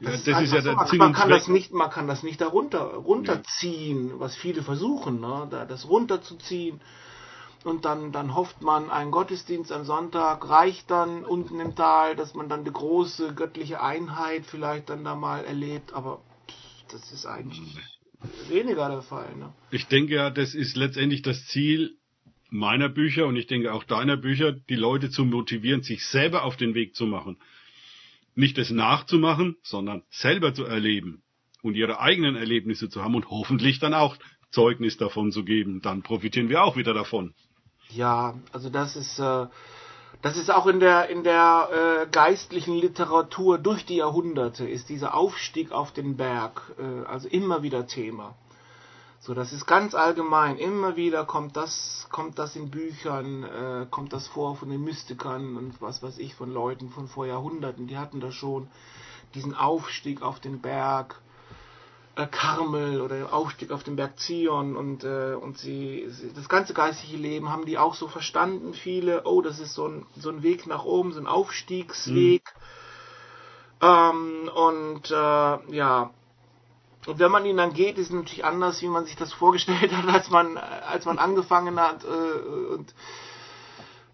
Das, 0.00 0.24
ja, 0.26 0.34
das 0.34 0.44
ist, 0.44 0.52
ja 0.52 0.60
so. 0.62 0.96
man, 0.96 1.12
kann 1.12 1.28
das 1.28 1.48
nicht, 1.48 1.72
man 1.72 1.90
kann 1.90 2.06
das 2.06 2.22
nicht 2.22 2.40
darunter 2.40 2.82
runterziehen, 2.82 4.10
ja. 4.10 4.20
was 4.20 4.36
viele 4.36 4.62
versuchen, 4.62 5.20
ne, 5.20 5.48
da, 5.50 5.64
das 5.64 5.88
runterzuziehen 5.88 6.80
und 7.64 7.84
dann, 7.84 8.12
dann 8.12 8.34
hofft 8.34 8.62
man, 8.62 8.90
ein 8.90 9.10
Gottesdienst 9.10 9.72
am 9.72 9.84
Sonntag 9.84 10.48
reicht 10.48 10.90
dann 10.90 11.24
unten 11.24 11.60
im 11.60 11.74
Tal, 11.74 12.16
dass 12.16 12.34
man 12.34 12.48
dann 12.48 12.64
die 12.64 12.72
große 12.72 13.34
göttliche 13.34 13.82
Einheit 13.82 14.46
vielleicht 14.46 14.90
dann 14.90 15.04
da 15.04 15.14
mal 15.14 15.44
erlebt, 15.44 15.92
aber 15.92 16.20
das 16.90 17.12
ist 17.12 17.26
eigentlich 17.26 17.76
weniger 18.48 18.88
der 18.88 19.02
Fall. 19.02 19.34
Ne? 19.36 19.52
Ich 19.70 19.86
denke 19.86 20.14
ja, 20.14 20.30
das 20.30 20.54
ist 20.54 20.76
letztendlich 20.76 21.22
das 21.22 21.46
Ziel 21.46 21.96
meiner 22.50 22.88
Bücher 22.88 23.26
und 23.26 23.36
ich 23.36 23.46
denke 23.46 23.72
auch 23.72 23.84
deiner 23.84 24.16
Bücher, 24.16 24.52
die 24.52 24.76
Leute 24.76 25.10
zu 25.10 25.24
motivieren, 25.24 25.82
sich 25.82 26.06
selber 26.06 26.44
auf 26.44 26.56
den 26.56 26.74
Weg 26.74 26.94
zu 26.94 27.06
machen. 27.06 27.36
Nicht 28.34 28.56
das 28.56 28.70
nachzumachen, 28.70 29.56
sondern 29.62 30.02
selber 30.10 30.54
zu 30.54 30.64
erleben 30.64 31.22
und 31.62 31.74
ihre 31.74 32.00
eigenen 32.00 32.36
Erlebnisse 32.36 32.88
zu 32.88 33.02
haben 33.02 33.14
und 33.14 33.30
hoffentlich 33.30 33.80
dann 33.80 33.94
auch 33.94 34.16
Zeugnis 34.50 34.96
davon 34.96 35.32
zu 35.32 35.44
geben, 35.44 35.82
dann 35.82 36.02
profitieren 36.02 36.48
wir 36.48 36.62
auch 36.62 36.76
wieder 36.76 36.94
davon. 36.94 37.34
Ja, 37.90 38.34
also 38.52 38.70
das 38.70 38.96
ist 38.96 39.18
äh, 39.18 39.46
das 40.20 40.36
ist 40.36 40.50
auch 40.50 40.66
in 40.66 40.80
der 40.80 41.08
in 41.10 41.22
der 41.22 41.68
äh, 41.72 42.06
geistlichen 42.10 42.74
Literatur 42.74 43.58
durch 43.58 43.86
die 43.86 43.96
Jahrhunderte 43.96 44.68
ist 44.68 44.88
dieser 44.88 45.14
Aufstieg 45.14 45.72
auf 45.72 45.92
den 45.92 46.16
Berg 46.16 46.60
äh, 46.78 47.06
also 47.06 47.28
immer 47.28 47.62
wieder 47.62 47.86
Thema. 47.86 48.34
So, 49.20 49.34
das 49.34 49.52
ist 49.52 49.66
ganz 49.66 49.94
allgemein. 49.94 50.58
Immer 50.58 50.96
wieder 50.96 51.24
kommt 51.24 51.56
das, 51.56 52.06
kommt 52.10 52.38
das 52.38 52.54
in 52.54 52.70
Büchern, 52.70 53.42
äh, 53.42 53.86
kommt 53.90 54.12
das 54.12 54.28
vor 54.28 54.56
von 54.56 54.70
den 54.70 54.82
Mystikern 54.84 55.56
und 55.56 55.82
was 55.82 56.02
weiß 56.02 56.18
ich 56.18 56.34
von 56.34 56.52
Leuten 56.52 56.88
von 56.90 57.08
vor 57.08 57.26
Jahrhunderten. 57.26 57.88
Die 57.88 57.98
hatten 57.98 58.20
da 58.20 58.30
schon 58.30 58.68
diesen 59.34 59.54
Aufstieg 59.54 60.22
auf 60.22 60.38
den 60.40 60.60
Berg 60.60 61.20
äh, 62.18 62.26
Karmel 62.26 63.00
oder 63.00 63.32
Aufstieg 63.32 63.70
auf 63.70 63.84
den 63.84 63.96
Berg 63.96 64.18
Zion 64.18 64.76
und 64.76 65.04
äh, 65.04 65.34
und 65.34 65.56
sie, 65.56 66.06
sie 66.08 66.32
das 66.34 66.48
ganze 66.48 66.74
geistliche 66.74 67.16
Leben 67.16 67.50
haben 67.50 67.64
die 67.64 67.78
auch 67.78 67.94
so 67.94 68.08
verstanden. 68.08 68.74
Viele, 68.74 69.22
oh, 69.24 69.40
das 69.40 69.60
ist 69.60 69.74
so 69.74 69.86
ein 69.86 70.06
so 70.16 70.28
ein 70.30 70.42
Weg 70.42 70.66
nach 70.66 70.84
oben, 70.84 71.12
so 71.12 71.20
ein 71.20 71.26
Aufstiegsweg. 71.26 72.42
Mhm. 73.80 73.86
Ähm, 73.88 74.50
und 74.52 75.10
äh, 75.10 75.74
ja, 75.76 76.10
und 77.06 77.18
wenn 77.20 77.30
man 77.30 77.46
ihn 77.46 77.56
dann 77.56 77.72
geht, 77.72 77.96
ist 77.96 78.08
es 78.08 78.12
natürlich 78.12 78.44
anders, 78.44 78.82
wie 78.82 78.88
man 78.88 79.06
sich 79.06 79.16
das 79.16 79.32
vorgestellt 79.42 79.92
hat, 79.92 80.08
als 80.12 80.28
man, 80.30 80.56
als 80.56 81.04
man 81.04 81.18
angefangen 81.18 81.78
hat. 81.80 82.04
Äh, 82.04 82.74
und 82.74 82.94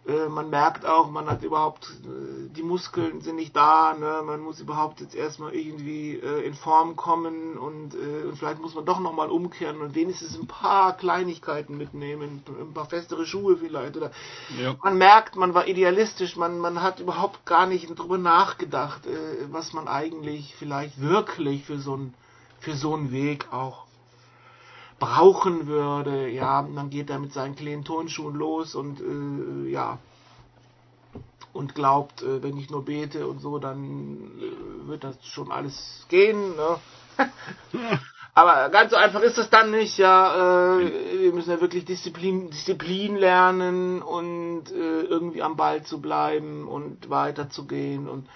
äh, 0.06 0.28
man 0.28 0.50
merkt 0.50 0.84
auch, 0.84 1.10
man 1.10 1.30
hat 1.30 1.42
überhaupt, 1.42 1.86
äh, 2.04 2.48
die 2.54 2.62
Muskeln 2.62 3.22
sind 3.22 3.36
nicht 3.36 3.56
da, 3.56 3.94
ne? 3.94 4.22
man 4.24 4.40
muss 4.40 4.60
überhaupt 4.60 5.00
jetzt 5.00 5.14
erstmal 5.14 5.54
irgendwie 5.54 6.16
äh, 6.16 6.46
in 6.46 6.52
Form 6.54 6.94
kommen 6.94 7.56
und, 7.56 7.94
äh, 7.94 8.26
und 8.28 8.36
vielleicht 8.36 8.60
muss 8.60 8.74
man 8.74 8.84
doch 8.84 9.00
nochmal 9.00 9.30
umkehren 9.30 9.80
und 9.80 9.94
wenigstens 9.94 10.38
ein 10.38 10.46
paar 10.46 10.94
Kleinigkeiten 10.94 11.78
mitnehmen, 11.78 12.42
ein 12.60 12.74
paar 12.74 12.86
festere 12.86 13.24
Schuhe 13.24 13.56
vielleicht. 13.56 13.96
Oder 13.96 14.10
ja. 14.60 14.76
Man 14.82 14.98
merkt, 14.98 15.36
man 15.36 15.54
war 15.54 15.66
idealistisch, 15.66 16.36
man, 16.36 16.58
man 16.58 16.82
hat 16.82 17.00
überhaupt 17.00 17.46
gar 17.46 17.66
nicht 17.66 17.88
drüber 17.98 18.18
nachgedacht, 18.18 19.02
was 19.50 19.72
man 19.72 19.88
eigentlich 19.88 20.54
vielleicht 20.58 21.00
wirklich 21.00 21.64
für 21.64 21.78
so 21.78 21.96
ein 21.96 22.14
für 22.60 22.74
so 22.74 22.94
einen 22.94 23.12
Weg 23.12 23.52
auch 23.52 23.83
brauchen 25.04 25.66
würde. 25.66 26.28
Ja, 26.28 26.62
man 26.62 26.90
geht 26.90 27.10
da 27.10 27.18
mit 27.18 27.32
seinen 27.32 27.56
kleinen 27.56 27.84
Turnschuhen 27.84 28.34
los 28.34 28.74
und 28.74 29.00
äh, 29.00 29.70
ja 29.70 29.98
und 31.54 31.74
glaubt, 31.74 32.22
äh, 32.22 32.42
wenn 32.42 32.58
ich 32.58 32.68
nur 32.70 32.84
bete 32.84 33.26
und 33.26 33.40
so, 33.40 33.58
dann 33.58 34.30
äh, 34.40 34.88
wird 34.88 35.04
das 35.04 35.16
schon 35.24 35.50
alles 35.52 36.04
gehen. 36.08 36.56
Ne? 36.56 36.78
Aber 38.34 38.68
ganz 38.70 38.90
so 38.90 38.96
einfach 38.96 39.20
ist 39.20 39.38
das 39.38 39.48
dann 39.48 39.70
nicht. 39.70 39.96
Ja, 39.96 40.78
äh, 40.78 41.20
wir 41.20 41.32
müssen 41.32 41.50
ja 41.50 41.60
wirklich 41.60 41.84
Disziplin, 41.84 42.50
Disziplin 42.50 43.16
lernen 43.16 44.02
und 44.02 44.64
äh, 44.72 45.02
irgendwie 45.02 45.42
am 45.42 45.56
Ball 45.56 45.84
zu 45.84 46.00
bleiben 46.00 46.66
und 46.66 47.08
weiterzugehen 47.08 48.08
und 48.08 48.28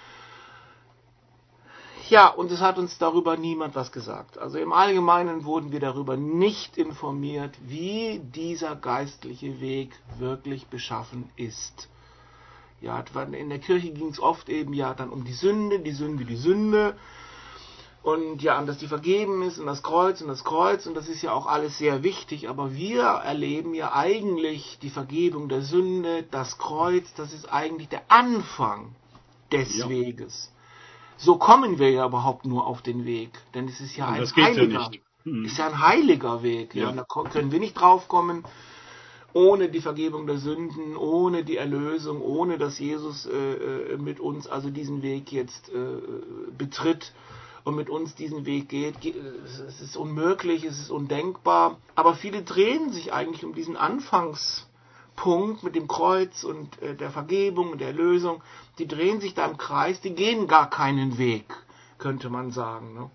ja, 2.11 2.29
und 2.29 2.51
es 2.51 2.61
hat 2.61 2.79
uns 2.79 2.99
darüber 2.99 3.37
niemand 3.37 3.75
was 3.75 3.92
gesagt. 3.92 4.38
Also 4.38 4.59
im 4.59 4.73
Allgemeinen 4.73 5.44
wurden 5.44 5.73
wir 5.73 5.81
darüber 5.81 6.16
nicht 6.16 6.77
informiert, 6.77 7.57
wie 7.66 8.21
dieser 8.23 8.77
geistliche 8.77 9.61
Weg 9.61 9.92
wirklich 10.18 10.66
beschaffen 10.66 11.31
ist. 11.37 11.88
Ja, 12.81 13.03
in 13.33 13.49
der 13.49 13.59
Kirche 13.59 13.90
ging 13.90 14.09
es 14.09 14.21
oft 14.21 14.49
eben 14.49 14.73
ja 14.73 14.94
dann 14.94 15.11
um 15.11 15.25
die 15.25 15.33
Sünde, 15.33 15.81
die 15.81 15.92
Sünde, 15.92 16.25
die 16.25 16.37
Sünde. 16.37 16.97
Und 18.03 18.42
ja, 18.42 18.62
dass 18.62 18.79
die 18.79 18.87
vergeben 18.87 19.42
ist 19.42 19.59
und 19.59 19.66
das 19.66 19.83
Kreuz 19.83 20.21
und 20.21 20.29
das 20.29 20.44
Kreuz 20.44 20.87
und 20.87 20.94
das 20.94 21.09
ist 21.09 21.21
ja 21.23 21.33
auch 21.33 21.47
alles 21.47 21.79
sehr 21.79 22.05
wichtig, 22.05 22.49
aber 22.49 22.75
wir 22.75 23.03
erleben 23.03 23.75
ja 23.75 23.92
eigentlich 23.92 24.79
die 24.81 24.90
Vergebung 24.90 25.49
der 25.49 25.62
Sünde, 25.62 26.23
das 26.31 26.59
Kreuz, 26.59 27.12
das 27.16 27.33
ist 27.33 27.53
eigentlich 27.53 27.88
der 27.88 28.03
Anfang 28.09 28.94
des 29.51 29.77
ja. 29.77 29.88
Weges. 29.88 30.53
So 31.18 31.37
kommen 31.37 31.78
wir 31.78 31.90
ja 31.90 32.07
überhaupt 32.07 32.46
nur 32.46 32.66
auf 32.66 32.81
den 32.81 33.04
Weg, 33.04 33.31
denn 33.54 33.68
es 33.68 33.81
ist 33.81 33.96
ja 33.96 34.09
ein 34.09 34.24
heiliger, 34.24 34.81
ja 34.81 34.90
hm. 35.24 35.44
ist 35.44 35.59
ja 35.59 35.66
ein 35.66 35.81
heiliger 35.81 36.42
Weg. 36.42 36.74
Ja. 36.74 36.90
ja. 36.90 36.92
Da 36.92 37.04
können 37.24 37.52
wir 37.52 37.61
nicht 37.61 37.74
draufkommen 37.74 38.44
ohne 39.35 39.68
die 39.68 39.81
Vergebung 39.81 40.26
der 40.26 40.38
Sünden, 40.38 40.96
ohne 40.96 41.44
die 41.44 41.57
Erlösung, 41.57 42.22
ohne 42.22 42.59
dass 42.59 42.78
Jesus 42.78 43.26
äh, 43.26 43.33
äh, 43.33 43.96
mit 43.98 44.20
uns 44.20 44.46
also 44.46 44.70
diesen 44.70 45.02
Weg 45.02 45.33
jetzt 45.33 45.68
äh, 45.68 46.00
betritt 46.57 47.12
und 47.64 47.76
mit 47.76 47.90
uns 47.90 48.14
diesen 48.14 48.46
Weg 48.46 48.68
geht. 48.68 48.94
Es 49.04 49.81
ist 49.81 49.96
unmöglich, 49.96 50.64
es 50.64 50.78
ist 50.78 50.90
undenkbar. 50.90 51.78
Aber 51.94 52.14
viele 52.14 52.42
drehen 52.42 52.90
sich 52.90 53.12
eigentlich 53.12 53.44
um 53.44 53.54
diesen 53.54 53.76
Anfangs 53.76 54.67
Punkt 55.18 55.64
mit 55.64 55.74
dem 55.74 55.88
Kreuz 55.88 56.44
und 56.44 56.81
äh, 56.81 56.94
der 56.94 57.11
Vergebung 57.11 57.72
und 57.72 57.81
der 57.81 57.88
Erlösung, 57.88 58.40
die 58.78 58.87
drehen 58.87 59.20
sich 59.20 59.35
da 59.35 59.46
im 59.46 59.59
Kreis, 59.59 60.00
die 60.00 60.14
gehen 60.14 60.46
gar 60.46 60.70
keinen 60.70 61.18
Weg, 61.18 61.44
könnte 61.98 62.31
man 62.31 62.52
sagen. 62.52 62.94
Ne? 62.94 63.11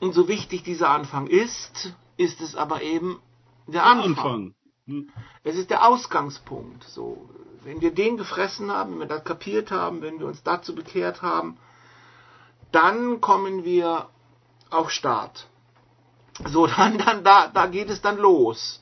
Und 0.00 0.14
so 0.14 0.26
wichtig 0.26 0.62
dieser 0.62 0.88
Anfang 0.88 1.26
ist, 1.26 1.94
ist 2.16 2.40
es 2.40 2.56
aber 2.56 2.80
eben 2.80 3.20
der 3.66 3.84
Anfang. 3.84 4.08
Anfang. 4.08 4.54
Hm. 4.86 5.10
Es 5.44 5.56
ist 5.56 5.68
der 5.68 5.86
Ausgangspunkt. 5.86 6.82
So, 6.84 7.28
wenn 7.62 7.82
wir 7.82 7.92
den 7.92 8.16
gefressen 8.16 8.72
haben, 8.72 8.92
wenn 8.92 9.00
wir 9.00 9.06
das 9.06 9.24
kapiert 9.24 9.70
haben, 9.70 10.00
wenn 10.00 10.18
wir 10.18 10.26
uns 10.26 10.42
dazu 10.42 10.74
bekehrt 10.74 11.20
haben, 11.20 11.58
dann 12.72 13.20
kommen 13.20 13.64
wir 13.64 14.08
auf 14.70 14.90
Start. 14.90 15.46
So, 16.46 16.66
dann, 16.76 16.96
dann, 16.96 17.22
da, 17.22 17.48
da 17.48 17.66
geht 17.66 17.90
es 17.90 18.00
dann 18.00 18.16
los. 18.16 18.80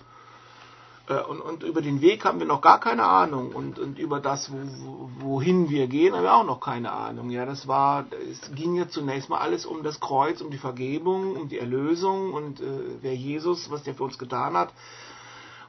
Äh, 1.10 1.22
und, 1.22 1.40
und 1.40 1.62
über 1.62 1.82
den 1.82 2.00
Weg 2.00 2.24
haben 2.24 2.38
wir 2.38 2.46
noch 2.46 2.60
gar 2.60 2.80
keine 2.80 3.04
Ahnung. 3.04 3.52
Und, 3.52 3.78
und 3.78 3.98
über 3.98 4.20
das, 4.20 4.50
wo, 4.52 5.10
wohin 5.18 5.68
wir 5.68 5.88
gehen, 5.88 6.14
haben 6.14 6.22
wir 6.22 6.34
auch 6.34 6.44
noch 6.44 6.60
keine 6.60 6.92
Ahnung. 6.92 7.30
Ja, 7.30 7.44
das 7.44 7.66
war, 7.66 8.06
es 8.30 8.52
ging 8.54 8.76
ja 8.76 8.88
zunächst 8.88 9.28
mal 9.28 9.38
alles 9.38 9.66
um 9.66 9.82
das 9.82 10.00
Kreuz, 10.00 10.40
um 10.40 10.50
die 10.50 10.58
Vergebung, 10.58 11.36
um 11.36 11.48
die 11.48 11.58
Erlösung 11.58 12.32
und 12.32 12.60
äh, 12.60 12.64
wer 13.00 13.14
Jesus, 13.14 13.70
was 13.70 13.82
der 13.82 13.94
für 13.94 14.04
uns 14.04 14.18
getan 14.18 14.54
hat. 14.54 14.72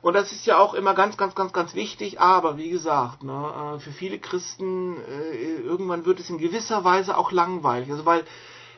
Und 0.01 0.13
das 0.13 0.32
ist 0.32 0.47
ja 0.47 0.58
auch 0.58 0.73
immer 0.73 0.95
ganz, 0.95 1.15
ganz, 1.15 1.36
ganz, 1.36 1.54
ganz 1.54 1.75
wichtig. 1.75 2.19
Aber 2.19 2.58
wie 2.58 2.69
gesagt, 2.69 3.23
ne, 3.23 3.75
äh, 3.75 3.80
für 3.80 3.91
viele 3.91 4.19
Christen 4.19 4.97
äh, 4.97 5.62
irgendwann 5.63 6.06
wird 6.06 6.19
es 6.19 6.30
in 6.30 6.38
gewisser 6.38 6.84
Weise 6.84 7.17
auch 7.17 7.32
langweilig. 7.32 7.91
Also 7.91 8.06
weil 8.06 8.23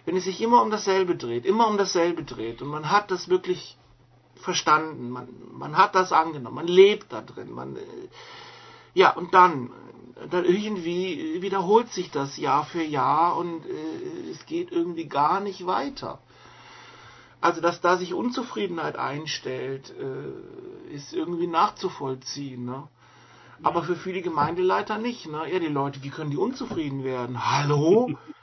wenn 0.06 0.17
es 0.17 0.26
sich 0.26 0.41
immer 0.41 0.62
um 0.62 0.69
dasselbe 0.69 1.15
dreht, 1.15 1.45
immer 1.45 1.67
um 1.67 1.78
dasselbe 1.78 2.23
dreht 2.23 2.62
und 2.62 2.67
man 2.67 2.91
hat 2.91 3.10
das 3.10 3.30
wirklich 3.30 3.78
verstanden, 4.43 5.10
man, 5.10 5.27
man 5.51 5.77
hat 5.77 5.95
das 5.95 6.12
angenommen, 6.12 6.56
man 6.56 6.67
lebt 6.67 7.12
da 7.12 7.21
drin, 7.21 7.51
man, 7.51 7.75
äh, 7.77 7.82
ja, 8.93 9.12
und 9.12 9.34
dann, 9.34 9.71
dann 10.29 10.45
irgendwie 10.45 11.41
wiederholt 11.41 11.91
sich 11.91 12.12
das 12.12 12.38
Jahr 12.38 12.65
für 12.65 12.84
Jahr 12.84 13.38
und 13.38 13.65
äh, 13.65 14.29
es 14.32 14.45
geht 14.45 14.71
irgendwie 14.71 15.06
gar 15.06 15.39
nicht 15.39 15.65
weiter. 15.65 16.19
Also, 17.41 17.60
dass 17.60 17.82
da 17.82 17.97
sich 17.97 18.13
Unzufriedenheit 18.13 18.95
einstellt, 18.97 19.93
äh, 19.99 20.93
ist 20.93 21.13
irgendwie 21.13 21.47
nachzuvollziehen, 21.47 22.63
ne? 22.63 22.88
Aber 23.62 23.84
für 23.84 23.95
viele 23.95 24.21
Gemeindeleiter 24.21 24.97
nicht, 24.97 25.27
ne? 25.27 25.51
Ja, 25.51 25.60
die 25.60 25.67
Leute, 25.67 26.03
wie 26.03 26.10
können 26.10 26.32
die 26.32 26.38
unzufrieden 26.38 27.03
werden? 27.03 27.51
Hallo? 27.51 28.12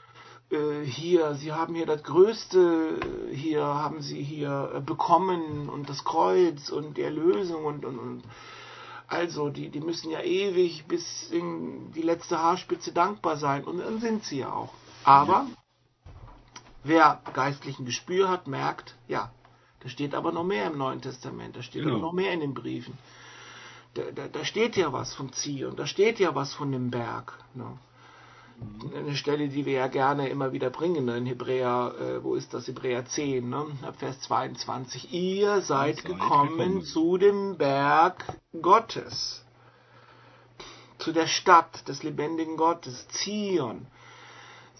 Äh, 0.51 0.83
hier, 0.85 1.35
sie 1.35 1.53
haben 1.53 1.75
hier 1.75 1.85
das 1.85 2.03
Größte, 2.03 2.99
hier 3.31 3.63
haben 3.63 4.01
sie 4.01 4.21
hier 4.21 4.71
äh, 4.75 4.81
bekommen 4.81 5.69
und 5.69 5.89
das 5.89 6.03
Kreuz 6.03 6.69
und 6.69 6.97
die 6.97 7.01
Erlösung 7.01 7.65
und, 7.65 7.85
und, 7.85 7.97
und 7.97 8.23
also, 9.07 9.49
die, 9.49 9.69
die 9.69 9.81
müssen 9.81 10.09
ja 10.09 10.21
ewig 10.21 10.85
bis 10.87 11.29
in 11.31 11.91
die 11.91 12.01
letzte 12.01 12.39
Haarspitze 12.39 12.93
dankbar 12.93 13.37
sein 13.37 13.63
und 13.65 13.79
dann 13.79 13.99
sind 13.99 14.23
sie 14.23 14.39
ja 14.39 14.53
auch. 14.53 14.73
Aber 15.03 15.47
wer 16.83 17.21
geistlichen 17.33 17.85
Gespür 17.85 18.29
hat, 18.29 18.47
merkt, 18.47 18.95
ja, 19.07 19.31
da 19.81 19.89
steht 19.89 20.15
aber 20.15 20.31
noch 20.31 20.45
mehr 20.45 20.67
im 20.67 20.77
Neuen 20.77 21.01
Testament, 21.01 21.55
da 21.55 21.61
steht 21.61 21.83
genau. 21.83 21.97
noch 21.97 22.13
mehr 22.13 22.31
in 22.31 22.39
den 22.39 22.53
Briefen. 22.53 22.97
Da, 23.95 24.03
da, 24.15 24.27
da 24.29 24.45
steht 24.45 24.77
ja 24.77 24.93
was 24.93 25.13
vom 25.13 25.33
Zion, 25.33 25.75
da 25.75 25.85
steht 25.87 26.19
ja 26.19 26.33
was 26.33 26.53
von 26.53 26.71
dem 26.71 26.89
Berg. 26.89 27.37
Ne? 27.53 27.77
Eine 28.95 29.15
Stelle, 29.15 29.47
die 29.47 29.65
wir 29.65 29.73
ja 29.73 29.87
gerne 29.87 30.29
immer 30.29 30.51
wieder 30.51 30.69
bringen 30.69 31.05
ne? 31.05 31.17
in 31.17 31.25
Hebräer, 31.25 31.93
äh, 31.99 32.23
wo 32.23 32.35
ist 32.35 32.53
das? 32.53 32.67
Hebräer 32.67 33.05
10, 33.05 33.49
ne? 33.49 33.65
ab 33.83 33.95
Vers 33.97 34.19
22. 34.21 35.13
Ihr 35.13 35.61
seid, 35.61 35.97
seid 35.97 36.05
gekommen, 36.05 36.57
gekommen 36.57 36.83
zu 36.83 37.17
dem 37.17 37.57
Berg 37.57 38.25
Gottes, 38.61 39.45
zu 40.97 41.11
der 41.11 41.27
Stadt 41.27 41.87
des 41.87 42.03
lebendigen 42.03 42.57
Gottes, 42.57 43.07
Zion, 43.09 43.87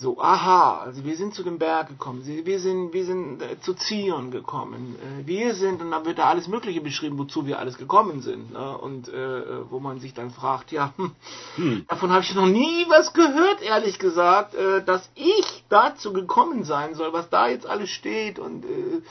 so, 0.02 0.20
aha, 0.20 0.80
also 0.80 1.06
wir 1.06 1.16
sind 1.16 1.36
zu 1.36 1.43
dem 1.43 1.60
Berg 1.60 1.89
gekommen, 1.89 2.24
wir 2.26 2.60
sind, 2.60 2.91
wir 2.91 3.06
sind 3.06 3.39
äh, 3.39 3.62
zu 3.62 3.76
Zion 3.76 4.32
gekommen, 4.32 4.95
äh, 4.95 5.28
wir 5.28 5.54
sind, 5.54 5.80
und 5.80 5.91
dann 5.91 6.06
wird 6.06 6.18
da 6.18 6.26
alles 6.26 6.47
Mögliche 6.47 6.82
beschrieben, 6.82 7.20
wozu 7.20 7.45
wir 7.45 7.60
alles 7.60 7.78
gekommen 7.78 8.24
sind, 8.24 8.52
ne? 8.52 8.78
und 8.80 9.10
äh, 9.10 9.70
wo 9.70 9.80
man 9.80 9.99
sich 9.99 10.16
dann 10.16 10.32
fragt, 10.32 10.72
ja, 10.72 10.91
hm, 10.97 11.12
hm. 11.56 11.86
davon 11.88 12.10
habe 12.12 12.24
ich 12.24 12.34
noch 12.34 12.47
nie 12.47 12.88
was 12.89 13.14
gehört, 13.14 13.62
ehrlich 13.62 13.99
gesagt, 13.99 14.56
äh, 14.56 14.84
dass 14.84 15.08
ich 15.14 15.64
dazu 15.70 16.14
gekommen 16.14 16.64
sein 16.64 16.95
soll, 16.95 17.14
was 17.14 17.30
da 17.30 17.47
jetzt 17.47 17.68
alles 17.68 17.91
steht, 17.91 18.39
und 18.39 18.66
äh, 18.66 19.02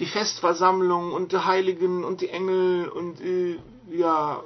die 0.00 0.06
Festversammlung 0.06 1.12
und 1.12 1.32
die 1.32 1.38
Heiligen 1.38 2.04
und 2.04 2.20
die 2.20 2.28
Engel 2.28 2.88
und 2.88 3.22
äh, 3.22 3.56
ja, 3.90 4.42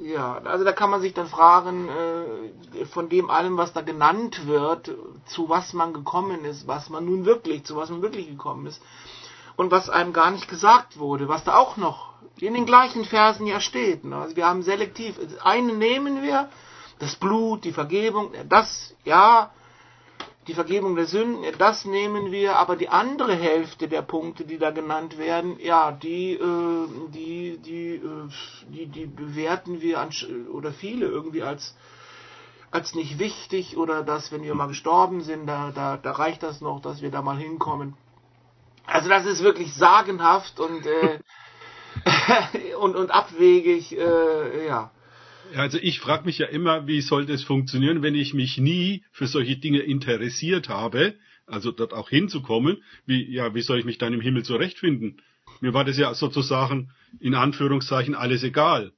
ja, 0.00 0.38
also 0.44 0.64
da 0.64 0.72
kann 0.72 0.90
man 0.90 1.00
sich 1.00 1.14
dann 1.14 1.26
fragen, 1.26 1.88
äh, 1.88 2.84
von 2.86 3.08
dem 3.08 3.30
allem, 3.30 3.56
was 3.56 3.72
da 3.72 3.80
genannt 3.82 4.46
wird, 4.46 4.94
zu 5.26 5.48
was 5.48 5.72
man 5.72 5.92
gekommen 5.92 6.44
ist, 6.44 6.66
was 6.66 6.90
man 6.90 7.04
nun 7.04 7.24
wirklich, 7.24 7.64
zu 7.64 7.76
was 7.76 7.90
man 7.90 8.02
wirklich 8.02 8.28
gekommen 8.28 8.66
ist 8.66 8.82
und 9.56 9.70
was 9.70 9.88
einem 9.90 10.12
gar 10.12 10.30
nicht 10.30 10.48
gesagt 10.48 10.98
wurde, 10.98 11.28
was 11.28 11.44
da 11.44 11.56
auch 11.56 11.76
noch 11.76 12.10
in 12.38 12.54
den 12.54 12.66
gleichen 12.66 13.04
Versen 13.04 13.46
ja 13.46 13.60
steht. 13.60 14.04
Ne? 14.04 14.16
Also 14.16 14.36
wir 14.36 14.46
haben 14.46 14.62
selektiv, 14.62 15.18
eine 15.42 15.72
nehmen 15.72 16.22
wir, 16.22 16.48
das 16.98 17.16
Blut, 17.16 17.64
die 17.64 17.72
Vergebung, 17.72 18.32
das, 18.48 18.94
ja, 19.04 19.50
die 20.46 20.54
Vergebung 20.54 20.94
der 20.94 21.06
Sünden, 21.06 21.44
das 21.58 21.84
nehmen 21.84 22.30
wir, 22.30 22.56
aber 22.56 22.76
die 22.76 22.88
andere 22.88 23.34
Hälfte 23.34 23.88
der 23.88 24.02
Punkte, 24.02 24.44
die 24.44 24.58
da 24.58 24.70
genannt 24.70 25.18
werden, 25.18 25.58
ja, 25.58 25.90
die, 25.90 26.34
äh, 26.34 26.88
die, 27.12 27.58
die, 27.58 27.94
äh, 27.96 28.28
die, 28.68 28.86
die 28.86 29.06
bewerten 29.06 29.80
wir 29.80 30.00
an, 30.00 30.10
oder 30.52 30.72
viele 30.72 31.06
irgendwie 31.06 31.42
als, 31.42 31.76
als 32.70 32.94
nicht 32.94 33.18
wichtig 33.18 33.76
oder 33.76 34.04
dass, 34.04 34.30
wenn 34.30 34.44
wir 34.44 34.54
mal 34.54 34.68
gestorben 34.68 35.20
sind, 35.22 35.46
da, 35.46 35.72
da, 35.74 35.96
da 35.96 36.12
reicht 36.12 36.42
das 36.44 36.60
noch, 36.60 36.80
dass 36.80 37.02
wir 37.02 37.10
da 37.10 37.22
mal 37.22 37.38
hinkommen. 37.38 37.96
Also 38.86 39.08
das 39.08 39.26
ist 39.26 39.42
wirklich 39.42 39.74
sagenhaft 39.74 40.60
und, 40.60 40.86
äh, 40.86 41.18
und, 42.78 42.94
und 42.94 43.10
abwegig, 43.10 43.98
äh, 43.98 44.66
ja. 44.66 44.92
Also 45.54 45.78
ich 45.80 46.00
frage 46.00 46.24
mich 46.24 46.38
ja 46.38 46.46
immer, 46.46 46.86
wie 46.86 47.00
soll 47.00 47.26
das 47.26 47.42
funktionieren, 47.42 48.02
wenn 48.02 48.14
ich 48.14 48.34
mich 48.34 48.58
nie 48.58 49.04
für 49.12 49.26
solche 49.26 49.56
Dinge 49.56 49.80
interessiert 49.80 50.68
habe, 50.68 51.14
also 51.46 51.70
dort 51.70 51.92
auch 51.92 52.08
hinzukommen, 52.08 52.82
wie, 53.06 53.32
ja, 53.32 53.54
wie 53.54 53.62
soll 53.62 53.78
ich 53.78 53.84
mich 53.84 53.98
dann 53.98 54.12
im 54.12 54.20
Himmel 54.20 54.44
zurechtfinden? 54.44 55.22
Mir 55.60 55.74
war 55.74 55.84
das 55.84 55.96
ja 55.96 56.12
sozusagen 56.14 56.90
in 57.20 57.34
Anführungszeichen 57.34 58.14
alles 58.14 58.42
egal. 58.42 58.92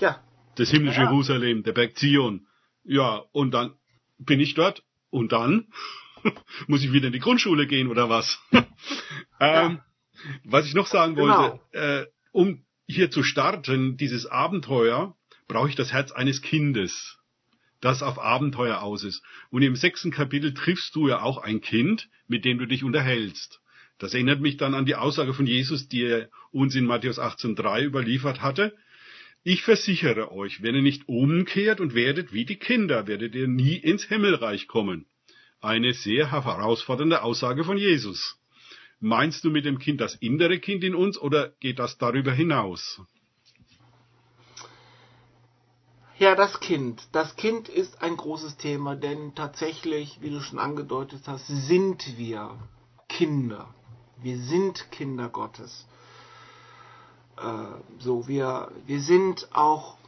Ja. 0.00 0.22
Das 0.56 0.70
himmlische 0.70 1.00
ja. 1.00 1.10
Jerusalem, 1.10 1.62
der 1.62 1.72
Berg 1.72 1.96
Zion. 1.96 2.46
Ja, 2.84 3.22
und 3.32 3.52
dann 3.52 3.74
bin 4.18 4.40
ich 4.40 4.54
dort 4.54 4.82
und 5.10 5.32
dann 5.32 5.68
muss 6.66 6.82
ich 6.82 6.92
wieder 6.92 7.06
in 7.06 7.12
die 7.12 7.20
Grundschule 7.20 7.66
gehen 7.66 7.88
oder 7.88 8.08
was? 8.08 8.40
ähm, 9.40 9.80
Was 10.44 10.66
ich 10.66 10.74
noch 10.74 10.86
sagen 10.86 11.16
wollte, 11.16 11.60
genau. 11.72 11.84
äh, 11.84 12.06
um 12.32 12.64
hier 12.86 13.10
zu 13.10 13.22
starten, 13.22 13.96
dieses 13.96 14.26
Abenteuer, 14.26 15.16
brauche 15.48 15.68
ich 15.68 15.76
das 15.76 15.92
Herz 15.92 16.12
eines 16.12 16.42
Kindes, 16.42 17.18
das 17.80 18.02
auf 18.02 18.18
Abenteuer 18.18 18.82
aus 18.82 19.04
ist. 19.04 19.22
Und 19.50 19.62
im 19.62 19.76
sechsten 19.76 20.10
Kapitel 20.10 20.54
triffst 20.54 20.94
du 20.94 21.08
ja 21.08 21.22
auch 21.22 21.38
ein 21.38 21.60
Kind, 21.60 22.08
mit 22.28 22.44
dem 22.44 22.58
du 22.58 22.66
dich 22.66 22.84
unterhältst. 22.84 23.60
Das 23.98 24.12
erinnert 24.12 24.40
mich 24.40 24.56
dann 24.56 24.74
an 24.74 24.84
die 24.84 24.94
Aussage 24.94 25.32
von 25.32 25.46
Jesus, 25.46 25.88
die 25.88 26.02
er 26.02 26.28
uns 26.50 26.74
in 26.74 26.84
Matthäus 26.84 27.18
18.3 27.18 27.84
überliefert 27.84 28.42
hatte. 28.42 28.76
Ich 29.42 29.62
versichere 29.62 30.32
euch, 30.32 30.62
wenn 30.62 30.74
ihr 30.74 30.82
nicht 30.82 31.08
umkehrt 31.08 31.80
und 31.80 31.94
werdet 31.94 32.32
wie 32.32 32.44
die 32.44 32.56
Kinder, 32.56 33.06
werdet 33.06 33.34
ihr 33.34 33.48
nie 33.48 33.76
ins 33.76 34.04
Himmelreich 34.04 34.66
kommen. 34.66 35.06
Eine 35.60 35.94
sehr 35.94 36.30
herausfordernde 36.32 37.22
Aussage 37.22 37.64
von 37.64 37.78
Jesus. 37.78 38.38
Meinst 39.00 39.44
du 39.44 39.50
mit 39.50 39.64
dem 39.64 39.78
Kind 39.78 40.00
das 40.00 40.14
innere 40.16 40.58
Kind 40.58 40.82
in 40.82 40.94
uns 40.94 41.18
oder 41.18 41.50
geht 41.60 41.78
das 41.78 41.96
darüber 41.96 42.32
hinaus? 42.32 43.00
Ja, 46.18 46.34
das 46.34 46.60
Kind. 46.60 47.06
Das 47.12 47.36
Kind 47.36 47.68
ist 47.68 48.00
ein 48.02 48.16
großes 48.16 48.56
Thema, 48.56 48.96
denn 48.96 49.34
tatsächlich, 49.34 50.18
wie 50.22 50.30
du 50.30 50.40
schon 50.40 50.58
angedeutet 50.58 51.22
hast, 51.26 51.46
sind 51.46 52.16
wir 52.16 52.56
Kinder. 53.08 53.68
Wir 54.22 54.38
sind 54.38 54.90
Kinder 54.90 55.28
Gottes. 55.28 55.86
Äh, 57.36 57.42
so, 57.98 58.26
wir, 58.28 58.72
wir 58.86 59.00
sind 59.00 59.48
auch 59.52 59.98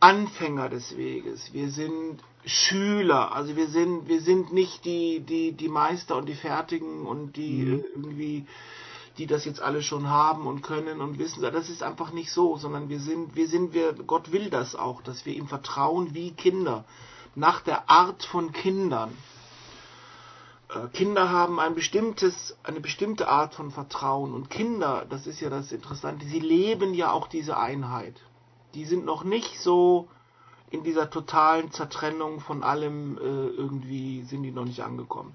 Anfänger 0.00 0.70
des 0.70 0.96
Weges. 0.96 1.52
Wir 1.52 1.70
sind 1.70 2.22
Schüler. 2.46 3.34
Also 3.34 3.56
wir 3.56 3.68
sind, 3.68 4.08
wir 4.08 4.22
sind 4.22 4.54
nicht 4.54 4.86
die, 4.86 5.20
die, 5.20 5.52
die 5.52 5.68
Meister 5.68 6.16
und 6.16 6.26
die 6.30 6.34
Fertigen 6.34 7.06
und 7.06 7.36
die 7.36 7.62
mhm. 7.62 7.84
irgendwie 7.94 8.46
die 9.18 9.26
das 9.26 9.44
jetzt 9.44 9.60
alle 9.60 9.82
schon 9.82 10.08
haben 10.08 10.46
und 10.46 10.62
können 10.62 11.00
und 11.00 11.18
wissen. 11.18 11.42
Das 11.42 11.68
ist 11.70 11.82
einfach 11.82 12.12
nicht 12.12 12.30
so, 12.30 12.56
sondern 12.56 12.88
wir 12.88 13.00
sind, 13.00 13.34
wir 13.34 13.48
sind, 13.48 13.72
wir, 13.72 13.94
Gott 13.94 14.32
will 14.32 14.50
das 14.50 14.74
auch, 14.74 15.02
dass 15.02 15.24
wir 15.24 15.34
ihm 15.34 15.48
vertrauen 15.48 16.14
wie 16.14 16.32
Kinder, 16.32 16.84
nach 17.34 17.60
der 17.60 17.88
Art 17.88 18.24
von 18.24 18.52
Kindern. 18.52 19.16
Äh, 20.68 20.88
Kinder 20.88 21.30
haben 21.30 21.60
ein 21.60 21.74
bestimmtes, 21.74 22.56
eine 22.62 22.80
bestimmte 22.80 23.28
Art 23.28 23.54
von 23.54 23.70
Vertrauen 23.70 24.34
und 24.34 24.50
Kinder, 24.50 25.06
das 25.08 25.26
ist 25.26 25.40
ja 25.40 25.50
das 25.50 25.72
Interessante, 25.72 26.26
sie 26.26 26.40
leben 26.40 26.94
ja 26.94 27.12
auch 27.12 27.28
diese 27.28 27.56
Einheit. 27.56 28.20
Die 28.74 28.84
sind 28.84 29.04
noch 29.04 29.24
nicht 29.24 29.58
so 29.60 30.08
in 30.70 30.82
dieser 30.82 31.08
totalen 31.08 31.70
Zertrennung 31.70 32.40
von 32.40 32.62
allem, 32.62 33.16
äh, 33.16 33.20
irgendwie 33.20 34.22
sind 34.24 34.42
die 34.42 34.50
noch 34.50 34.64
nicht 34.64 34.82
angekommen. 34.82 35.34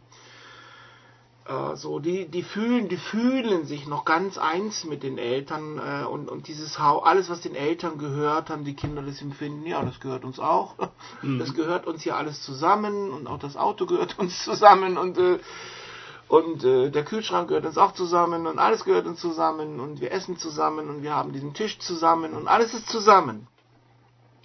Äh, 1.46 1.76
so, 1.76 2.00
die, 2.00 2.28
die 2.28 2.44
fühlen, 2.44 2.88
die 2.88 2.98
fühlen 2.98 3.66
sich 3.66 3.88
noch 3.88 4.06
ganz 4.06 4.38
eins 4.38 4.86
mit 4.86 5.02
den 5.02 5.18
Eltern 5.18 5.80
äh, 5.80 6.06
und, 6.06 6.30
und 6.30 6.48
dieses 6.48 6.80
alles, 6.80 7.30
was 7.30 7.42
den 7.42 7.56
Eltern 7.56 7.98
gehört, 7.98 8.50
haben 8.50 8.64
die 8.64 8.76
Kinder 8.76 9.02
das 9.02 9.22
empfinden, 9.22 9.66
ja, 9.66 9.84
das 9.84 10.00
gehört 10.00 10.24
uns 10.24 10.40
auch. 10.40 10.76
Mhm. 11.24 11.40
Das 11.40 11.54
gehört 11.54 11.88
uns 11.88 12.02
hier 12.04 12.16
alles 12.16 12.42
zusammen 12.42 13.12
und 13.12 13.28
auch 13.28 13.38
das 13.38 13.56
Auto 13.56 13.86
gehört 13.86 14.18
uns 14.18 14.44
zusammen 14.44 14.98
und 14.98 15.18
äh, 15.18 15.40
und 16.28 16.64
äh, 16.64 16.90
der 16.90 17.04
Kühlschrank 17.04 17.50
gehört 17.50 17.66
uns 17.66 17.78
auch 17.78 17.92
zusammen 17.92 18.48
und 18.48 18.58
alles 18.58 18.86
gehört 18.86 19.06
uns 19.06 19.20
zusammen 19.20 19.80
und 19.80 20.00
wir 20.00 20.12
essen 20.12 20.38
zusammen 20.38 20.90
und 20.90 21.04
wir 21.04 21.14
haben 21.14 21.34
diesen 21.34 21.54
Tisch 21.54 21.78
zusammen 21.80 22.34
und 22.34 22.48
alles 22.48 22.74
ist 22.74 22.90
zusammen. 22.90 23.48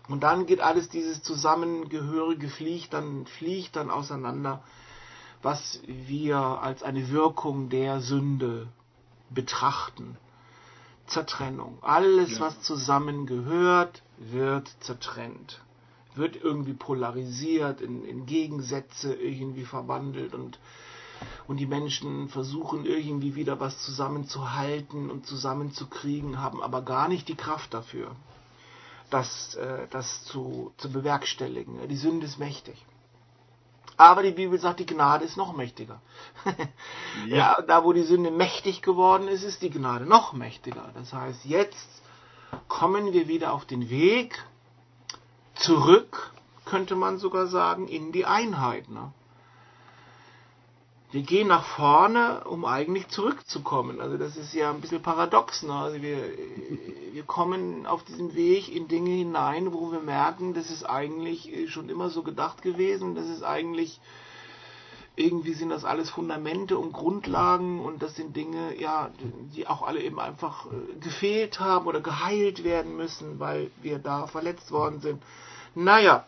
Und 0.09 0.23
dann 0.23 0.47
geht 0.47 0.61
alles 0.61 0.89
dieses 0.89 1.23
Zusammengehörige 1.23 2.49
fliegt 2.49 2.93
dann, 2.93 3.27
fliegt 3.27 3.77
dann 3.77 3.91
auseinander 3.91 4.63
was 5.43 5.81
wir 5.87 6.39
als 6.39 6.83
eine 6.83 7.11
Wirkung 7.11 7.69
der 7.69 8.01
Sünde 8.01 8.69
betrachten. 9.31 10.17
Zertrennung. 11.07 11.79
Alles, 11.83 12.39
ja. 12.39 12.47
was 12.47 12.63
zusammengehört, 12.63 14.03
wird 14.19 14.69
zertrennt. 14.81 15.63
Wird 16.15 16.37
irgendwie 16.43 16.73
polarisiert, 16.73 17.81
in, 17.81 18.05
in 18.05 18.27
Gegensätze 18.27 19.15
irgendwie 19.15 19.65
verwandelt 19.65 20.35
und, 20.35 20.59
und 21.47 21.59
die 21.59 21.67
Menschen 21.67 22.29
versuchen 22.29 22.85
irgendwie 22.85 23.35
wieder 23.35 23.61
was 23.61 23.83
zusammenzuhalten 23.83 25.11
und 25.11 25.27
zusammenzukriegen, 25.27 26.41
haben 26.41 26.63
aber 26.63 26.83
gar 26.83 27.09
nicht 27.09 27.29
die 27.29 27.37
Kraft 27.37 27.75
dafür, 27.75 28.17
das, 29.11 29.55
äh, 29.57 29.87
das 29.91 30.25
zu, 30.25 30.73
zu 30.79 30.91
bewerkstelligen. 30.91 31.87
Die 31.89 31.97
Sünde 31.97 32.27
ist 32.27 32.39
mächtig. 32.39 32.85
Aber 33.97 34.23
die 34.23 34.33
Bibel 34.33 34.59
sagt, 34.59 34.81
die 34.81 34.87
Gnade 34.87 35.25
ist 35.25 35.37
noch 35.37 35.57
mächtiger. 35.57 36.01
ja. 37.27 37.37
ja. 37.37 37.63
da 37.63 37.85
wo 37.85 37.93
die 37.93 38.03
Sünde 38.03 38.31
mächtig 38.31 38.83
geworden 38.83 39.29
ist, 39.29 39.43
ist 39.43 39.63
die 39.63 39.71
Gnade 39.71 40.05
noch 40.05 40.33
mächtiger. 40.33 40.91
Das 40.95 41.13
heißt, 41.13 41.45
jetzt 41.45 42.03
kommen 42.69 43.13
wir 43.13 43.29
wieder 43.29 43.53
auf 43.53 43.65
den 43.65 43.89
Weg 43.89 44.45
zurück, 45.55 46.33
könnte 46.65 46.95
man 46.95 47.19
sogar 47.19 47.47
sagen, 47.47 47.89
in 47.89 48.13
die 48.13 48.27
Einheit. 48.27 48.89
Ne? 48.89 49.13
Wir 51.13 51.23
gehen 51.23 51.49
nach 51.49 51.65
vorne, 51.65 52.45
um 52.45 52.65
eigentlich 52.65 53.09
zurückzukommen. 53.09 54.01
Also 54.01 54.17
das 54.19 54.37
ist 54.37 54.53
ja 54.55 54.71
ein 54.71 54.81
bisschen 54.81 55.03
paradox. 55.03 55.63
Ne? 55.63 55.73
Also 55.73 56.03
wir, 56.03 56.19
wir 57.13 57.23
kommen 57.23 57.87
auf 57.87 58.03
diesem 58.05 58.35
Weg 58.35 58.75
in 58.75 58.89
Dinge 58.89 59.11
hinein, 59.11 59.73
wo 59.73 59.93
wir 59.93 60.01
merken, 60.01 60.53
das 60.53 60.71
ist 60.71 60.85
eigentlich 60.85 61.71
schon 61.71 61.89
immer 61.89 62.11
so 62.11 62.23
gedacht 62.23 62.61
gewesen. 62.63 63.15
Das 63.15 63.29
ist 63.29 63.45
eigentlich, 63.45 64.01
irgendwie 65.15 65.55
sind 65.55 65.69
das 65.69 65.85
alles 65.85 66.11
Fundamente 66.11 66.77
und 66.77 66.93
Grundlagen 66.93 67.81
und 67.81 68.03
das 68.03 68.17
sind 68.17 68.35
Dinge, 68.35 68.79
ja, 68.79 69.11
die 69.55 69.69
auch 69.69 69.83
alle 69.83 70.03
eben 70.03 70.19
einfach 70.19 70.67
äh, 70.67 70.99
gefehlt 70.99 71.61
haben 71.61 71.87
oder 71.87 72.01
geheilt 72.01 72.65
werden 72.65 72.97
müssen, 72.97 73.39
weil 73.39 73.71
wir 73.81 74.01
da 74.01 74.27
verletzt 74.27 74.73
worden 74.73 75.01
sind. 75.01 75.23
Naja, 75.77 76.27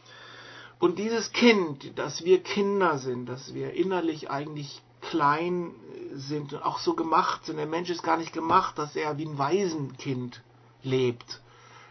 und 0.78 0.98
dieses 0.98 1.32
Kind, 1.32 1.98
dass 1.98 2.24
wir 2.24 2.42
Kinder 2.42 2.98
sind, 2.98 3.26
dass 3.26 3.52
wir 3.52 3.74
innerlich 3.74 4.30
eigentlich 4.30 4.80
klein 5.00 5.72
sind 6.12 6.52
und 6.52 6.62
auch 6.62 6.78
so 6.78 6.94
gemacht 6.94 7.46
sind. 7.46 7.56
Der 7.56 7.66
Mensch 7.66 7.90
ist 7.90 8.02
gar 8.02 8.16
nicht 8.16 8.32
gemacht, 8.32 8.78
dass 8.78 8.94
er 8.96 9.18
wie 9.18 9.26
ein 9.26 9.38
Waisenkind 9.38 10.42
lebt. 10.82 11.40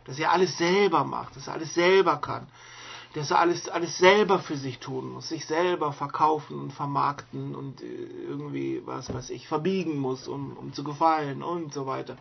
Dass 0.05 0.19
er 0.19 0.31
alles 0.31 0.57
selber 0.57 1.03
macht, 1.03 1.35
dass 1.35 1.47
er 1.47 1.53
alles 1.53 1.73
selber 1.73 2.17
kann. 2.17 2.47
Dass 3.13 3.31
er 3.31 3.39
alles, 3.39 3.67
alles 3.67 3.97
selber 3.97 4.39
für 4.39 4.57
sich 4.57 4.79
tun 4.79 5.13
muss, 5.13 5.29
sich 5.29 5.45
selber 5.45 5.91
verkaufen 5.91 6.59
und 6.59 6.71
vermarkten 6.71 7.55
und 7.55 7.81
äh, 7.81 7.85
irgendwie, 7.85 8.81
was 8.85 9.13
weiß 9.13 9.31
ich, 9.31 9.47
verbiegen 9.47 9.97
muss, 9.97 10.27
um, 10.27 10.55
um 10.55 10.73
zu 10.73 10.83
gefallen 10.83 11.41
und 11.41 11.73
so 11.73 11.87
weiter. 11.87 12.17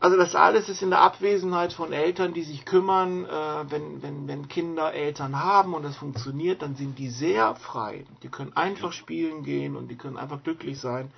Also 0.00 0.16
das 0.16 0.34
alles 0.34 0.70
ist 0.70 0.82
in 0.82 0.88
der 0.90 1.02
Abwesenheit 1.02 1.74
von 1.74 1.92
Eltern, 1.92 2.32
die 2.32 2.42
sich 2.42 2.64
kümmern, 2.64 3.26
äh, 3.26 3.70
wenn, 3.70 4.02
wenn, 4.02 4.26
wenn 4.26 4.48
Kinder 4.48 4.94
Eltern 4.94 5.42
haben 5.42 5.74
und 5.74 5.82
das 5.82 5.96
funktioniert, 5.96 6.62
dann 6.62 6.74
sind 6.74 6.98
die 6.98 7.10
sehr 7.10 7.54
frei. 7.54 8.06
Die 8.22 8.28
können 8.28 8.56
einfach 8.56 8.92
spielen 8.92 9.42
gehen 9.44 9.76
und 9.76 9.88
die 9.88 9.96
können 9.96 10.16
einfach 10.16 10.42
glücklich 10.42 10.80
sein. 10.80 11.10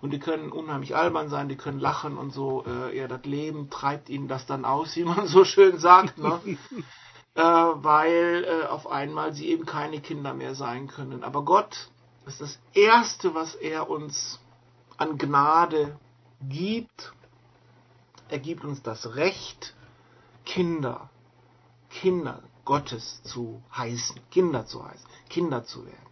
und 0.00 0.10
die 0.12 0.18
können 0.18 0.52
unheimlich 0.52 0.94
albern 0.96 1.28
sein, 1.28 1.48
die 1.48 1.56
können 1.56 1.80
lachen 1.80 2.18
und 2.18 2.32
so. 2.32 2.64
Äh, 2.66 2.98
ja, 2.98 3.08
das 3.08 3.24
Leben 3.24 3.70
treibt 3.70 4.08
ihnen 4.08 4.28
das 4.28 4.46
dann 4.46 4.64
aus, 4.64 4.96
wie 4.96 5.04
man 5.04 5.26
so 5.26 5.44
schön 5.44 5.78
sagt, 5.78 6.18
ne? 6.18 6.40
äh, 7.34 7.42
weil 7.42 8.44
äh, 8.44 8.66
auf 8.66 8.90
einmal 8.90 9.34
sie 9.34 9.48
eben 9.48 9.66
keine 9.66 10.00
Kinder 10.00 10.34
mehr 10.34 10.54
sein 10.54 10.88
können. 10.88 11.22
Aber 11.22 11.44
Gott 11.44 11.90
ist 12.26 12.40
das 12.40 12.58
Erste, 12.74 13.34
was 13.34 13.54
er 13.54 13.88
uns 13.88 14.40
an 14.96 15.16
Gnade 15.18 15.96
gibt. 16.48 17.12
Er 18.28 18.38
gibt 18.38 18.64
uns 18.64 18.82
das 18.82 19.14
Recht, 19.14 19.74
Kinder, 20.44 21.10
Kinder 21.90 22.42
Gottes 22.64 23.22
zu 23.22 23.62
heißen, 23.76 24.20
Kinder 24.30 24.66
zu 24.66 24.84
heißen, 24.84 25.06
Kinder 25.28 25.64
zu 25.64 25.86
werden. 25.86 26.06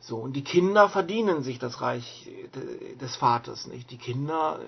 So, 0.00 0.16
und 0.16 0.32
die 0.34 0.44
Kinder 0.44 0.88
verdienen 0.88 1.42
sich 1.42 1.58
das 1.58 1.82
Reich 1.82 2.30
des 2.98 3.16
Vaters 3.16 3.66
nicht. 3.66 3.90
Die 3.90 3.98
Kinder, 3.98 4.58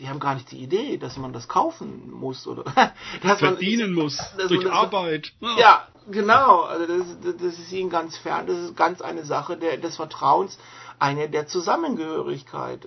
die 0.00 0.08
haben 0.08 0.18
gar 0.18 0.34
nicht 0.34 0.50
die 0.50 0.58
Idee, 0.58 0.96
dass 0.96 1.16
man 1.16 1.32
das 1.32 1.46
kaufen 1.46 2.10
muss 2.10 2.46
oder 2.46 2.64
dass 3.22 3.38
verdienen 3.38 3.92
man, 3.92 4.04
muss 4.04 4.18
durch 4.48 4.64
das, 4.64 4.72
Arbeit. 4.72 5.32
Ja, 5.58 5.86
genau. 6.10 6.62
Also 6.62 6.86
das, 6.86 7.36
das 7.38 7.58
ist 7.58 7.70
ihnen 7.70 7.90
ganz 7.90 8.16
fern. 8.16 8.48
Das 8.48 8.58
ist 8.58 8.76
ganz 8.76 9.00
eine 9.00 9.24
Sache 9.24 9.56
der, 9.56 9.76
des 9.76 9.94
Vertrauens, 9.94 10.58
eine 10.98 11.28
der 11.28 11.46
Zusammengehörigkeit. 11.46 12.84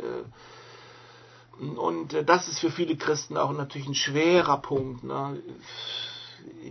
Und 1.59 2.13
das 2.25 2.47
ist 2.47 2.59
für 2.59 2.71
viele 2.71 2.95
Christen 2.95 3.37
auch 3.37 3.51
natürlich 3.51 3.87
ein 3.87 3.95
schwerer 3.95 4.57
Punkt. 4.57 5.03
Ne? 5.03 5.41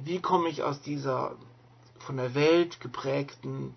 Wie 0.04 0.20
komme 0.20 0.48
ich 0.48 0.62
aus 0.62 0.80
dieser 0.80 1.36
von 1.98 2.16
der 2.16 2.34
Welt 2.34 2.80
geprägten 2.80 3.76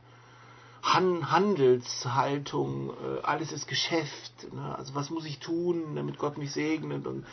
Han 0.83 1.31
Handelshaltung, 1.31 2.89
äh, 2.89 3.21
alles 3.23 3.53
ist 3.53 3.67
Geschäft. 3.67 4.53
Ne? 4.53 4.75
Also 4.77 4.93
was 4.95 5.09
muss 5.09 5.25
ich 5.25 5.39
tun, 5.39 5.95
damit 5.95 6.17
Gott 6.17 6.37
mich 6.37 6.51
segnet 6.51 7.07
und 7.07 7.25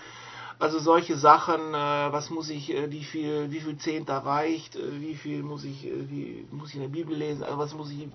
also 0.61 0.79
solche 0.79 1.17
Sachen, 1.17 1.75
äh, 1.75 2.13
was 2.13 2.31
muss 2.31 2.51
ich, 2.51 2.73
äh, 2.73 2.91
wie 2.91 3.03
viel, 3.03 3.51
wie 3.51 3.61
viel 3.61 3.77
Zehnter 3.79 4.19
reicht, 4.19 4.77
äh, 4.77 5.01
wie 5.01 5.15
viel 5.15 5.43
muss 5.43 5.65
ich, 5.65 5.87
äh, 5.87 6.11
wie 6.11 6.47
muss 6.51 6.71
ich 6.71 6.77
in 6.77 6.83
der 6.83 6.89
Bibel 6.89 7.17
lesen, 7.17 7.43
also 7.43 7.59
was 7.59 7.75
muss 7.75 7.91
ich 7.91 8.07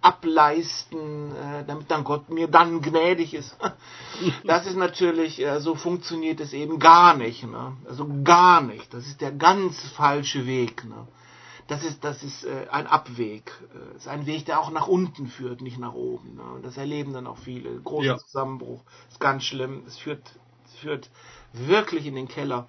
ableisten, 0.00 1.34
äh, 1.34 1.64
damit 1.66 1.90
dann 1.90 2.04
Gott 2.04 2.30
mir 2.30 2.48
dann 2.48 2.80
gnädig 2.80 3.34
ist. 3.34 3.56
das 4.44 4.66
ist 4.66 4.76
natürlich, 4.76 5.40
äh, 5.40 5.60
so 5.60 5.74
funktioniert 5.74 6.40
es 6.40 6.52
eben 6.52 6.78
gar 6.78 7.16
nicht, 7.16 7.44
ne? 7.44 7.76
Also 7.88 8.08
gar 8.22 8.62
nicht. 8.62 8.94
Das 8.94 9.06
ist 9.06 9.20
der 9.20 9.32
ganz 9.32 9.80
falsche 9.90 10.46
Weg, 10.46 10.84
ne? 10.84 11.06
das 11.72 11.84
ist, 11.84 12.04
das 12.04 12.22
ist 12.22 12.44
äh, 12.44 12.66
ein 12.70 12.86
Abweg. 12.86 13.52
Äh, 13.74 13.96
ist 13.96 14.08
ein 14.08 14.26
Weg, 14.26 14.46
der 14.46 14.60
auch 14.60 14.70
nach 14.70 14.88
unten 14.88 15.26
führt, 15.26 15.62
nicht 15.62 15.78
nach 15.78 15.94
oben. 15.94 16.36
Ne? 16.36 16.42
Und 16.42 16.64
das 16.64 16.76
erleben 16.76 17.12
dann 17.12 17.26
auch 17.26 17.38
viele. 17.38 17.80
Großer 17.80 18.06
ja. 18.06 18.18
Zusammenbruch. 18.18 18.82
Ist 19.08 19.20
ganz 19.20 19.44
schlimm. 19.44 19.82
Es 19.86 19.96
führt, 19.96 20.38
es 20.66 20.74
führt 20.76 21.10
wirklich 21.52 22.06
in 22.06 22.14
den 22.14 22.28
Keller. 22.28 22.66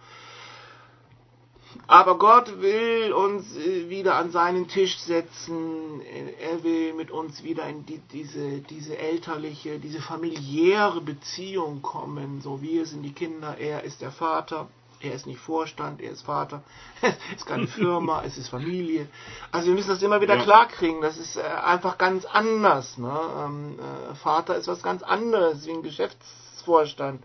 Aber 1.87 2.17
Gott 2.17 2.61
will 2.61 3.13
uns 3.13 3.55
äh, 3.57 3.89
wieder 3.89 4.15
an 4.15 4.31
seinen 4.31 4.67
Tisch 4.67 4.97
setzen. 4.99 6.01
Er 6.39 6.63
will 6.63 6.93
mit 6.93 7.11
uns 7.11 7.43
wieder 7.43 7.67
in 7.67 7.85
die, 7.85 7.99
diese, 8.11 8.59
diese 8.59 8.97
elterliche, 8.97 9.79
diese 9.79 10.01
familiäre 10.01 11.01
Beziehung 11.01 11.81
kommen. 11.81 12.41
So 12.41 12.61
wir 12.61 12.85
sind 12.85 13.03
die 13.03 13.13
Kinder, 13.13 13.57
er 13.57 13.83
ist 13.83 14.01
der 14.01 14.11
Vater. 14.11 14.67
Er 15.01 15.13
ist 15.13 15.27
nicht 15.27 15.39
Vorstand, 15.39 15.99
er 16.01 16.11
ist 16.11 16.21
Vater. 16.21 16.63
Es 17.01 17.17
ist 17.37 17.45
keine 17.45 17.67
Firma, 17.67 18.23
es 18.25 18.37
ist 18.37 18.47
Familie. 18.47 19.09
Also 19.51 19.67
wir 19.67 19.73
müssen 19.73 19.89
das 19.89 20.01
immer 20.01 20.21
wieder 20.21 20.37
ja. 20.37 20.43
klarkriegen. 20.43 21.01
Das 21.01 21.17
ist 21.17 21.35
äh, 21.35 21.41
einfach 21.41 21.97
ganz 21.97 22.23
anders. 22.23 22.97
Ne? 22.97 23.19
Ähm, 23.39 23.79
äh, 23.79 24.15
Vater 24.15 24.55
ist 24.55 24.69
was 24.69 24.81
ganz 24.81 25.03
anderes 25.03 25.67
wie 25.67 25.71
ein 25.71 25.83
Geschäftsvorstand. 25.83 27.21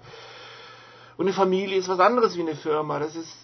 Und 1.19 1.27
eine 1.27 1.35
Familie 1.35 1.77
ist 1.77 1.89
was 1.89 1.99
anderes 1.99 2.37
wie 2.37 2.43
eine 2.43 2.55
Firma. 2.55 3.01
Das 3.01 3.17
ist 3.17 3.37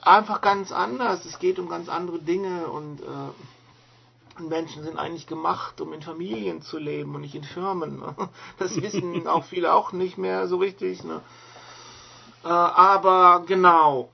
einfach 0.00 0.40
ganz 0.40 0.72
anders. 0.72 1.26
Es 1.26 1.38
geht 1.38 1.58
um 1.58 1.68
ganz 1.68 1.90
andere 1.90 2.18
Dinge 2.20 2.68
und 2.68 3.02
äh, 3.02 4.42
Menschen 4.42 4.82
sind 4.82 4.98
eigentlich 4.98 5.26
gemacht, 5.26 5.78
um 5.82 5.92
in 5.92 6.00
Familien 6.00 6.62
zu 6.62 6.78
leben 6.78 7.14
und 7.14 7.20
nicht 7.20 7.34
in 7.34 7.44
Firmen. 7.44 8.00
Ne? 8.00 8.14
Das 8.58 8.74
wissen 8.82 9.28
auch 9.28 9.44
viele 9.44 9.74
auch 9.74 9.92
nicht 9.92 10.16
mehr 10.16 10.48
so 10.48 10.56
richtig. 10.56 11.04
Ne? 11.04 11.20
Äh, 12.44 12.48
aber 12.48 13.44
genau. 13.46 14.08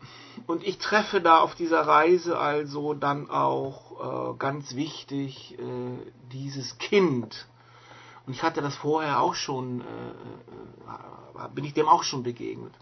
Und 0.49 0.65
ich 0.65 0.79
treffe 0.79 1.21
da 1.21 1.39
auf 1.39 1.55
dieser 1.55 1.83
Reise 1.83 2.37
also 2.37 2.95
dann 2.95 3.31
auch 3.31 4.33
äh, 4.33 4.37
ganz 4.39 4.75
wichtig 4.75 5.57
äh, 5.57 6.11
dieses 6.33 6.79
Kind. 6.79 7.47
Und 8.27 8.33
ich 8.33 8.43
hatte 8.43 8.61
das 8.61 8.75
vorher 8.75 9.21
auch 9.21 9.37
schon, 9.37 9.83
äh, 9.83 11.45
äh, 11.45 11.49
bin 11.55 11.65
ich 11.65 11.75
dem 11.75 11.87
auch 11.87 12.03
schon 12.03 12.25
begegnet. 12.25 12.73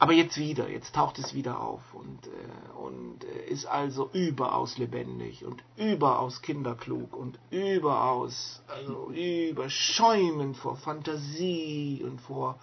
Aber 0.00 0.12
jetzt 0.12 0.36
wieder, 0.36 0.68
jetzt 0.68 0.94
taucht 0.94 1.18
es 1.18 1.34
wieder 1.34 1.60
auf 1.60 1.82
und, 1.92 2.26
äh, 2.26 2.78
und 2.78 3.24
ist 3.48 3.66
also 3.66 4.08
überaus 4.12 4.78
lebendig 4.78 5.44
und 5.44 5.64
überaus 5.76 6.40
kinderklug 6.40 7.16
und 7.16 7.38
überaus, 7.50 8.62
also 8.68 9.10
überschäumend 9.10 10.56
vor 10.56 10.76
Fantasie 10.76 12.04
und 12.04 12.20
vor 12.20 12.60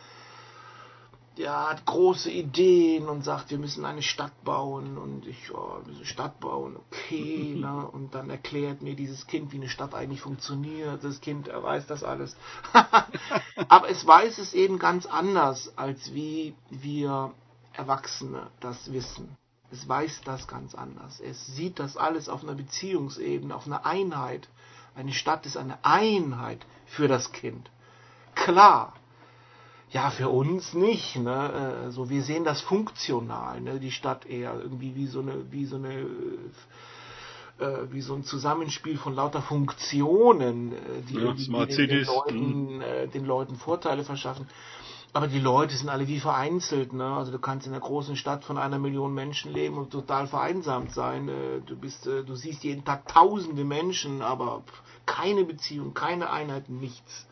der 1.37 1.69
hat 1.69 1.85
große 1.85 2.31
Ideen 2.31 3.09
und 3.09 3.23
sagt, 3.23 3.51
wir 3.51 3.57
müssen 3.57 3.85
eine 3.85 4.01
Stadt 4.01 4.43
bauen 4.43 4.97
und 4.97 5.27
ich, 5.27 5.53
oh, 5.53 5.79
wir 5.83 5.87
müssen 5.89 6.05
Stadt 6.05 6.39
bauen, 6.39 6.77
okay, 6.77 7.55
ne? 7.59 7.87
Und 7.87 8.15
dann 8.15 8.29
erklärt 8.29 8.81
mir 8.81 8.95
dieses 8.95 9.27
Kind, 9.27 9.51
wie 9.51 9.57
eine 9.57 9.69
Stadt 9.69 9.93
eigentlich 9.93 10.21
funktioniert. 10.21 11.03
Das 11.03 11.21
Kind 11.21 11.47
er 11.47 11.63
weiß 11.63 11.87
das 11.87 12.03
alles. 12.03 12.35
Aber 13.67 13.89
es 13.89 14.05
weiß 14.05 14.37
es 14.37 14.53
eben 14.53 14.79
ganz 14.79 15.05
anders, 15.05 15.77
als 15.77 16.13
wie 16.13 16.55
wir 16.69 17.33
Erwachsene 17.73 18.47
das 18.61 18.93
wissen. 18.93 19.35
Es 19.71 19.87
weiß 19.87 20.21
das 20.23 20.47
ganz 20.47 20.75
anders. 20.75 21.19
Es 21.19 21.47
sieht 21.47 21.79
das 21.79 21.97
alles 21.97 22.29
auf 22.29 22.43
einer 22.43 22.55
Beziehungsebene, 22.55 23.53
auf 23.53 23.65
einer 23.65 23.85
Einheit. 23.85 24.47
Eine 24.95 25.11
Stadt 25.11 25.45
ist 25.45 25.57
eine 25.57 25.83
Einheit 25.83 26.65
für 26.85 27.09
das 27.09 27.33
Kind. 27.33 27.69
Klar, 28.35 28.93
ja, 29.95 30.09
für 30.09 30.27
uns 30.27 30.73
nicht. 30.73 31.15
Ne? 31.15 31.33
Also 31.85 32.09
wir 32.09 32.21
sehen 32.21 32.43
das 32.43 32.59
funktional, 32.59 33.61
ne? 33.61 33.79
die 33.79 33.91
Stadt 33.91 34.25
eher 34.25 34.53
irgendwie 34.59 34.93
wie 34.93 35.07
so 35.07 35.21
eine, 35.21 35.49
wie 35.51 35.65
so 35.65 35.77
eine 35.77 36.05
äh, 37.59 37.91
wie 37.91 38.01
so 38.01 38.13
ein 38.13 38.25
Zusammenspiel 38.25 38.97
von 38.97 39.15
lauter 39.15 39.41
Funktionen, 39.41 40.73
äh, 40.73 40.77
die, 41.09 41.15
ja, 41.15 41.31
die, 41.31 41.77
die 41.77 41.87
den, 41.87 42.03
Leuten, 42.03 42.81
äh, 42.81 43.07
den 43.07 43.25
Leuten 43.25 43.55
Vorteile 43.55 44.03
verschaffen. 44.03 44.49
Aber 45.13 45.27
die 45.27 45.39
Leute 45.39 45.73
sind 45.77 45.87
alle 45.87 46.09
wie 46.09 46.19
vereinzelt, 46.19 46.91
ne? 46.91 47.15
Also 47.15 47.31
du 47.31 47.39
kannst 47.39 47.65
in 47.65 47.71
einer 47.71 47.79
großen 47.79 48.17
Stadt 48.17 48.43
von 48.43 48.57
einer 48.57 48.79
Million 48.79 49.13
Menschen 49.13 49.53
leben 49.53 49.77
und 49.77 49.91
total 49.91 50.27
vereinsamt 50.27 50.91
sein. 50.91 51.29
Äh, 51.29 51.61
du 51.65 51.77
bist, 51.77 52.05
äh, 52.05 52.25
du 52.25 52.35
siehst 52.35 52.65
jeden 52.65 52.83
Tag 52.83 53.07
tausende 53.07 53.63
Menschen, 53.63 54.21
aber 54.21 54.63
keine 55.05 55.45
Beziehung, 55.45 55.93
keine 55.93 56.31
Einheit, 56.31 56.67
nichts. 56.67 57.25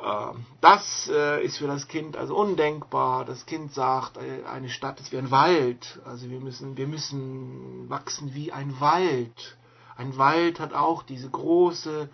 Ähm, 0.00 0.46
das 0.60 1.10
äh, 1.12 1.44
ist 1.44 1.58
für 1.58 1.66
das 1.66 1.88
Kind 1.88 2.16
also 2.16 2.36
undenkbar. 2.36 3.24
Das 3.24 3.46
Kind 3.46 3.72
sagt, 3.72 4.16
äh, 4.16 4.44
eine 4.44 4.68
Stadt 4.68 5.00
ist 5.00 5.12
wie 5.12 5.18
ein 5.18 5.30
Wald. 5.30 6.00
Also 6.04 6.30
wir 6.30 6.40
müssen, 6.40 6.76
wir 6.76 6.86
müssen 6.86 7.88
wachsen 7.88 8.34
wie 8.34 8.52
ein 8.52 8.80
Wald. 8.80 9.56
Ein 9.96 10.16
Wald 10.16 10.60
hat 10.60 10.74
auch 10.74 11.02
diese 11.02 11.28
große 11.28 12.08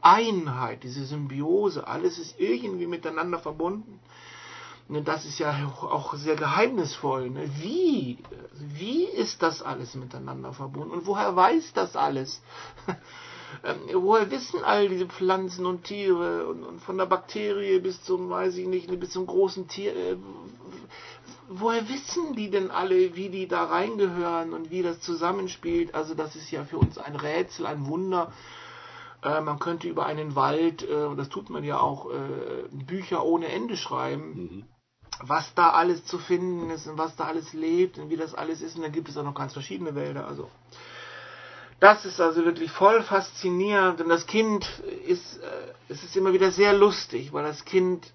Einheit, 0.00 0.84
diese 0.84 1.04
Symbiose. 1.04 1.86
Alles 1.88 2.18
ist 2.18 2.38
irgendwie 2.38 2.86
miteinander 2.86 3.38
verbunden. 3.38 4.00
Und 4.86 5.08
das 5.08 5.24
ist 5.24 5.38
ja 5.38 5.72
auch 5.80 6.14
sehr 6.14 6.36
geheimnisvoll. 6.36 7.30
Ne? 7.30 7.50
Wie? 7.58 8.18
Wie 8.52 9.04
ist 9.04 9.42
das 9.42 9.62
alles 9.62 9.94
miteinander 9.94 10.52
verbunden? 10.52 10.90
Und 10.90 11.06
woher 11.06 11.34
weiß 11.34 11.72
das 11.72 11.96
alles? 11.96 12.42
ähm, 13.62 13.76
woher 13.94 14.30
wissen 14.30 14.64
all 14.64 14.88
diese 14.88 15.06
Pflanzen 15.06 15.66
und 15.66 15.84
Tiere 15.84 16.46
und, 16.46 16.64
und, 16.64 16.80
von 16.80 16.98
der 16.98 17.06
Bakterie 17.06 17.78
bis 17.80 18.02
zum, 18.02 18.30
weiß 18.30 18.56
ich 18.56 18.66
nicht, 18.66 18.88
bis 18.98 19.10
zum 19.10 19.26
großen 19.26 19.68
Tier, 19.68 19.94
äh, 19.94 20.16
woher 21.48 21.88
wissen 21.88 22.34
die 22.34 22.50
denn 22.50 22.70
alle, 22.70 23.14
wie 23.16 23.28
die 23.28 23.46
da 23.46 23.64
reingehören 23.64 24.52
und 24.52 24.70
wie 24.70 24.82
das 24.82 25.00
zusammenspielt? 25.00 25.94
Also 25.94 26.14
das 26.14 26.36
ist 26.36 26.50
ja 26.50 26.64
für 26.64 26.78
uns 26.78 26.98
ein 26.98 27.16
Rätsel, 27.16 27.66
ein 27.66 27.86
Wunder. 27.86 28.32
Äh, 29.22 29.40
man 29.40 29.58
könnte 29.58 29.88
über 29.88 30.06
einen 30.06 30.34
Wald, 30.34 30.88
äh, 30.88 31.04
und 31.04 31.16
das 31.16 31.28
tut 31.28 31.50
man 31.50 31.64
ja 31.64 31.78
auch, 31.80 32.10
äh, 32.10 32.68
Bücher 32.72 33.24
ohne 33.24 33.48
Ende 33.48 33.76
schreiben. 33.76 34.34
Mhm 34.34 34.64
was 35.20 35.54
da 35.54 35.70
alles 35.70 36.04
zu 36.04 36.18
finden 36.18 36.70
ist 36.70 36.86
und 36.86 36.98
was 36.98 37.16
da 37.16 37.24
alles 37.24 37.52
lebt 37.52 37.98
und 37.98 38.10
wie 38.10 38.16
das 38.16 38.34
alles 38.34 38.60
ist. 38.62 38.76
Und 38.76 38.82
da 38.82 38.88
gibt 38.88 39.08
es 39.08 39.16
auch 39.16 39.24
noch 39.24 39.34
ganz 39.34 39.52
verschiedene 39.52 39.94
Wälder. 39.94 40.26
Also 40.26 40.50
das 41.84 42.06
ist 42.06 42.18
also 42.18 42.46
wirklich 42.46 42.70
voll 42.70 43.02
faszinierend 43.02 44.00
und 44.00 44.08
das 44.08 44.26
Kind 44.26 44.66
ist, 45.06 45.36
äh, 45.36 45.72
es 45.90 46.02
ist 46.02 46.16
immer 46.16 46.32
wieder 46.32 46.50
sehr 46.50 46.72
lustig, 46.72 47.34
weil 47.34 47.44
das 47.44 47.66
Kind 47.66 48.10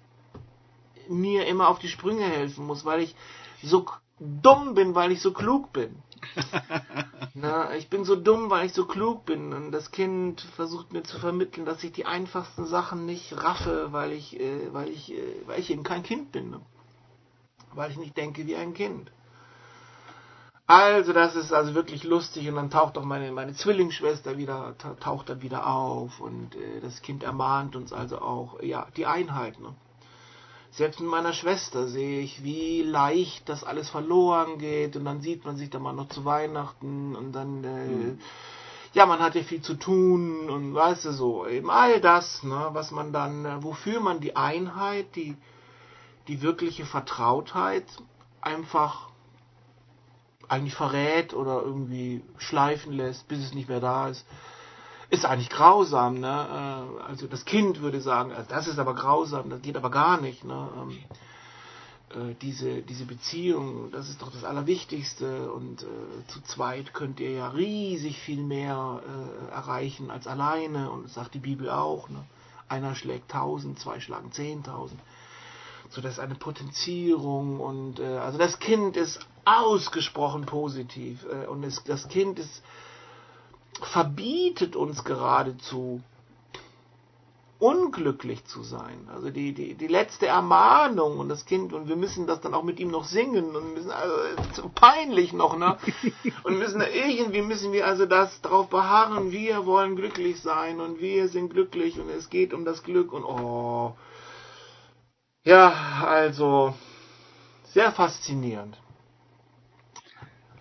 mir 1.08 1.46
immer 1.46 1.68
auf 1.68 1.78
die 1.78 1.86
Sprünge 1.86 2.24
helfen 2.24 2.66
muss, 2.66 2.84
weil 2.84 3.00
ich 3.00 3.14
so 3.62 3.86
dumm 4.18 4.74
bin, 4.74 4.96
weil 4.96 5.12
ich 5.12 5.22
so 5.22 5.32
klug 5.32 5.72
bin. 5.72 6.02
Na, 7.34 7.72
ich 7.76 7.88
bin 7.88 8.04
so 8.04 8.16
dumm, 8.16 8.50
weil 8.50 8.66
ich 8.66 8.72
so 8.72 8.86
klug 8.86 9.24
bin. 9.24 9.52
Und 9.52 9.70
das 9.70 9.92
Kind 9.92 10.40
versucht 10.56 10.92
mir 10.92 11.04
zu 11.04 11.20
vermitteln, 11.20 11.64
dass 11.64 11.84
ich 11.84 11.92
die 11.92 12.06
einfachsten 12.06 12.66
Sachen 12.66 13.06
nicht 13.06 13.32
raffe, 13.40 13.92
weil 13.92 14.10
ich, 14.10 14.38
äh, 14.38 14.72
weil 14.72 14.88
ich, 14.88 15.12
äh, 15.12 15.42
weil 15.46 15.60
ich 15.60 15.70
eben 15.70 15.84
kein 15.84 16.02
Kind 16.02 16.32
bin. 16.32 16.50
Ne? 16.50 16.60
Weil 17.72 17.92
ich 17.92 17.98
nicht 17.98 18.16
denke 18.16 18.46
wie 18.48 18.56
ein 18.56 18.74
Kind. 18.74 19.12
Also, 20.70 21.12
das 21.12 21.34
ist 21.34 21.52
also 21.52 21.74
wirklich 21.74 22.04
lustig 22.04 22.48
und 22.48 22.54
dann 22.54 22.70
taucht 22.70 22.96
auch 22.96 23.04
meine, 23.04 23.32
meine 23.32 23.54
Zwillingsschwester 23.54 24.38
wieder, 24.38 24.76
taucht 25.00 25.28
dann 25.28 25.42
wieder 25.42 25.66
auf 25.66 26.20
und 26.20 26.54
äh, 26.54 26.80
das 26.80 27.02
Kind 27.02 27.24
ermahnt 27.24 27.74
uns 27.74 27.92
also 27.92 28.20
auch, 28.20 28.62
ja, 28.62 28.86
die 28.96 29.04
Einheit. 29.04 29.58
Ne? 29.58 29.74
Selbst 30.70 31.00
mit 31.00 31.10
meiner 31.10 31.32
Schwester 31.32 31.88
sehe 31.88 32.20
ich, 32.20 32.44
wie 32.44 32.82
leicht 32.82 33.48
das 33.48 33.64
alles 33.64 33.90
verloren 33.90 34.58
geht 34.58 34.94
und 34.94 35.04
dann 35.06 35.22
sieht 35.22 35.44
man 35.44 35.56
sich 35.56 35.70
dann 35.70 35.82
mal 35.82 35.92
noch 35.92 36.08
zu 36.08 36.24
Weihnachten 36.24 37.16
und 37.16 37.32
dann, 37.32 37.64
äh, 37.64 37.86
mhm. 37.86 38.18
ja, 38.92 39.06
man 39.06 39.18
hat 39.18 39.34
ja 39.34 39.42
viel 39.42 39.62
zu 39.62 39.74
tun 39.74 40.48
und 40.48 40.72
weißt 40.72 41.06
du 41.06 41.10
so, 41.10 41.48
eben 41.48 41.68
all 41.68 42.00
das, 42.00 42.44
ne, 42.44 42.68
was 42.74 42.92
man 42.92 43.12
dann, 43.12 43.44
äh, 43.44 43.60
wofür 43.64 43.98
man 43.98 44.20
die 44.20 44.36
Einheit, 44.36 45.16
die, 45.16 45.36
die 46.28 46.42
wirkliche 46.42 46.86
Vertrautheit 46.86 47.86
einfach 48.40 49.09
eigentlich 50.50 50.74
verrät 50.74 51.32
oder 51.32 51.62
irgendwie 51.62 52.22
schleifen 52.38 52.92
lässt, 52.92 53.28
bis 53.28 53.38
es 53.40 53.54
nicht 53.54 53.68
mehr 53.68 53.80
da 53.80 54.08
ist, 54.08 54.26
ist 55.08 55.24
eigentlich 55.24 55.50
grausam. 55.50 56.20
Ne? 56.20 56.28
Äh, 56.28 57.02
also 57.04 57.26
das 57.26 57.44
Kind 57.44 57.80
würde 57.80 58.00
sagen, 58.00 58.30
äh, 58.32 58.44
das 58.48 58.66
ist 58.66 58.78
aber 58.78 58.94
grausam, 58.94 59.50
das 59.50 59.62
geht 59.62 59.76
aber 59.76 59.90
gar 59.90 60.20
nicht. 60.20 60.44
Ne? 60.44 60.68
Ähm, 60.76 62.30
äh, 62.30 62.34
diese, 62.42 62.82
diese 62.82 63.04
Beziehung, 63.04 63.92
das 63.92 64.08
ist 64.08 64.22
doch 64.22 64.32
das 64.32 64.44
Allerwichtigste 64.44 65.52
und 65.52 65.82
äh, 65.82 66.26
zu 66.26 66.42
zweit 66.42 66.94
könnt 66.94 67.20
ihr 67.20 67.30
ja 67.30 67.48
riesig 67.48 68.18
viel 68.18 68.42
mehr 68.42 69.02
äh, 69.04 69.52
erreichen 69.52 70.10
als 70.10 70.26
alleine 70.26 70.90
und 70.90 71.04
das 71.04 71.14
sagt 71.14 71.34
die 71.34 71.38
Bibel 71.38 71.70
auch. 71.70 72.08
Ne? 72.08 72.24
Einer 72.68 72.96
schlägt 72.96 73.30
tausend, 73.30 73.78
zwei 73.78 74.00
schlagen 74.00 74.32
zehntausend 74.32 75.00
so 75.90 76.00
dass 76.00 76.20
eine 76.20 76.36
Potenzierung 76.36 77.58
und 77.60 77.98
äh, 77.98 78.18
also 78.18 78.38
das 78.38 78.60
Kind 78.60 78.96
ist 78.96 79.18
ausgesprochen 79.44 80.46
positiv 80.46 81.24
äh, 81.24 81.46
und 81.46 81.64
es, 81.64 81.82
das 81.84 82.08
Kind 82.08 82.38
ist 82.38 82.62
verbietet 83.82 84.76
uns 84.76 85.04
geradezu 85.04 86.02
unglücklich 87.60 88.46
zu 88.46 88.62
sein. 88.62 89.08
Also 89.12 89.30
die, 89.30 89.52
die, 89.52 89.74
die 89.74 89.86
letzte 89.86 90.26
Ermahnung 90.26 91.18
und 91.18 91.28
das 91.28 91.44
Kind, 91.44 91.74
und 91.74 91.88
wir 91.88 91.96
müssen 91.96 92.26
das 92.26 92.40
dann 92.40 92.54
auch 92.54 92.62
mit 92.62 92.80
ihm 92.80 92.90
noch 92.90 93.04
singen 93.04 93.54
und 93.54 93.74
müssen, 93.74 93.90
also 93.90 94.14
so 94.54 94.70
peinlich 94.74 95.34
noch, 95.34 95.56
ne? 95.56 95.76
Und 96.42 96.58
müssen 96.58 96.80
irgendwie 96.80 97.42
müssen 97.42 97.72
wir 97.72 97.86
also 97.86 98.06
das 98.06 98.40
darauf 98.40 98.68
beharren, 98.70 99.30
wir 99.30 99.66
wollen 99.66 99.94
glücklich 99.94 100.40
sein 100.40 100.80
und 100.80 101.00
wir 101.00 101.28
sind 101.28 101.50
glücklich 101.50 102.00
und 102.00 102.08
es 102.08 102.30
geht 102.30 102.54
um 102.54 102.64
das 102.64 102.82
Glück 102.82 103.12
und 103.12 103.24
oh, 103.24 103.94
ja, 105.44 105.72
also 106.02 106.74
sehr 107.64 107.92
faszinierend. 107.92 108.79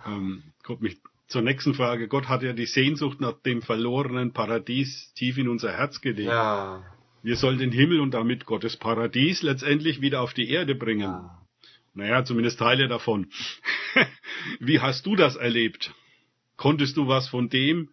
Ähm, 0.05 0.43
kommt 0.63 0.81
mich 0.81 0.97
zur 1.27 1.41
nächsten 1.41 1.73
Frage. 1.73 2.07
Gott 2.07 2.27
hat 2.27 2.43
ja 2.43 2.53
die 2.53 2.65
Sehnsucht 2.65 3.21
nach 3.21 3.39
dem 3.41 3.61
verlorenen 3.61 4.33
Paradies 4.33 5.13
tief 5.13 5.37
in 5.37 5.47
unser 5.47 5.71
Herz 5.71 6.01
gelegt. 6.01 6.29
Ja. 6.29 6.83
Wir 7.21 7.35
sollen 7.35 7.59
den 7.59 7.71
Himmel 7.71 7.99
und 7.99 8.13
damit 8.13 8.45
Gottes 8.45 8.77
Paradies 8.77 9.41
letztendlich 9.43 10.01
wieder 10.01 10.21
auf 10.21 10.33
die 10.33 10.49
Erde 10.49 10.73
bringen. 10.75 11.01
Ja. 11.01 11.39
Naja, 11.93 12.23
zumindest 12.23 12.59
Teile 12.59 12.87
davon. 12.87 13.27
Wie 14.59 14.79
hast 14.79 15.05
du 15.05 15.15
das 15.15 15.35
erlebt? 15.35 15.93
Konntest 16.55 16.97
du 16.97 17.07
was 17.07 17.27
von 17.27 17.49
dem, 17.49 17.89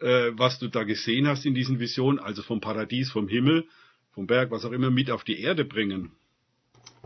äh, 0.00 0.32
was 0.32 0.58
du 0.58 0.68
da 0.68 0.84
gesehen 0.84 1.26
hast 1.26 1.46
in 1.46 1.54
diesen 1.54 1.78
Visionen, 1.78 2.18
also 2.18 2.42
vom 2.42 2.60
Paradies, 2.60 3.10
vom 3.10 3.28
Himmel, 3.28 3.66
vom 4.12 4.26
Berg, 4.26 4.50
was 4.50 4.64
auch 4.64 4.72
immer, 4.72 4.90
mit 4.90 5.10
auf 5.10 5.24
die 5.24 5.40
Erde 5.40 5.64
bringen? 5.64 6.12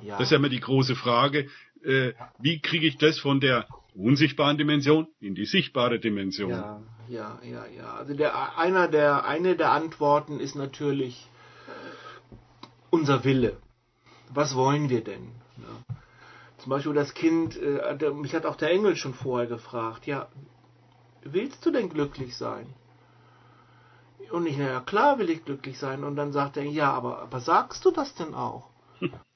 Ja. 0.03 0.19
Das 0.19 0.29
ist 0.29 0.33
ja 0.33 0.39
immer 0.39 0.49
die 0.49 0.61
große 0.61 0.97
Frage. 0.97 1.49
Äh, 1.83 2.13
wie 2.39 2.61
kriege 2.61 2.87
ich 2.87 2.99
das 2.99 3.19
von 3.19 3.41
der 3.41 3.69
unsichtbaren 3.97 4.59
Dimension 4.59 5.09
in 5.21 5.35
die 5.35 5.47
sichtbare 5.47 5.99
Dimension? 5.99 6.51
Ja, 6.51 6.81
ja, 7.09 7.39
ja, 7.43 7.67
ja. 7.67 7.95
Also 7.95 8.15
der, 8.15 8.59
einer 8.59 8.89
der, 8.89 9.25
eine 9.25 9.57
der 9.57 9.73
Antworten 9.73 10.41
ist 10.41 10.55
natürlich 10.55 11.29
unser 12.91 13.25
Wille. 13.25 13.57
Was 14.33 14.55
wollen 14.55 14.89
wir 14.89 15.03
denn? 15.05 15.29
Ja. 15.59 15.95
Zum 16.59 16.71
Beispiel 16.71 16.95
das 16.95 17.15
Kind, 17.15 17.57
äh, 17.61 18.11
mich 18.11 18.35
hat 18.35 18.47
auch 18.47 18.57
der 18.57 18.71
Engel 18.71 18.97
schon 18.97 19.15
vorher 19.15 19.47
gefragt, 19.47 20.07
ja, 20.07 20.29
willst 21.23 21.65
du 21.65 21.71
denn 21.71 21.89
glücklich 21.89 22.37
sein? 22.37 22.67
Und 24.31 24.47
ich, 24.47 24.57
naja, 24.57 24.81
klar 24.81 25.19
will 25.19 25.31
ich 25.31 25.45
glücklich 25.45 25.79
sein. 25.79 26.03
Und 26.03 26.17
dann 26.17 26.33
sagt 26.33 26.57
er, 26.57 26.65
ja, 26.65 26.93
aber, 26.93 27.21
aber 27.23 27.41
sagst 27.41 27.85
du 27.85 27.91
das 27.91 28.15
denn 28.15 28.35
auch? 28.35 28.71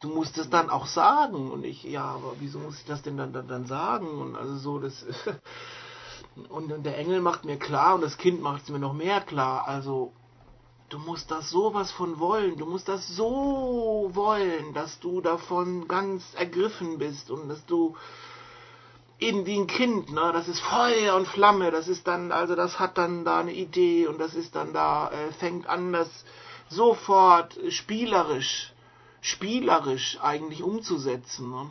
Du 0.01 0.09
musst 0.09 0.39
es 0.39 0.49
dann 0.49 0.71
auch 0.71 0.87
sagen. 0.87 1.51
Und 1.51 1.65
ich, 1.65 1.83
ja, 1.85 2.05
aber 2.05 2.35
wieso 2.39 2.59
muss 2.59 2.79
ich 2.79 2.87
das 2.87 3.03
denn 3.03 3.17
dann, 3.17 3.33
dann, 3.33 3.49
dann 3.49 3.67
sagen? 3.67 4.09
Und 4.09 4.37
also 4.37 4.57
so, 4.57 4.79
das. 4.79 5.05
Und 6.49 6.85
der 6.85 6.97
Engel 6.97 7.21
macht 7.21 7.45
mir 7.45 7.59
klar 7.59 7.97
und 7.97 8.03
das 8.03 8.17
Kind 8.17 8.41
macht 8.41 8.63
es 8.63 8.69
mir 8.69 8.79
noch 8.79 8.93
mehr 8.93 9.21
klar. 9.21 9.67
Also, 9.67 10.13
du 10.89 10.99
musst 10.99 11.31
das 11.31 11.51
sowas 11.51 11.91
von 11.91 12.19
wollen. 12.19 12.57
Du 12.57 12.67
musst 12.67 12.89
das 12.89 13.09
so 13.09 14.11
wollen, 14.13 14.73
dass 14.73 15.01
du 15.01 15.21
davon 15.21 15.89
ganz 15.89 16.23
ergriffen 16.35 16.99
bist 16.99 17.31
und 17.31 17.49
dass 17.49 17.67
du 17.67 17.97
eben 19.21 19.45
wie 19.47 19.59
ein 19.59 19.67
Kind, 19.67 20.11
ne? 20.11 20.31
Das 20.33 20.49
ist 20.49 20.61
Feuer 20.61 21.15
und 21.15 21.29
Flamme, 21.29 21.71
das 21.71 21.89
ist 21.89 22.07
dann, 22.07 22.33
also 22.33 22.55
das 22.55 22.79
hat 22.79 22.97
dann 22.97 23.25
da 23.25 23.41
eine 23.41 23.53
Idee 23.53 24.07
und 24.07 24.19
das 24.19 24.35
ist 24.35 24.57
dann 24.57 24.73
da, 24.73 25.11
äh, 25.11 25.33
fängt 25.33 25.67
an, 25.67 25.93
das 25.93 26.09
sofort 26.69 27.59
spielerisch, 27.69 28.73
spielerisch 29.21 30.19
eigentlich 30.23 30.63
umzusetzen. 30.63 31.51
Ne? 31.51 31.71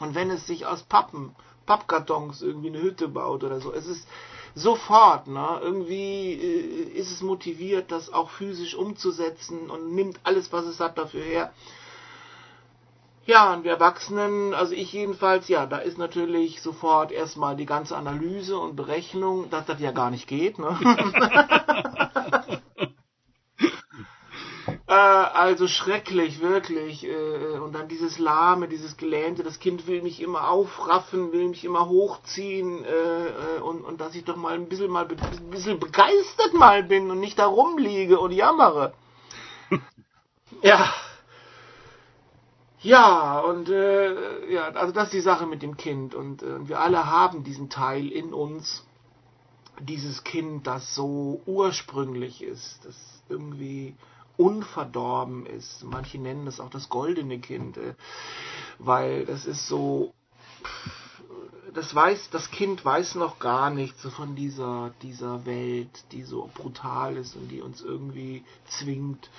Und 0.00 0.14
wenn 0.14 0.30
es 0.30 0.46
sich 0.46 0.66
aus 0.66 0.82
Pappen, 0.82 1.34
Pappkartons 1.64 2.42
irgendwie 2.42 2.68
eine 2.68 2.82
Hütte 2.82 3.08
baut 3.08 3.44
oder 3.44 3.60
so, 3.60 3.72
es 3.72 3.86
ist 3.86 4.06
sofort, 4.54 5.26
ne? 5.26 5.60
Irgendwie 5.62 6.32
äh, 6.32 6.98
ist 6.98 7.10
es 7.10 7.22
motiviert, 7.22 7.92
das 7.92 8.12
auch 8.12 8.30
physisch 8.30 8.74
umzusetzen 8.74 9.70
und 9.70 9.94
nimmt 9.94 10.18
alles, 10.24 10.52
was 10.52 10.64
es 10.64 10.80
hat, 10.80 10.98
dafür 10.98 11.22
her. 11.22 11.52
Ja, 13.26 13.52
und 13.52 13.64
wir 13.64 13.72
Erwachsenen, 13.72 14.54
also 14.54 14.72
ich 14.72 14.92
jedenfalls, 14.92 15.48
ja, 15.48 15.66
da 15.66 15.78
ist 15.78 15.98
natürlich 15.98 16.62
sofort 16.62 17.10
erstmal 17.10 17.56
die 17.56 17.66
ganze 17.66 17.96
Analyse 17.96 18.56
und 18.56 18.76
Berechnung, 18.76 19.50
dass 19.50 19.66
das 19.66 19.80
ja 19.80 19.90
gar 19.90 20.10
nicht 20.10 20.28
geht. 20.28 20.60
Ne? 20.60 20.78
äh, 24.88 24.92
also 24.92 25.66
schrecklich, 25.66 26.40
wirklich. 26.40 27.04
Äh, 27.04 27.58
und 27.58 27.72
dann 27.74 27.88
dieses 27.88 28.18
Lahme, 28.18 28.68
dieses 28.68 28.96
Gelähmte, 28.96 29.42
das 29.42 29.58
Kind 29.58 29.86
will 29.86 30.02
mich 30.02 30.22
immer 30.22 30.48
aufraffen, 30.48 31.32
will 31.32 31.48
mich 31.48 31.64
immer 31.64 31.88
hochziehen 31.88 32.84
äh, 32.84 33.58
äh 33.58 33.60
und, 33.60 33.84
und 33.84 34.00
dass 34.00 34.14
ich 34.14 34.24
doch 34.24 34.36
mal 34.36 34.54
ein 34.54 34.68
bisschen, 34.68 34.90
mal, 34.90 35.08
ein 35.08 35.50
bisschen 35.50 35.80
begeistert 35.80 36.54
mal 36.54 36.84
bin 36.84 37.10
und 37.10 37.18
nicht 37.18 37.38
da 37.38 37.46
rumliege 37.46 38.20
und 38.20 38.30
jammere. 38.30 38.94
ja. 40.62 40.92
Ja, 42.80 43.40
und 43.40 43.68
äh, 43.68 44.52
ja, 44.52 44.68
also 44.68 44.92
das 44.92 45.06
ist 45.06 45.14
die 45.14 45.20
Sache 45.20 45.46
mit 45.46 45.62
dem 45.62 45.76
Kind. 45.76 46.14
Und 46.14 46.44
äh, 46.44 46.68
wir 46.68 46.78
alle 46.78 47.06
haben 47.06 47.42
diesen 47.42 47.68
Teil 47.68 48.06
in 48.12 48.32
uns, 48.32 48.86
dieses 49.80 50.22
Kind, 50.22 50.68
das 50.68 50.94
so 50.94 51.40
ursprünglich 51.46 52.44
ist, 52.44 52.84
das 52.84 52.96
irgendwie 53.28 53.96
unverdorben 54.36 55.46
ist. 55.46 55.84
Manche 55.84 56.18
nennen 56.18 56.46
das 56.46 56.60
auch 56.60 56.70
das 56.70 56.88
goldene 56.88 57.38
Kind, 57.38 57.76
äh, 57.76 57.94
weil 58.78 59.24
das 59.26 59.46
ist 59.46 59.66
so, 59.68 60.12
das 61.74 61.94
weiß, 61.94 62.30
das 62.30 62.50
Kind 62.50 62.84
weiß 62.84 63.16
noch 63.16 63.38
gar 63.38 63.70
nichts 63.70 64.06
von 64.08 64.34
dieser, 64.34 64.92
dieser 65.02 65.44
Welt, 65.46 66.04
die 66.12 66.22
so 66.22 66.50
brutal 66.54 67.16
ist 67.16 67.36
und 67.36 67.48
die 67.48 67.60
uns 67.60 67.82
irgendwie 67.82 68.44
zwingt, 68.66 69.30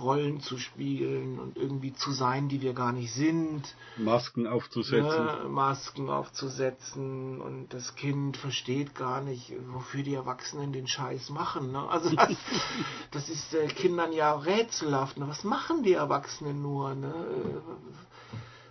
Rollen 0.00 0.40
zu 0.40 0.58
spielen 0.58 1.38
und 1.38 1.56
irgendwie 1.56 1.92
zu 1.92 2.12
sein, 2.12 2.48
die 2.48 2.60
wir 2.62 2.72
gar 2.72 2.92
nicht 2.92 3.12
sind. 3.12 3.62
Masken 3.96 4.46
aufzusetzen. 4.46 5.24
Ne, 5.24 5.48
Masken 5.48 6.10
aufzusetzen 6.10 7.40
und 7.40 7.74
das 7.74 7.94
Kind 7.94 8.36
versteht 8.36 8.94
gar 8.94 9.20
nicht, 9.20 9.52
wofür 9.72 10.02
die 10.02 10.14
Erwachsenen 10.14 10.72
den 10.72 10.86
Scheiß 10.86 11.30
machen. 11.30 11.72
Ne? 11.72 11.88
Also 11.88 12.14
das, 12.14 12.36
das 13.10 13.28
ist 13.28 13.54
äh, 13.54 13.66
Kindern 13.66 14.12
ja 14.12 14.34
rätselhaft. 14.34 15.18
Ne? 15.18 15.28
Was 15.28 15.44
machen 15.44 15.82
die 15.82 15.94
Erwachsenen 15.94 16.62
nur? 16.62 16.94
Ne? 16.94 17.14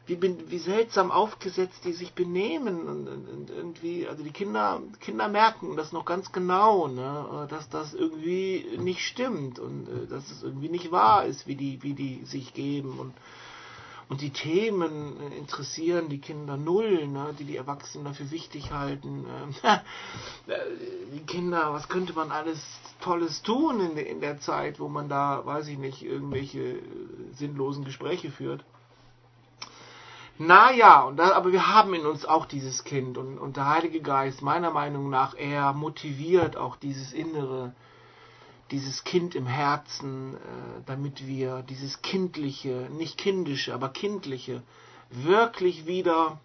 Wie, 0.07 0.19
wie 0.21 0.57
seltsam 0.57 1.11
aufgesetzt 1.11 1.83
die 1.83 1.93
sich 1.93 2.13
benehmen 2.13 2.87
und, 2.87 3.07
und, 3.07 3.49
irgendwie, 3.49 4.07
also 4.07 4.23
die 4.23 4.31
Kinder, 4.31 4.81
Kinder 4.99 5.27
merken 5.27 5.75
das 5.75 5.91
noch 5.91 6.05
ganz 6.05 6.31
genau, 6.31 6.87
ne, 6.87 7.47
dass 7.49 7.69
das 7.69 7.93
irgendwie 7.93 8.77
nicht 8.77 9.01
stimmt 9.01 9.59
und 9.59 9.87
äh, 9.87 10.07
dass 10.07 10.31
es 10.31 10.43
irgendwie 10.43 10.69
nicht 10.69 10.91
wahr 10.91 11.25
ist, 11.25 11.47
wie 11.47 11.55
die, 11.55 11.83
wie 11.83 11.93
die 11.93 12.23
sich 12.25 12.53
geben 12.53 12.99
und 12.99 13.13
Und 14.09 14.21
die 14.21 14.29
Themen 14.29 15.19
äh, 15.19 15.37
interessieren 15.37 16.07
die 16.07 16.19
Kinder 16.19 16.55
null, 16.55 17.07
ne, 17.07 17.35
die 17.37 17.43
die 17.43 17.57
Erwachsenen 17.57 18.05
dafür 18.05 18.31
wichtig 18.31 18.71
halten. 18.71 19.25
Ähm, 19.25 19.53
die 21.13 21.25
Kinder, 21.25 21.73
was 21.73 21.89
könnte 21.89 22.13
man 22.13 22.31
alles 22.31 22.59
Tolles 23.01 23.41
tun 23.41 23.97
in 23.97 24.21
der 24.21 24.39
Zeit, 24.39 24.79
wo 24.79 24.87
man 24.87 25.09
da, 25.09 25.45
weiß 25.45 25.67
ich 25.67 25.77
nicht, 25.77 26.03
irgendwelche 26.03 26.79
sinnlosen 27.33 27.83
Gespräche 27.83 28.31
führt. 28.31 28.63
Naja, 30.39 31.01
und 31.01 31.17
da, 31.17 31.31
aber 31.31 31.51
wir 31.51 31.67
haben 31.67 31.95
in 31.95 32.05
uns 32.05 32.23
auch 32.23 32.45
dieses 32.45 32.83
Kind 32.83 33.17
und, 33.17 33.39
und 33.39 33.57
der 33.57 33.67
Heilige 33.67 34.01
Geist, 34.01 34.43
meiner 34.43 34.69
Meinung 34.69 35.09
nach, 35.09 35.33
er 35.35 35.73
motiviert 35.73 36.57
auch 36.57 36.75
dieses 36.75 37.11
innere, 37.11 37.73
dieses 38.69 39.03
Kind 39.03 39.33
im 39.33 39.47
Herzen, 39.47 40.35
äh, 40.35 40.37
damit 40.85 41.25
wir 41.25 41.63
dieses 41.63 42.03
kindliche, 42.03 42.87
nicht 42.91 43.17
kindische, 43.17 43.73
aber 43.73 43.89
kindliche, 43.89 44.61
wirklich 45.09 45.87
wieder 45.87 46.39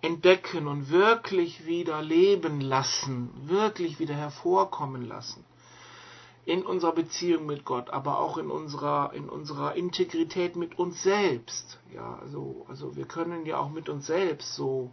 entdecken 0.00 0.66
und 0.66 0.88
wirklich 0.88 1.66
wieder 1.66 2.00
leben 2.00 2.62
lassen, 2.62 3.30
wirklich 3.48 3.98
wieder 3.98 4.14
hervorkommen 4.14 5.06
lassen 5.06 5.44
in 6.44 6.64
unserer 6.64 6.92
Beziehung 6.92 7.46
mit 7.46 7.64
Gott, 7.64 7.90
aber 7.90 8.18
auch 8.18 8.38
in 8.38 8.50
unserer, 8.50 9.12
in 9.12 9.28
unserer 9.28 9.74
Integrität 9.76 10.56
mit 10.56 10.78
uns 10.78 11.02
selbst. 11.02 11.78
Ja, 11.94 12.18
also, 12.22 12.64
also 12.68 12.96
wir 12.96 13.04
können 13.04 13.44
ja 13.46 13.58
auch 13.58 13.70
mit 13.70 13.88
uns 13.88 14.06
selbst 14.06 14.54
so 14.54 14.90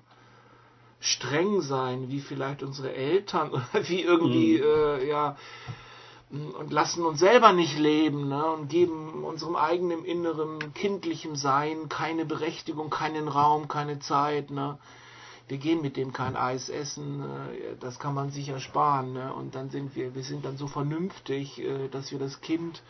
streng 0.99 1.61
sein, 1.61 2.09
wie 2.09 2.19
vielleicht 2.19 2.63
unsere 2.63 2.93
Eltern 2.93 3.51
oder 3.51 3.87
wie 3.87 4.01
irgendwie, 4.01 4.57
mhm. 4.57 4.63
äh, 4.63 5.07
ja, 5.07 5.37
und 6.29 6.73
lassen 6.73 7.05
uns 7.05 7.19
selber 7.19 7.53
nicht 7.53 7.79
leben 7.79 8.27
ne, 8.27 8.45
und 8.45 8.67
geben 8.67 9.23
unserem 9.23 9.55
eigenen 9.55 10.03
inneren 10.03 10.73
kindlichen 10.73 11.37
Sein 11.37 11.87
keine 11.87 12.25
Berechtigung, 12.25 12.89
keinen 12.89 13.29
Raum, 13.29 13.69
keine 13.69 13.99
Zeit. 13.99 14.51
Ne 14.51 14.77
wir 15.47 15.57
gehen 15.57 15.81
mit 15.81 15.95
dem 15.95 16.11
kein 16.11 16.35
Eis 16.35 16.69
essen, 16.69 17.21
äh, 17.21 17.75
das 17.79 17.99
kann 17.99 18.13
man 18.13 18.31
sicher 18.31 18.59
sparen. 18.59 19.13
Ne? 19.13 19.33
Und 19.33 19.55
dann 19.55 19.69
sind 19.69 19.95
wir, 19.95 20.13
wir 20.13 20.23
sind 20.23 20.43
dann 20.45 20.57
so 20.57 20.67
vernünftig, 20.67 21.59
äh, 21.59 21.87
dass 21.87 22.11
wir 22.11 22.19
das 22.19 22.41
Kind 22.41 22.83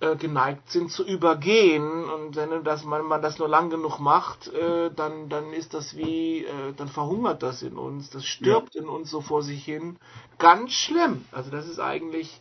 äh, 0.00 0.14
geneigt 0.16 0.70
sind 0.70 0.92
zu 0.92 1.06
übergehen. 1.06 2.04
Und 2.04 2.36
wenn 2.36 2.64
das, 2.64 2.84
man, 2.84 3.04
man 3.06 3.22
das 3.22 3.38
nur 3.38 3.48
lang 3.48 3.70
genug 3.70 3.98
macht, 3.98 4.50
dann, 4.96 5.28
dann 5.28 5.52
ist 5.52 5.74
das 5.74 5.96
wie, 5.96 6.46
dann 6.76 6.88
verhungert 6.88 7.42
das 7.42 7.62
in 7.62 7.76
uns, 7.76 8.10
das 8.10 8.24
stirbt 8.24 8.74
ja. 8.74 8.82
in 8.82 8.88
uns 8.88 9.10
so 9.10 9.20
vor 9.20 9.42
sich 9.42 9.64
hin. 9.64 9.96
Ganz 10.38 10.72
schlimm. 10.72 11.24
Also 11.32 11.50
das 11.50 11.66
ist 11.66 11.80
eigentlich 11.80 12.40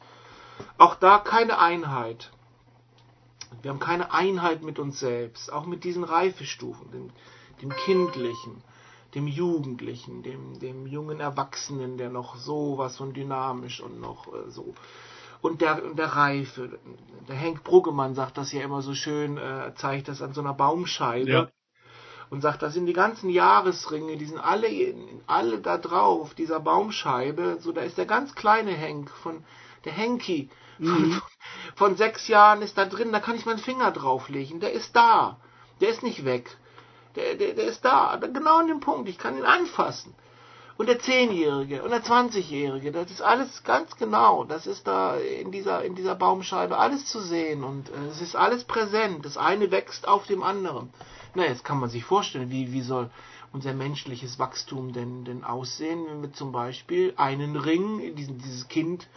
auch 0.77 0.95
da 0.95 1.17
keine 1.17 1.59
Einheit. 1.59 2.31
Wir 3.61 3.71
haben 3.71 3.79
keine 3.79 4.13
Einheit 4.13 4.61
mit 4.61 4.77
uns 4.77 4.99
selbst, 4.99 5.51
auch 5.51 5.65
mit 5.65 5.83
diesen 5.83 6.03
Reifestufen, 6.03 6.91
dem, 6.91 7.09
dem 7.61 7.69
Kindlichen 7.69 8.61
dem 9.17 9.25
Jugendlichen, 9.25 10.21
dem, 10.21 10.59
dem 10.59 10.85
jungen 10.85 11.19
Erwachsenen, 11.19 11.97
der 11.97 12.11
noch 12.11 12.35
so 12.35 12.77
was 12.77 12.97
von 12.97 13.13
dynamisch 13.13 13.81
und 13.81 13.99
noch 13.99 14.27
äh, 14.27 14.51
so. 14.51 14.75
Und 15.41 15.61
der, 15.61 15.81
der 15.95 16.15
Reife. 16.15 16.77
Der 17.27 17.35
Henk 17.35 17.63
Bruggemann 17.63 18.13
sagt 18.13 18.37
das 18.37 18.51
ja 18.51 18.61
immer 18.61 18.83
so 18.83 18.93
schön, 18.93 19.39
äh, 19.39 19.73
zeigt 19.75 20.07
das 20.07 20.21
an 20.21 20.33
so 20.33 20.41
einer 20.41 20.53
Baumscheibe. 20.53 21.31
Ja. 21.31 21.49
Und 22.29 22.41
sagt, 22.41 22.61
das 22.61 22.75
sind 22.75 22.85
die 22.85 22.93
ganzen 22.93 23.31
Jahresringe, 23.31 24.17
die 24.17 24.25
sind 24.25 24.37
alle, 24.37 24.67
alle 25.25 25.61
da 25.61 25.79
drauf, 25.79 26.35
dieser 26.35 26.59
Baumscheibe. 26.59 27.57
So, 27.59 27.71
da 27.71 27.81
ist 27.81 27.97
der 27.97 28.05
ganz 28.05 28.35
kleine 28.35 28.71
Henk 28.71 29.09
von, 29.09 29.43
der 29.85 29.93
Henki, 29.93 30.49
von, 30.77 31.09
mhm. 31.09 31.21
von 31.75 31.95
sechs 31.95 32.27
Jahren 32.27 32.61
ist 32.61 32.77
da 32.77 32.85
drin, 32.85 33.11
da 33.11 33.19
kann 33.19 33.35
ich 33.35 33.47
meinen 33.47 33.57
Finger 33.57 33.91
drauflegen. 33.91 34.59
Der 34.59 34.73
ist 34.73 34.95
da. 34.95 35.39
Der 35.81 35.89
ist 35.89 36.03
nicht 36.03 36.23
weg. 36.23 36.55
Der, 37.17 37.35
der, 37.35 37.53
der 37.55 37.65
ist 37.65 37.83
da, 37.83 38.15
genau 38.21 38.59
an 38.59 38.67
dem 38.67 38.79
Punkt. 38.79 39.09
Ich 39.09 39.17
kann 39.17 39.37
ihn 39.37 39.43
anfassen. 39.43 40.13
Und 40.77 40.87
der 40.87 40.99
Zehnjährige 40.99 41.81
und 41.81 41.89
der 41.89 42.03
Zwanzigjährige, 42.03 42.91
das 42.91 43.09
ist 43.09 43.21
alles 43.21 43.63
ganz 43.63 43.95
genau. 43.95 44.43
Das 44.43 44.67
ist 44.67 44.85
da 44.85 45.17
in 45.17 45.51
dieser, 45.51 45.83
in 45.83 45.95
dieser 45.95 46.13
Baumscheibe 46.13 46.77
alles 46.77 47.07
zu 47.07 47.19
sehen 47.19 47.63
und 47.63 47.89
äh, 47.89 48.09
es 48.11 48.21
ist 48.21 48.35
alles 48.35 48.63
präsent. 48.63 49.25
Das 49.25 49.37
eine 49.37 49.71
wächst 49.71 50.07
auf 50.07 50.27
dem 50.27 50.43
anderen. 50.43 50.93
Na, 51.33 51.45
jetzt 51.45 51.65
kann 51.65 51.79
man 51.79 51.89
sich 51.89 52.05
vorstellen, 52.05 52.51
wie, 52.51 52.71
wie 52.71 52.81
soll 52.83 53.09
unser 53.51 53.73
menschliches 53.73 54.37
Wachstum 54.37 54.93
denn, 54.93 55.25
denn 55.25 55.43
aussehen, 55.43 56.05
wenn 56.07 56.21
wir 56.21 56.33
zum 56.33 56.51
Beispiel 56.51 57.13
einen 57.17 57.55
Ring, 57.55 58.15
diesen, 58.15 58.37
dieses 58.37 58.67
Kind, 58.67 59.07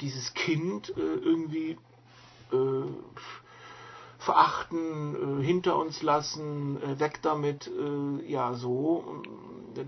dieses 0.00 0.34
Kind 0.34 0.90
äh, 0.96 1.00
irgendwie 1.00 1.78
äh, 2.52 2.86
verachten, 4.18 5.40
äh, 5.40 5.44
hinter 5.44 5.78
uns 5.78 6.02
lassen, 6.02 6.80
äh, 6.82 7.00
weg 7.00 7.20
damit, 7.22 7.68
äh, 7.68 8.30
ja 8.30 8.54
so. 8.54 9.22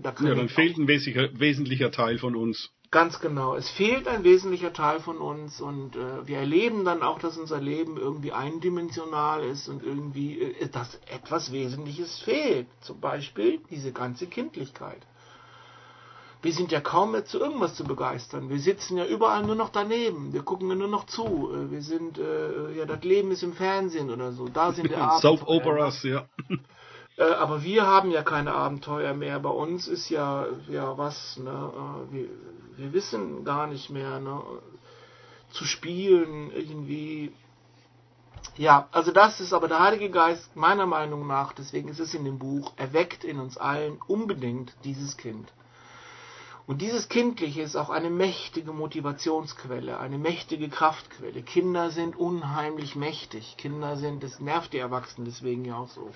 Da 0.01 0.13
ja, 0.23 0.35
dann 0.35 0.49
fehlt 0.49 0.77
ein 0.77 0.87
wesentlicher, 0.87 1.39
wesentlicher 1.39 1.91
Teil 1.91 2.17
von 2.17 2.35
uns. 2.35 2.71
Ganz 2.91 3.19
genau. 3.21 3.55
Es 3.55 3.69
fehlt 3.69 4.07
ein 4.07 4.25
wesentlicher 4.25 4.73
Teil 4.73 4.99
von 4.99 5.17
uns 5.17 5.61
und 5.61 5.95
äh, 5.95 6.27
wir 6.27 6.39
erleben 6.39 6.83
dann 6.83 7.03
auch, 7.03 7.19
dass 7.19 7.37
unser 7.37 7.61
Leben 7.61 7.97
irgendwie 7.97 8.33
eindimensional 8.33 9.43
ist 9.45 9.69
und 9.69 9.81
irgendwie, 9.83 10.41
äh, 10.41 10.67
dass 10.67 10.99
etwas 11.09 11.51
Wesentliches 11.53 12.19
fehlt. 12.19 12.67
Zum 12.81 12.99
Beispiel 12.99 13.59
diese 13.69 13.93
ganze 13.93 14.27
Kindlichkeit 14.27 15.01
wir 16.41 16.53
sind 16.53 16.71
ja 16.71 16.81
kaum 16.81 17.11
mehr 17.11 17.25
zu 17.25 17.39
irgendwas 17.39 17.75
zu 17.75 17.83
begeistern. 17.83 18.49
Wir 18.49 18.59
sitzen 18.59 18.97
ja 18.97 19.05
überall 19.05 19.43
nur 19.43 19.55
noch 19.55 19.69
daneben. 19.69 20.33
Wir 20.33 20.41
gucken 20.41 20.69
ja 20.69 20.75
nur 20.75 20.87
noch 20.87 21.05
zu. 21.05 21.51
Äh, 21.53 21.71
wir 21.71 21.81
sind, 21.81 22.17
äh, 22.17 22.71
ja, 22.75 22.85
das 22.85 23.03
Leben 23.03 23.31
ist 23.31 23.43
im 23.43 23.53
Fernsehen 23.53 24.09
oder 24.09 24.31
so. 24.31 24.47
Da 24.47 24.71
sind 24.71 24.89
wir 24.89 24.97
Abenteuer. 25.01 25.37
Soap 25.37 25.47
Operas, 25.47 26.03
ja. 26.03 26.25
Äh, 27.17 27.23
aber 27.23 27.63
wir 27.63 27.85
haben 27.85 28.09
ja 28.09 28.23
keine 28.23 28.53
Abenteuer 28.53 29.13
mehr. 29.13 29.39
Bei 29.39 29.49
uns 29.49 29.87
ist 29.87 30.09
ja, 30.09 30.47
ja 30.67 30.97
was, 30.97 31.37
ne? 31.37 31.51
Äh, 31.51 32.13
wir, 32.13 32.29
wir 32.77 32.93
wissen 32.93 33.43
gar 33.45 33.67
nicht 33.67 33.91
mehr, 33.91 34.19
ne? 34.19 34.41
Zu 35.51 35.65
spielen 35.65 36.51
irgendwie. 36.51 37.31
Ja, 38.57 38.87
also 38.91 39.11
das 39.11 39.39
ist 39.39 39.53
aber 39.53 39.67
der 39.67 39.79
Heilige 39.79 40.09
Geist 40.09 40.55
meiner 40.55 40.87
Meinung 40.87 41.27
nach, 41.27 41.53
deswegen 41.53 41.89
ist 41.89 41.99
es 41.99 42.13
in 42.15 42.25
dem 42.25 42.39
Buch, 42.39 42.73
erweckt 42.77 43.23
in 43.23 43.39
uns 43.39 43.57
allen 43.57 43.99
unbedingt 44.07 44.73
dieses 44.83 45.17
Kind. 45.17 45.51
Und 46.71 46.81
dieses 46.81 47.09
Kindliche 47.09 47.63
ist 47.63 47.75
auch 47.75 47.89
eine 47.89 48.09
mächtige 48.09 48.71
Motivationsquelle, 48.71 49.99
eine 49.99 50.17
mächtige 50.17 50.69
Kraftquelle. 50.69 51.41
Kinder 51.41 51.89
sind 51.89 52.17
unheimlich 52.17 52.95
mächtig. 52.95 53.57
Kinder 53.57 53.97
sind, 53.97 54.23
das 54.23 54.39
nervt 54.39 54.71
die 54.71 54.77
Erwachsenen 54.77 55.25
deswegen 55.25 55.65
ja 55.65 55.75
auch 55.75 55.89
so. 55.89 56.09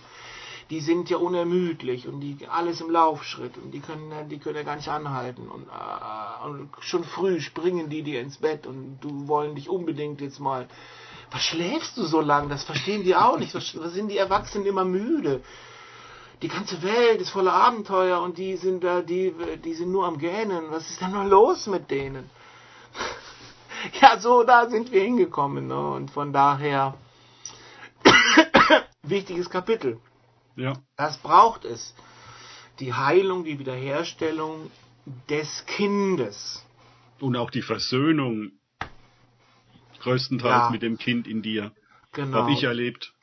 Die 0.70 0.80
sind 0.80 1.10
ja 1.10 1.18
unermüdlich 1.18 2.08
und 2.08 2.22
die 2.22 2.48
alles 2.48 2.80
im 2.80 2.90
Laufschritt 2.90 3.58
und 3.58 3.72
die 3.72 3.82
können, 3.82 4.30
die 4.30 4.38
können 4.38 4.56
ja 4.56 4.64
gar 4.64 4.78
nicht 4.78 4.88
anhalten 4.88 5.50
und, 5.50 5.64
äh, 5.64 6.48
und 6.48 6.70
schon 6.80 7.04
früh 7.04 7.42
springen 7.42 7.90
die 7.90 8.04
dir 8.04 8.22
ins 8.22 8.38
Bett 8.38 8.66
und 8.66 9.00
du 9.02 9.28
wollen 9.28 9.56
dich 9.56 9.68
unbedingt 9.68 10.22
jetzt 10.22 10.40
mal. 10.40 10.70
Was 11.32 11.44
schläfst 11.44 11.98
du 11.98 12.06
so 12.06 12.22
lang? 12.22 12.48
Das 12.48 12.64
verstehen 12.64 13.04
die 13.04 13.18
auch 13.18 13.38
nicht. 13.38 13.54
Was, 13.56 13.78
was 13.78 13.92
sind 13.92 14.08
die 14.08 14.18
Erwachsenen 14.18 14.66
immer 14.66 14.86
müde? 14.86 15.42
Die 16.42 16.48
ganze 16.48 16.82
Welt 16.84 17.22
ist 17.22 17.30
voller 17.30 17.54
Abenteuer 17.54 18.22
und 18.22 18.38
die 18.38 18.58
sind 18.58 18.84
da, 18.84 19.02
die, 19.02 19.34
die 19.64 19.74
sind 19.74 19.92
nur 19.92 20.06
am 20.06 20.18
Gähnen. 20.18 20.66
Was 20.70 20.90
ist 20.90 21.02
denn 21.02 21.12
nur 21.12 21.26
los 21.26 21.68
mit 21.68 21.90
denen? 21.90 22.30
ja, 24.02 24.20
so 24.20 24.44
da 24.44 24.70
sind 24.70 24.92
wir 24.92 25.02
hingekommen, 25.04 25.68
ne? 25.68 25.92
Und 25.92 26.12
von 26.12 26.34
daher 26.34 26.96
wichtiges 29.04 29.50
Kapitel. 29.50 30.00
Ja. 30.56 30.74
Das 30.98 31.18
braucht 31.18 31.66
es. 31.66 31.96
Die 32.80 32.94
Heilung, 32.94 33.46
die 33.46 33.58
Wiederherstellung 33.60 34.70
des 35.30 35.66
Kindes. 35.66 36.66
Und 37.20 37.38
auch 37.38 37.50
die 37.50 37.62
Versöhnung 37.62 38.52
größtenteils 40.02 40.66
ja. 40.66 40.70
mit 40.70 40.82
dem 40.82 40.98
Kind 40.98 41.28
in 41.28 41.42
dir. 41.42 41.72
Genau. 42.12 42.40
Habe 42.40 42.52
ich 42.52 42.64
erlebt. 42.64 43.14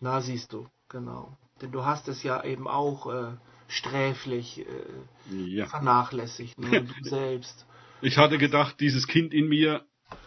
Na, 0.00 0.20
siehst 0.20 0.52
du, 0.52 0.66
genau. 0.88 1.36
Denn 1.60 1.72
du 1.72 1.84
hast 1.84 2.08
es 2.08 2.22
ja 2.22 2.42
eben 2.44 2.66
auch 2.66 3.12
äh, 3.12 3.32
sträflich 3.68 4.60
äh, 4.60 5.34
ja. 5.34 5.66
vernachlässigt, 5.66 6.58
ne? 6.58 6.84
du 7.02 7.08
selbst. 7.08 7.66
Ich 8.00 8.18
hatte 8.18 8.38
gedacht, 8.38 8.80
dieses 8.80 9.06
Kind 9.06 9.32
in 9.32 9.48
mir 9.48 9.84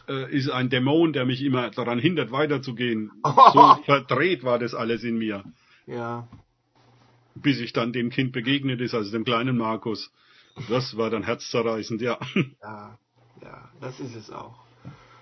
äh, 0.08 0.34
ist 0.34 0.50
ein 0.50 0.70
Dämon, 0.70 1.12
der 1.14 1.26
mich 1.26 1.44
immer 1.44 1.70
daran 1.70 2.00
hindert, 2.00 2.32
weiterzugehen. 2.32 3.12
So 3.24 3.78
verdreht 3.86 4.44
war 4.44 4.60
das 4.60 4.74
alles 4.74 5.04
in 5.04 5.18
mir. 5.18 5.44
Ja. 5.86 6.28
Bis 7.36 7.60
ich 7.60 7.74
dann 7.74 7.94
dem 7.94 8.10
Kind 8.10 8.32
begegnet 8.32 8.82
ist, 8.82 8.96
also 8.96 9.12
dem 9.12 9.26
kleinen 9.26 9.58
Markus. 9.58 10.12
Das 10.70 10.98
war 10.98 11.10
dann 11.10 11.24
herzzerreißend, 11.24 12.02
ja. 12.02 12.18
Ja, 12.62 12.98
ja, 13.42 13.70
das 13.80 14.00
ist 14.00 14.16
es 14.16 14.32
auch. 14.32 14.56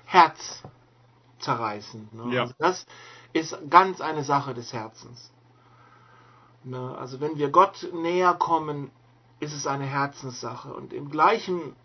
Herzzerreißend. 0.06 2.14
Ne? 2.14 2.34
Ja. 2.34 2.44
Also 2.44 2.54
das 2.60 2.86
ist 3.34 3.58
ganz 3.70 4.00
eine 4.02 4.24
Sache 4.24 4.54
des 4.54 4.72
Herzens. 4.72 5.32
Ne? 6.66 6.96
Also 6.98 7.22
wenn 7.22 7.38
wir 7.38 7.50
Gott 7.50 7.90
näher 7.94 8.34
kommen, 8.34 8.92
ist 9.40 9.54
es 9.54 9.68
eine 9.68 9.86
Herzenssache. 9.86 10.74
Und 10.74 10.94
im 10.94 11.10
gleichen 11.10 11.76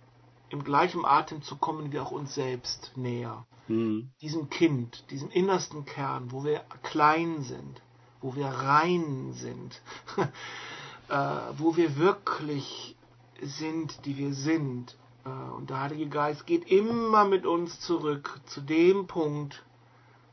im 0.51 0.65
gleichen 0.65 1.05
Atemzug 1.05 1.61
kommen 1.61 1.93
wir 1.93 2.03
auch 2.03 2.11
uns 2.11 2.35
selbst 2.35 2.93
näher. 2.97 3.47
Mhm. 3.69 4.11
Diesem 4.21 4.51
Kind, 4.51 5.05
diesem 5.11 5.31
innersten 5.31 5.85
Kern, 5.85 6.33
wo 6.33 6.45
wir 6.45 6.63
klein 6.83 7.43
sind, 7.43 7.81
wo 8.21 8.35
wir 8.35 8.47
rein 8.47 9.33
sind, 9.33 9.81
äh, 11.09 11.15
wo 11.57 11.77
wir 11.77 11.97
wirklich 11.97 12.97
sind, 13.41 14.05
die 14.05 14.19
wir 14.19 14.35
sind. 14.35 14.97
Äh, 15.25 15.29
und 15.29 15.71
der 15.71 15.83
Heilige 15.83 16.09
Geist 16.09 16.47
geht 16.47 16.69
immer 16.69 17.25
mit 17.25 17.47
uns 17.47 17.79
zurück 17.79 18.41
zu 18.47 18.61
dem 18.61 19.07
Punkt, 19.07 19.63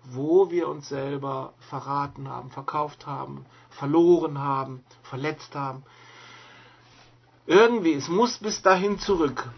wo 0.09 0.49
wir 0.49 0.67
uns 0.69 0.89
selber 0.89 1.53
verraten 1.59 2.29
haben, 2.29 2.49
verkauft 2.49 3.05
haben, 3.05 3.45
verloren 3.69 4.39
haben, 4.39 4.83
verletzt 5.03 5.55
haben. 5.55 5.83
Irgendwie, 7.45 7.93
es 7.93 8.07
muss 8.07 8.37
bis 8.37 8.61
dahin 8.61 8.99
zurück. 8.99 9.49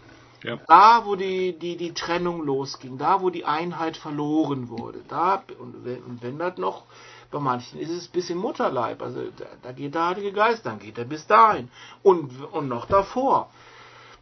Ja. 0.42 0.56
Da, 0.66 1.04
wo 1.04 1.16
die, 1.16 1.58
die, 1.58 1.76
die 1.76 1.92
Trennung 1.92 2.44
losging, 2.44 2.96
da, 2.96 3.20
wo 3.20 3.30
die 3.30 3.44
Einheit 3.44 3.96
verloren 3.96 4.70
wurde, 4.70 5.00
da, 5.08 5.42
und 5.58 5.84
wenn, 5.84 6.02
und 6.02 6.22
wenn 6.22 6.38
das 6.38 6.56
noch, 6.56 6.84
bei 7.30 7.38
manchen 7.38 7.78
ist 7.78 7.90
es 7.90 8.08
bis 8.08 8.30
im 8.30 8.38
Mutterleib, 8.38 9.02
also 9.02 9.20
da, 9.36 9.44
da 9.62 9.72
geht 9.72 9.94
der 9.94 10.06
Heilige 10.06 10.32
Geist, 10.32 10.64
dann 10.66 10.78
geht 10.78 10.98
er 10.98 11.04
bis 11.04 11.26
dahin. 11.26 11.68
Und, 12.02 12.32
und 12.52 12.68
noch 12.68 12.86
davor. 12.86 13.50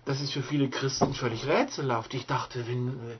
Das 0.05 0.21
ist 0.21 0.33
für 0.33 0.43
viele 0.43 0.69
Christen 0.69 1.15
völlig 1.15 1.47
rätselhaft. 1.47 2.13
Ich 2.15 2.27
dachte, 2.27 2.67
wenn, 2.67 3.19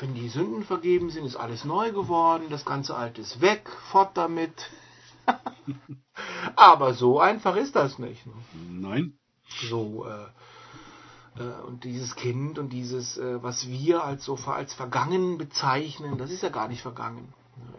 wenn 0.00 0.14
die 0.14 0.28
Sünden 0.28 0.64
vergeben 0.64 1.10
sind, 1.10 1.24
ist 1.24 1.36
alles 1.36 1.64
neu 1.64 1.92
geworden, 1.92 2.46
das 2.50 2.64
ganze 2.64 2.94
Alte 2.94 3.20
ist 3.20 3.40
weg, 3.40 3.68
fort 3.90 4.16
damit. 4.16 4.70
Aber 6.56 6.94
so 6.94 7.20
einfach 7.20 7.56
ist 7.56 7.76
das 7.76 7.98
nicht. 7.98 8.26
Ne? 8.26 8.32
Nein. 8.70 9.18
So, 9.68 10.06
äh, 10.06 11.42
äh, 11.42 11.62
und 11.66 11.84
dieses 11.84 12.16
Kind 12.16 12.58
und 12.58 12.70
dieses, 12.70 13.18
äh, 13.18 13.42
was 13.42 13.68
wir 13.68 14.04
als 14.04 14.24
so 14.24 14.36
als 14.46 14.74
vergangen 14.74 15.38
bezeichnen, 15.38 16.18
das 16.18 16.30
ist 16.30 16.42
ja 16.42 16.48
gar 16.48 16.68
nicht 16.68 16.82
vergangen. 16.82 17.32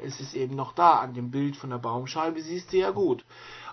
Es 0.03 0.19
ist 0.19 0.36
eben 0.36 0.55
noch 0.55 0.74
da. 0.74 0.99
An 0.99 1.13
dem 1.13 1.32
Bild 1.32 1.55
von 1.55 1.72
der 1.72 1.78
Baumscheibe 1.78 2.41
siehst 2.41 2.72
du 2.72 2.78
ja 2.78 2.91
gut. 2.91 3.26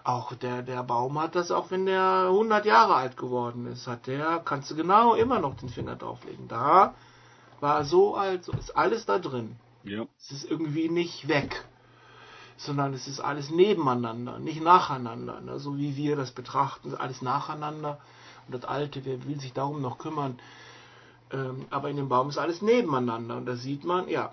Auch 0.05 0.34
der, 0.34 0.62
der 0.62 0.82
Baum 0.82 1.20
hat 1.20 1.34
das, 1.34 1.51
auch 1.51 1.70
wenn 1.70 1.84
der 1.84 2.26
100 2.28 2.64
Jahre 2.64 2.94
alt 2.94 3.16
geworden 3.16 3.66
ist, 3.66 3.86
hat 3.86 4.07
der, 4.07 4.40
kannst 4.44 4.70
du 4.70 4.76
genau 4.76 5.14
immer 5.14 5.38
noch 5.38 5.55
den 5.57 5.68
Finger 5.68 5.96
drauflegen. 5.96 6.49
Da 6.49 6.94
war 7.61 7.84
so 7.84 8.14
alt, 8.14 8.44
so 8.44 8.52
ist 8.52 8.76
alles 8.76 9.06
da 9.06 9.18
drin. 9.18 9.56
Ja. 9.84 10.06
Es 10.18 10.30
ist 10.30 10.50
irgendwie 10.50 10.88
nicht 10.88 11.28
weg, 11.28 11.64
sondern 12.56 12.94
es 12.94 13.09
ist 13.09 13.20
alles 13.20 13.50
nebeneinander, 13.50 14.38
nicht 14.38 14.62
nacheinander. 14.62 15.40
Ne? 15.40 15.59
So 15.59 15.78
wie 15.78 15.96
wir 15.96 16.16
das 16.16 16.32
betrachten, 16.32 16.94
alles 16.94 17.22
nacheinander 17.22 17.98
und 18.46 18.54
das 18.54 18.64
Alte, 18.64 19.04
wer 19.04 19.24
will 19.26 19.40
sich 19.40 19.52
darum 19.52 19.80
noch 19.80 19.98
kümmern? 19.98 20.38
Ähm, 21.30 21.66
aber 21.70 21.90
in 21.90 21.96
dem 21.96 22.09
Baum 22.09 22.28
ist 22.28 22.38
alles 22.38 22.62
nebeneinander 22.62 23.36
und 23.36 23.46
da 23.46 23.56
sieht 23.56 23.84
man, 23.84 24.09
ja, 24.09 24.32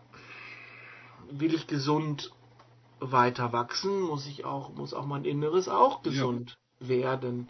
will 1.30 1.54
ich 1.54 1.68
gesund 1.68 2.32
weiter 3.00 3.52
wachsen, 3.52 4.02
muss 4.02 4.26
ich 4.26 4.46
auch, 4.46 4.74
muss 4.74 4.94
auch 4.94 5.06
mein 5.06 5.26
Inneres 5.26 5.68
auch 5.68 6.02
gesund 6.02 6.58
ja. 6.80 6.88
werden. 6.88 7.50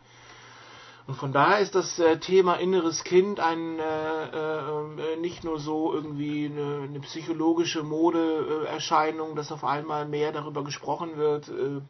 Und 1.07 1.15
von 1.15 1.31
daher 1.31 1.59
ist 1.59 1.75
das 1.75 1.99
äh, 1.99 2.17
Thema 2.17 2.55
inneres 2.55 3.03
Kind 3.03 3.39
ein 3.39 3.77
äh, 3.77 4.25
äh, 4.27 5.17
nicht 5.21 5.43
nur 5.43 5.59
so 5.59 5.93
irgendwie 5.93 6.45
eine, 6.45 6.87
eine 6.89 6.99
psychologische 7.01 7.83
Modeerscheinung, 7.83 9.35
dass 9.35 9.51
auf 9.51 9.63
einmal 9.63 10.07
mehr 10.07 10.31
darüber 10.31 10.63
gesprochen 10.63 11.17
wird. 11.17 11.49
Äh, 11.49 11.81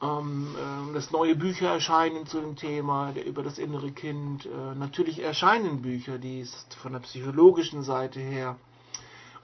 ähm, 0.00 0.54
äh, 0.56 0.94
dass 0.94 1.10
neue 1.10 1.34
Bücher 1.34 1.70
erscheinen 1.70 2.26
zu 2.26 2.40
dem 2.40 2.56
Thema 2.56 3.12
über 3.26 3.42
das 3.42 3.58
innere 3.58 3.90
Kind. 3.90 4.46
Äh, 4.46 4.74
natürlich 4.76 5.20
erscheinen 5.20 5.82
Bücher, 5.82 6.18
die 6.18 6.46
von 6.82 6.92
der 6.92 7.00
psychologischen 7.00 7.82
Seite 7.82 8.20
her 8.20 8.56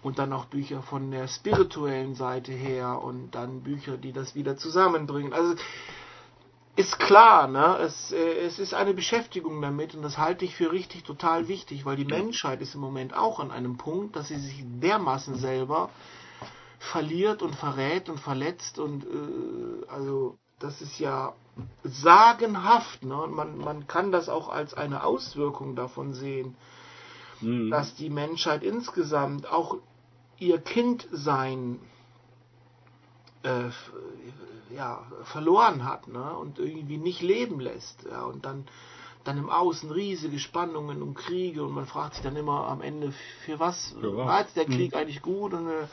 und 0.03 0.18
dann 0.18 0.32
auch 0.32 0.45
Bücher 0.45 0.82
von 0.82 1.11
der 1.11 1.28
spirituellen 1.28 2.14
Seite 2.14 2.53
her 2.53 3.03
und 3.03 3.34
dann 3.34 3.62
Bücher, 3.62 3.97
die 3.97 4.12
das 4.12 4.34
wieder 4.34 4.57
zusammenbringen. 4.57 5.32
Also 5.32 5.55
ist 6.77 6.99
klar, 6.99 7.47
ne? 7.47 7.79
Es, 7.79 8.12
äh, 8.12 8.39
es 8.41 8.59
ist 8.59 8.75
eine 8.75 8.95
Beschäftigung 8.95 9.61
damit 9.62 9.95
und 9.95 10.03
das 10.03 10.18
halte 10.18 10.45
ich 10.45 10.57
für 10.57 10.72
richtig 10.72 11.05
total 11.05 11.49
wichtig, 11.49 11.85
weil 11.85 11.97
die 11.97 12.05
Menschheit 12.05 12.61
ist 12.61 12.75
im 12.75 12.81
Moment 12.81 13.14
auch 13.14 13.39
an 13.39 13.51
einem 13.51 13.77
Punkt, 13.77 14.16
dass 14.16 14.29
sie 14.29 14.39
sich 14.39 14.64
dermaßen 14.64 15.37
selber 15.37 15.91
verliert 16.79 17.43
und 17.43 17.55
verrät 17.55 18.09
und 18.09 18.18
verletzt 18.18 18.79
und 18.79 19.05
äh, 19.05 19.87
also 19.89 20.37
das 20.59 20.81
ist 20.81 20.99
ja 20.99 21.35
sagenhaft. 21.83 23.05
Ne? 23.05 23.16
Und 23.16 23.35
man, 23.35 23.59
man 23.59 23.87
kann 23.87 24.12
das 24.12 24.29
auch 24.29 24.49
als 24.49 24.75
eine 24.75 25.05
Auswirkung 25.05 25.77
davon 25.77 26.14
sehen, 26.14 26.57
mhm. 27.41 27.70
dass 27.70 27.95
die 27.95 28.11
Menschheit 28.11 28.62
insgesamt 28.62 29.51
auch 29.51 29.77
ihr 30.39 30.59
Kindsein 30.59 31.79
äh, 33.45 33.70
ja, 34.74 35.05
verloren 35.24 35.84
hat 35.84 36.09
ne? 36.09 36.36
und 36.36 36.59
irgendwie 36.59 36.99
nicht 36.99 37.22
leben 37.22 37.61
lässt. 37.61 38.05
Ja? 38.11 38.24
Und 38.24 38.45
dann, 38.45 38.66
dann 39.22 39.38
im 39.38 39.51
Außen 39.51 39.90
riesige 39.90 40.38
Spannungen 40.38 41.03
und 41.03 41.14
Kriege 41.14 41.64
und 41.64 41.72
man 41.72 41.86
fragt 41.86 42.14
sich 42.14 42.22
dann 42.22 42.36
immer 42.36 42.66
am 42.66 42.82
Ende, 42.82 43.12
für 43.45 43.59
was, 43.61 43.95
für 44.01 44.16
was? 44.16 44.26
war 44.26 44.40
jetzt 44.40 44.57
der 44.57 44.66
Krieg 44.66 44.92
mhm. 44.92 44.99
eigentlich 44.99 45.22
gut 45.22 45.53
und 45.53 45.68
äh, 45.68 45.86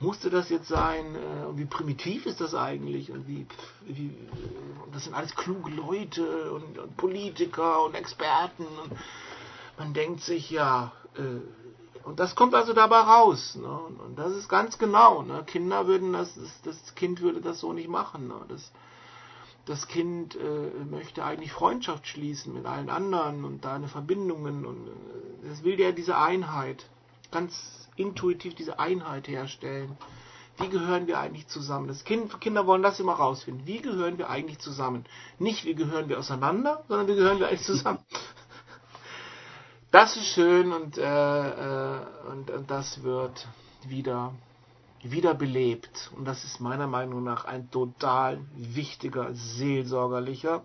musste 0.00 0.30
das 0.30 0.48
jetzt 0.48 0.68
sein? 0.68 1.14
Äh, 1.16 1.56
wie 1.58 1.64
primitiv 1.64 2.26
ist 2.26 2.40
das 2.40 2.54
eigentlich? 2.54 3.10
Und 3.10 3.26
wie, 3.26 3.46
wie 3.86 4.16
das 4.92 5.04
sind 5.04 5.14
alles 5.14 5.34
kluge 5.34 5.70
Leute 5.70 6.52
und, 6.52 6.78
und 6.78 6.96
Politiker 6.96 7.84
und 7.84 7.94
Experten. 7.94 8.64
Und 8.64 8.92
man 9.76 9.94
denkt 9.94 10.20
sich, 10.20 10.50
ja, 10.50 10.92
äh, 11.16 11.40
und 12.04 12.20
das 12.20 12.34
kommt 12.34 12.54
also 12.54 12.72
dabei 12.72 13.00
raus. 13.00 13.56
Ne? 13.60 13.68
Und 13.68 14.18
das 14.18 14.32
ist 14.32 14.48
ganz 14.48 14.78
genau. 14.78 15.22
Ne? 15.22 15.44
Kinder 15.44 15.86
würden 15.86 16.12
das, 16.12 16.34
das, 16.34 16.62
das 16.62 16.94
Kind 16.94 17.20
würde 17.20 17.40
das 17.40 17.60
so 17.60 17.72
nicht 17.72 17.88
machen. 17.88 18.28
Ne? 18.28 18.34
Das, 18.48 18.72
das 19.66 19.86
Kind 19.86 20.34
äh, 20.36 20.84
möchte 20.90 21.24
eigentlich 21.24 21.52
Freundschaft 21.52 22.06
schließen 22.06 22.54
mit 22.54 22.64
allen 22.66 22.88
anderen 22.88 23.44
und 23.44 23.64
da 23.64 23.74
eine 23.74 23.88
Verbindungen 23.88 24.64
und 24.64 24.88
äh, 24.88 25.48
es 25.52 25.62
will 25.62 25.78
ja 25.78 25.92
diese 25.92 26.16
Einheit. 26.16 26.86
Ganz 27.30 27.88
intuitiv 27.96 28.54
diese 28.54 28.78
Einheit 28.78 29.28
herstellen. 29.28 29.98
Wie 30.56 30.68
gehören 30.68 31.06
wir 31.06 31.20
eigentlich 31.20 31.46
zusammen? 31.46 31.86
Das 31.86 32.04
kind, 32.04 32.40
Kinder 32.40 32.66
wollen 32.66 32.82
das 32.82 32.98
immer 32.98 33.12
rausfinden. 33.12 33.66
Wie 33.66 33.80
gehören 33.80 34.18
wir 34.18 34.28
eigentlich 34.28 34.58
zusammen? 34.58 35.04
Nicht, 35.38 35.64
wie 35.64 35.74
gehören 35.74 36.08
wir 36.08 36.18
auseinander, 36.18 36.82
sondern 36.88 37.06
wie 37.06 37.14
gehören 37.14 37.38
wir 37.38 37.48
eigentlich 37.48 37.62
zusammen? 37.62 38.00
Das 39.90 40.16
ist 40.16 40.26
schön 40.26 40.72
und, 40.72 40.98
äh, 40.98 41.02
äh, 41.02 42.00
und, 42.30 42.50
und 42.50 42.70
das 42.70 43.02
wird 43.02 43.48
wieder, 43.86 44.34
wieder 45.02 45.34
belebt. 45.34 46.10
Und 46.14 46.26
das 46.26 46.44
ist 46.44 46.60
meiner 46.60 46.86
Meinung 46.86 47.24
nach 47.24 47.46
ein 47.46 47.70
total 47.70 48.40
wichtiger, 48.54 49.32
seelsorgerlicher 49.32 50.64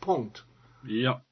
Punkt. 0.00 0.44
Ja. 0.84 1.22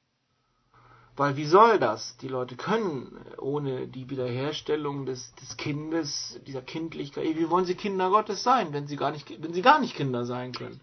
Weil 1.15 1.37
wie 1.37 1.45
soll 1.45 1.79
das? 1.79 2.17
Die 2.17 2.27
Leute 2.27 2.55
können 2.55 3.17
ohne 3.37 3.87
die 3.87 4.09
Wiederherstellung 4.09 5.05
des, 5.05 5.33
des 5.35 5.57
Kindes, 5.57 6.39
dieser 6.45 6.61
Kindlichkeit, 6.61 7.25
wie 7.25 7.49
wollen 7.49 7.65
sie 7.65 7.75
Kinder 7.75 8.09
Gottes 8.09 8.43
sein, 8.43 8.73
wenn 8.73 8.87
sie 8.87 8.95
gar 8.95 9.11
nicht, 9.11 9.29
wenn 9.41 9.53
sie 9.53 9.61
gar 9.61 9.79
nicht 9.79 9.95
Kinder 9.95 10.25
sein 10.25 10.51
können? 10.53 10.79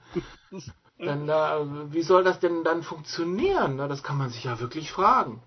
dann, 0.99 1.29
äh, 1.29 1.93
wie 1.93 2.03
soll 2.03 2.24
das 2.24 2.41
denn 2.41 2.64
dann 2.64 2.83
funktionieren? 2.83 3.77
das 3.77 4.03
kann 4.03 4.16
man 4.16 4.31
sich 4.31 4.45
ja 4.45 4.59
wirklich 4.59 4.91
fragen. 4.91 5.43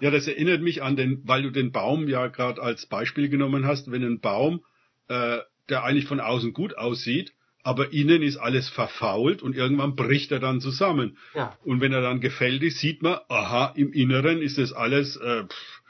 Ja, 0.00 0.10
das 0.10 0.28
erinnert 0.28 0.62
mich 0.62 0.82
an 0.82 0.96
den, 0.96 1.22
weil 1.24 1.42
du 1.42 1.50
den 1.50 1.72
Baum 1.72 2.08
ja 2.08 2.28
gerade 2.28 2.62
als 2.62 2.86
Beispiel 2.86 3.28
genommen 3.28 3.66
hast, 3.66 3.90
wenn 3.90 4.04
ein 4.04 4.20
Baum, 4.20 4.64
äh, 5.08 5.38
der 5.68 5.84
eigentlich 5.84 6.06
von 6.06 6.20
außen 6.20 6.52
gut 6.52 6.76
aussieht, 6.76 7.32
aber 7.62 7.92
innen 7.92 8.22
ist 8.22 8.36
alles 8.36 8.68
verfault 8.68 9.42
und 9.42 9.54
irgendwann 9.54 9.96
bricht 9.96 10.32
er 10.32 10.38
dann 10.38 10.60
zusammen. 10.60 11.18
Ja. 11.34 11.58
Und 11.64 11.80
wenn 11.80 11.92
er 11.92 12.00
dann 12.00 12.20
gefällt 12.20 12.62
ist, 12.62 12.78
sieht 12.78 13.02
man, 13.02 13.18
aha, 13.28 13.72
im 13.76 13.92
Inneren 13.92 14.40
ist 14.40 14.58
das 14.58 14.72
alles 14.72 15.16
äh, 15.16 15.44
pff, 15.44 15.82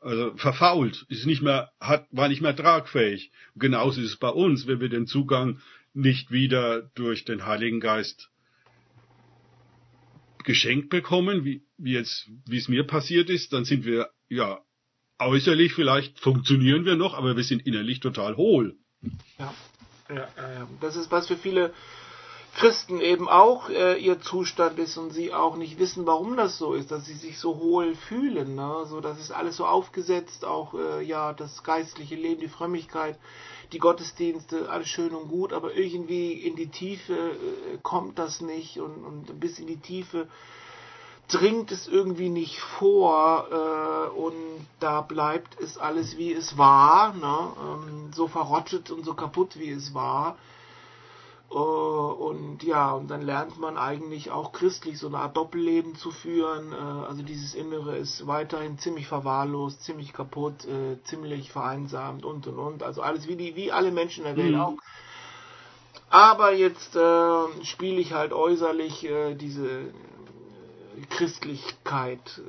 also 0.00 0.34
verfault, 0.36 1.04
ist 1.08 1.26
nicht 1.26 1.42
mehr, 1.42 1.70
hat, 1.78 2.06
war 2.10 2.28
nicht 2.28 2.40
mehr 2.40 2.56
tragfähig. 2.56 3.30
Und 3.54 3.60
genauso 3.60 4.00
ist 4.00 4.08
es 4.08 4.16
bei 4.16 4.30
uns, 4.30 4.66
wenn 4.66 4.80
wir 4.80 4.88
den 4.88 5.06
Zugang 5.06 5.60
nicht 5.92 6.30
wieder 6.30 6.90
durch 6.94 7.24
den 7.24 7.46
Heiligen 7.46 7.80
Geist 7.80 8.30
geschenkt 10.44 10.88
bekommen, 10.88 11.44
wie, 11.44 11.62
wie 11.82 11.92
jetzt, 11.92 12.28
wie 12.46 12.58
es 12.58 12.68
mir 12.68 12.86
passiert 12.86 13.30
ist, 13.30 13.52
dann 13.52 13.64
sind 13.64 13.84
wir, 13.84 14.10
ja, 14.28 14.60
äußerlich 15.18 15.74
vielleicht 15.74 16.20
funktionieren 16.20 16.84
wir 16.84 16.96
noch, 16.96 17.14
aber 17.14 17.36
wir 17.36 17.44
sind 17.44 17.66
innerlich 17.66 18.00
total 18.00 18.36
hohl. 18.36 18.76
Ja. 19.38 19.54
Ja, 20.14 20.26
das 20.80 20.96
ist 20.96 21.12
was 21.12 21.28
für 21.28 21.36
viele 21.36 21.72
Christen 22.56 23.00
eben 23.00 23.28
auch 23.28 23.70
äh, 23.70 23.96
ihr 23.98 24.20
Zustand 24.20 24.78
ist 24.78 24.96
und 24.96 25.10
sie 25.10 25.32
auch 25.32 25.56
nicht 25.56 25.78
wissen, 25.78 26.04
warum 26.04 26.36
das 26.36 26.58
so 26.58 26.74
ist, 26.74 26.90
dass 26.90 27.06
sie 27.06 27.14
sich 27.14 27.38
so 27.38 27.56
hohl 27.56 27.94
fühlen. 27.94 28.56
Ne? 28.56 28.86
So, 28.86 29.00
das 29.00 29.20
ist 29.20 29.30
alles 29.30 29.56
so 29.56 29.66
aufgesetzt, 29.66 30.44
auch 30.44 30.74
äh, 30.74 31.02
ja 31.02 31.32
das 31.32 31.62
geistliche 31.62 32.16
Leben, 32.16 32.40
die 32.40 32.48
Frömmigkeit, 32.48 33.18
die 33.72 33.78
Gottesdienste, 33.78 34.68
alles 34.68 34.88
schön 34.88 35.14
und 35.14 35.28
gut, 35.28 35.52
aber 35.52 35.76
irgendwie 35.76 36.32
in 36.32 36.56
die 36.56 36.68
Tiefe 36.68 37.14
äh, 37.14 37.78
kommt 37.82 38.18
das 38.18 38.40
nicht 38.40 38.80
und, 38.80 39.04
und 39.04 39.38
bis 39.38 39.60
in 39.60 39.68
die 39.68 39.80
Tiefe 39.80 40.26
dringt 41.30 41.70
es 41.72 41.88
irgendwie 41.88 42.28
nicht 42.28 42.58
vor 42.60 43.46
äh, 43.50 44.18
und 44.18 44.34
da 44.80 45.00
bleibt 45.00 45.60
es 45.60 45.78
alles 45.78 46.16
wie 46.16 46.32
es 46.32 46.58
war, 46.58 47.14
ne? 47.14 47.52
ähm, 47.62 48.12
so 48.12 48.26
verrottet 48.26 48.90
und 48.90 49.04
so 49.04 49.14
kaputt 49.14 49.58
wie 49.58 49.70
es 49.70 49.94
war. 49.94 50.36
Äh, 51.50 51.54
und 51.54 52.62
ja, 52.62 52.92
und 52.92 53.10
dann 53.10 53.22
lernt 53.22 53.58
man 53.58 53.76
eigentlich 53.76 54.30
auch 54.30 54.52
christlich 54.52 54.98
so 54.98 55.08
eine 55.08 55.18
Art 55.18 55.36
Doppelleben 55.36 55.94
zu 55.96 56.10
führen. 56.10 56.72
Äh, 56.72 57.06
also 57.06 57.22
dieses 57.22 57.54
Innere 57.54 57.96
ist 57.96 58.26
weiterhin 58.26 58.78
ziemlich 58.78 59.06
verwahrlost, 59.06 59.82
ziemlich 59.82 60.12
kaputt, 60.12 60.64
äh, 60.64 61.02
ziemlich 61.04 61.52
vereinsamt 61.52 62.24
und 62.24 62.46
und 62.46 62.58
und. 62.58 62.82
Also 62.82 63.02
alles 63.02 63.28
wie 63.28 63.36
die, 63.36 63.56
wie 63.56 63.72
alle 63.72 63.90
Menschen 63.90 64.24
der 64.24 64.36
Welt 64.36 64.54
mhm. 64.54 64.60
auch. 64.60 64.76
Aber 66.08 66.52
jetzt 66.52 66.96
äh, 66.96 67.64
spiele 67.64 68.00
ich 68.00 68.12
halt 68.12 68.32
äußerlich 68.32 69.04
äh, 69.04 69.34
diese 69.36 69.92
Christlichkeit, 71.02 72.40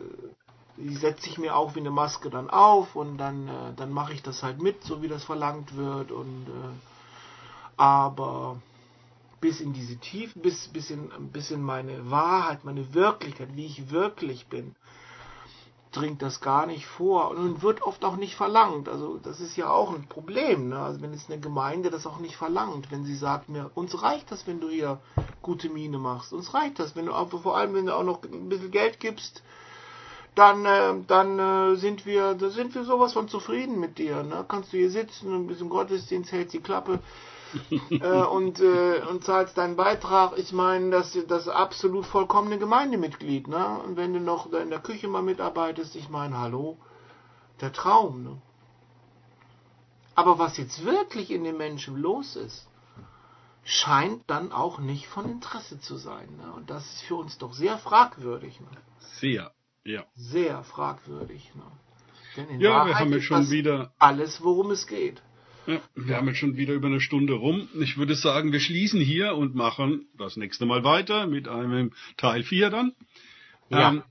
die 0.77 0.95
setze 0.95 1.29
ich 1.29 1.37
mir 1.37 1.55
auch 1.55 1.75
wie 1.75 1.79
eine 1.79 1.91
Maske 1.91 2.29
dann 2.29 2.49
auf 2.49 2.95
und 2.95 3.17
dann, 3.17 3.47
äh, 3.47 3.73
dann 3.75 3.91
mache 3.91 4.13
ich 4.13 4.23
das 4.23 4.43
halt 4.43 4.61
mit, 4.61 4.83
so 4.83 5.01
wie 5.01 5.07
das 5.07 5.23
verlangt 5.23 5.75
wird. 5.75 6.11
Und 6.11 6.47
äh, 6.47 7.77
aber 7.77 8.61
bis 9.39 9.59
in 9.59 9.73
diese 9.73 9.97
Tiefe, 9.97 10.39
bis, 10.39 10.67
bis, 10.67 10.91
in, 10.91 11.09
bis 11.31 11.51
in 11.51 11.61
meine 11.61 12.09
Wahrheit, 12.11 12.63
meine 12.63 12.93
Wirklichkeit, 12.93 13.49
wie 13.55 13.65
ich 13.65 13.89
wirklich 13.89 14.47
bin, 14.47 14.75
dringt 15.91 16.21
das 16.21 16.39
gar 16.39 16.65
nicht 16.65 16.85
vor 16.85 17.31
und 17.31 17.61
wird 17.61 17.81
oft 17.81 18.05
auch 18.05 18.15
nicht 18.15 18.35
verlangt. 18.35 18.87
Also 18.87 19.17
das 19.17 19.41
ist 19.41 19.57
ja 19.57 19.69
auch 19.69 19.93
ein 19.93 20.07
Problem, 20.07 20.69
ne? 20.69 20.79
Also 20.79 21.01
wenn 21.01 21.13
es 21.13 21.29
eine 21.29 21.39
Gemeinde 21.39 21.89
das 21.89 22.07
auch 22.07 22.19
nicht 22.19 22.37
verlangt, 22.37 22.91
wenn 22.91 23.03
sie 23.03 23.15
sagt 23.15 23.49
mir, 23.49 23.71
uns 23.75 24.01
reicht 24.01 24.31
das, 24.31 24.47
wenn 24.47 24.61
du 24.61 24.69
hier 24.69 24.99
gute 25.41 25.69
Miene 25.69 25.97
machst, 25.97 26.31
uns 26.33 26.53
reicht 26.53 26.79
das, 26.79 26.95
wenn 26.95 27.07
du 27.07 27.13
auch, 27.13 27.29
vor 27.41 27.57
allem 27.57 27.73
wenn 27.73 27.87
du 27.87 27.95
auch 27.95 28.03
noch 28.03 28.23
ein 28.23 28.47
bisschen 28.47 28.71
Geld 28.71 28.99
gibst, 28.99 29.43
dann 30.33 30.65
äh, 30.65 30.93
dann 31.07 31.39
äh, 31.39 31.75
sind 31.75 32.05
wir 32.05 32.35
da 32.35 32.49
sind 32.49 32.73
wir 32.73 32.85
sowas 32.85 33.11
von 33.11 33.27
zufrieden 33.27 33.79
mit 33.79 33.97
dir, 33.97 34.23
ne? 34.23 34.45
Kannst 34.47 34.71
du 34.71 34.77
hier 34.77 34.89
sitzen 34.89 35.33
und 35.33 35.47
bis 35.47 35.59
im 35.59 35.69
Gottesdienst 35.69 36.31
hält 36.31 36.53
die 36.53 36.61
Klappe 36.61 36.99
äh, 37.89 38.23
und, 38.23 38.59
äh, 38.59 39.01
und 39.09 39.23
zahlst 39.23 39.57
deinen 39.57 39.75
Beitrag. 39.75 40.37
Ich 40.37 40.51
meine, 40.53 40.91
das 40.91 41.17
das 41.27 41.47
absolut 41.47 42.05
vollkommene 42.05 42.57
Gemeindemitglied, 42.57 43.47
ne? 43.47 43.79
Und 43.85 43.97
wenn 43.97 44.13
du 44.13 44.19
noch 44.19 44.51
in 44.53 44.69
der 44.69 44.79
Küche 44.79 45.07
mal 45.07 45.21
mitarbeitest, 45.21 45.95
ich 45.95 46.09
meine, 46.09 46.39
hallo, 46.39 46.77
der 47.59 47.73
Traum, 47.73 48.23
ne? 48.23 48.41
Aber 50.15 50.39
was 50.39 50.57
jetzt 50.57 50.83
wirklich 50.85 51.31
in 51.31 51.43
den 51.43 51.57
Menschen 51.57 51.97
los 51.97 52.35
ist, 52.35 52.67
scheint 53.63 54.29
dann 54.29 54.51
auch 54.51 54.79
nicht 54.79 55.07
von 55.07 55.29
Interesse 55.29 55.79
zu 55.79 55.97
sein. 55.97 56.35
Ne? 56.37 56.51
Und 56.53 56.69
das 56.69 56.85
ist 56.85 57.01
für 57.03 57.15
uns 57.15 57.37
doch 57.37 57.53
sehr 57.53 57.77
fragwürdig. 57.77 58.59
Ne? 58.59 58.67
Sehr, 58.99 59.51
ja. 59.83 60.03
Sehr 60.15 60.63
fragwürdig. 60.63 61.53
Ne? 61.55 61.63
Denn 62.35 62.49
in 62.49 62.61
ja, 62.61 62.71
Wahrheit 62.71 62.87
wir 62.87 62.95
haben 62.99 63.13
jetzt 63.13 63.23
schon 63.23 63.49
wieder 63.49 63.93
alles, 63.99 64.43
worum 64.43 64.71
es 64.71 64.87
geht. 64.87 65.21
Ja, 65.67 65.81
wir 65.95 66.17
haben 66.17 66.27
jetzt 66.27 66.39
schon 66.39 66.57
wieder 66.57 66.73
über 66.73 66.87
eine 66.87 67.01
Stunde 67.01 67.33
rum. 67.33 67.67
Ich 67.79 67.97
würde 67.97 68.15
sagen, 68.15 68.51
wir 68.51 68.59
schließen 68.59 68.99
hier 68.99 69.35
und 69.35 69.55
machen 69.55 70.07
das 70.17 70.37
nächste 70.37 70.65
Mal 70.65 70.83
weiter 70.83 71.27
mit 71.27 71.47
einem 71.47 71.91
Teil 72.17 72.43
4 72.43 72.69
dann. 72.69 72.93
Ja, 73.69 73.91
ähm, 73.91 74.03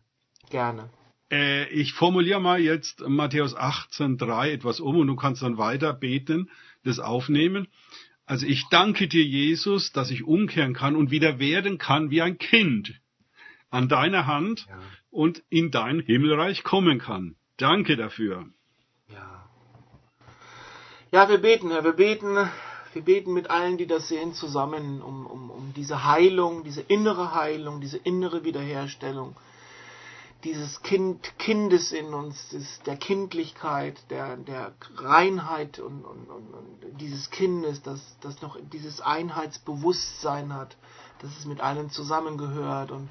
gerne. 0.49 0.91
Äh, 1.31 1.69
ich 1.71 1.93
formuliere 1.93 2.41
mal 2.41 2.61
jetzt 2.61 3.01
Matthäus 3.07 3.57
18,3 3.57 4.51
etwas 4.51 4.81
um 4.81 4.97
und 4.97 5.07
du 5.07 5.17
kannst 5.17 5.43
dann 5.43 5.59
weiter 5.59 5.93
beten, 5.93 6.51
das 6.85 6.99
aufnehmen. 6.99 7.69
Also 8.27 8.47
ich 8.47 8.65
danke 8.71 9.09
dir, 9.09 9.25
Jesus, 9.25 9.93
dass 9.93 10.11
ich 10.11 10.23
umkehren 10.23 10.73
kann 10.73 10.95
und 10.95 11.11
wieder 11.11 11.39
werden 11.39 11.79
kann 11.79 12.11
wie 12.11 12.23
ein 12.23 12.39
Kind 12.39 13.01
an 13.71 13.89
deiner 13.89 14.27
Hand 14.27 14.67
ja. 14.69 14.79
und 15.11 15.43
in 15.51 15.71
dein 15.71 16.01
Himmelreich 16.01 16.63
kommen 16.63 16.99
kann. 16.99 17.37
Danke 17.57 17.97
dafür. 17.97 18.49
Ja. 19.09 19.50
Ja, 21.13 21.29
wir 21.29 21.39
beten, 21.39 21.71
Herr, 21.71 21.83
wir 21.83 21.93
beten, 21.95 22.37
wir 22.93 23.03
beten 23.03 23.33
mit 23.33 23.51
allen, 23.51 23.77
die 23.79 23.87
das 23.87 24.09
sehen, 24.09 24.33
zusammen 24.33 25.03
um, 25.03 25.27
um, 25.27 25.51
um 25.51 25.73
diese 25.75 26.05
Heilung, 26.05 26.63
diese 26.63 26.83
innere 26.83 27.35
Heilung, 27.35 27.81
diese 27.81 27.99
innere 27.99 28.45
Wiederherstellung 28.45 29.35
dieses 30.45 30.83
Kind, 30.83 31.39
Kindes 31.39 31.93
in 31.93 32.15
uns, 32.15 32.49
des, 32.49 32.81
der 32.83 32.97
Kindlichkeit, 32.97 33.99
der, 34.11 34.37
der 34.37 34.73
Reinheit 34.97 35.79
und, 35.79 36.03
und, 36.05 36.31
und, 36.31 36.55
und 36.55 37.01
dieses 37.01 37.31
Kindes, 37.31 37.83
das, 37.83 38.01
das 38.21 38.41
noch 38.41 38.57
dieses 38.73 39.01
Einheitsbewusstsein 39.01 40.55
hat, 40.55 40.77
dass 41.21 41.37
es 41.37 41.45
mit 41.45 41.61
allen 41.61 41.91
zusammengehört 41.91 42.91
und 42.91 43.09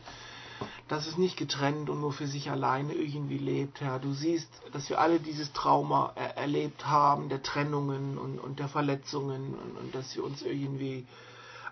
dass 0.90 1.08
es 1.08 1.18
nicht 1.18 1.38
getrennt 1.38 1.90
und 1.90 2.02
nur 2.02 2.12
für 2.12 2.28
sich 2.28 2.52
alleine 2.52 2.94
irgendwie 2.94 3.38
lebt, 3.38 3.80
Herr. 3.80 4.00
Du 4.00 4.12
siehst, 4.12 4.50
dass 4.74 4.90
wir 4.90 5.00
alle 5.00 5.20
dieses 5.20 5.54
Trauma 5.54 6.12
er 6.16 6.36
erlebt 6.36 6.86
haben, 6.86 7.30
der 7.30 7.42
Trennungen 7.42 8.18
und, 8.18 8.40
und 8.40 8.60
der 8.60 8.68
Verletzungen 8.68 9.54
und, 9.54 9.78
und 9.78 9.96
dass 9.96 10.16
wir 10.16 10.24
uns 10.26 10.42
irgendwie 10.42 11.06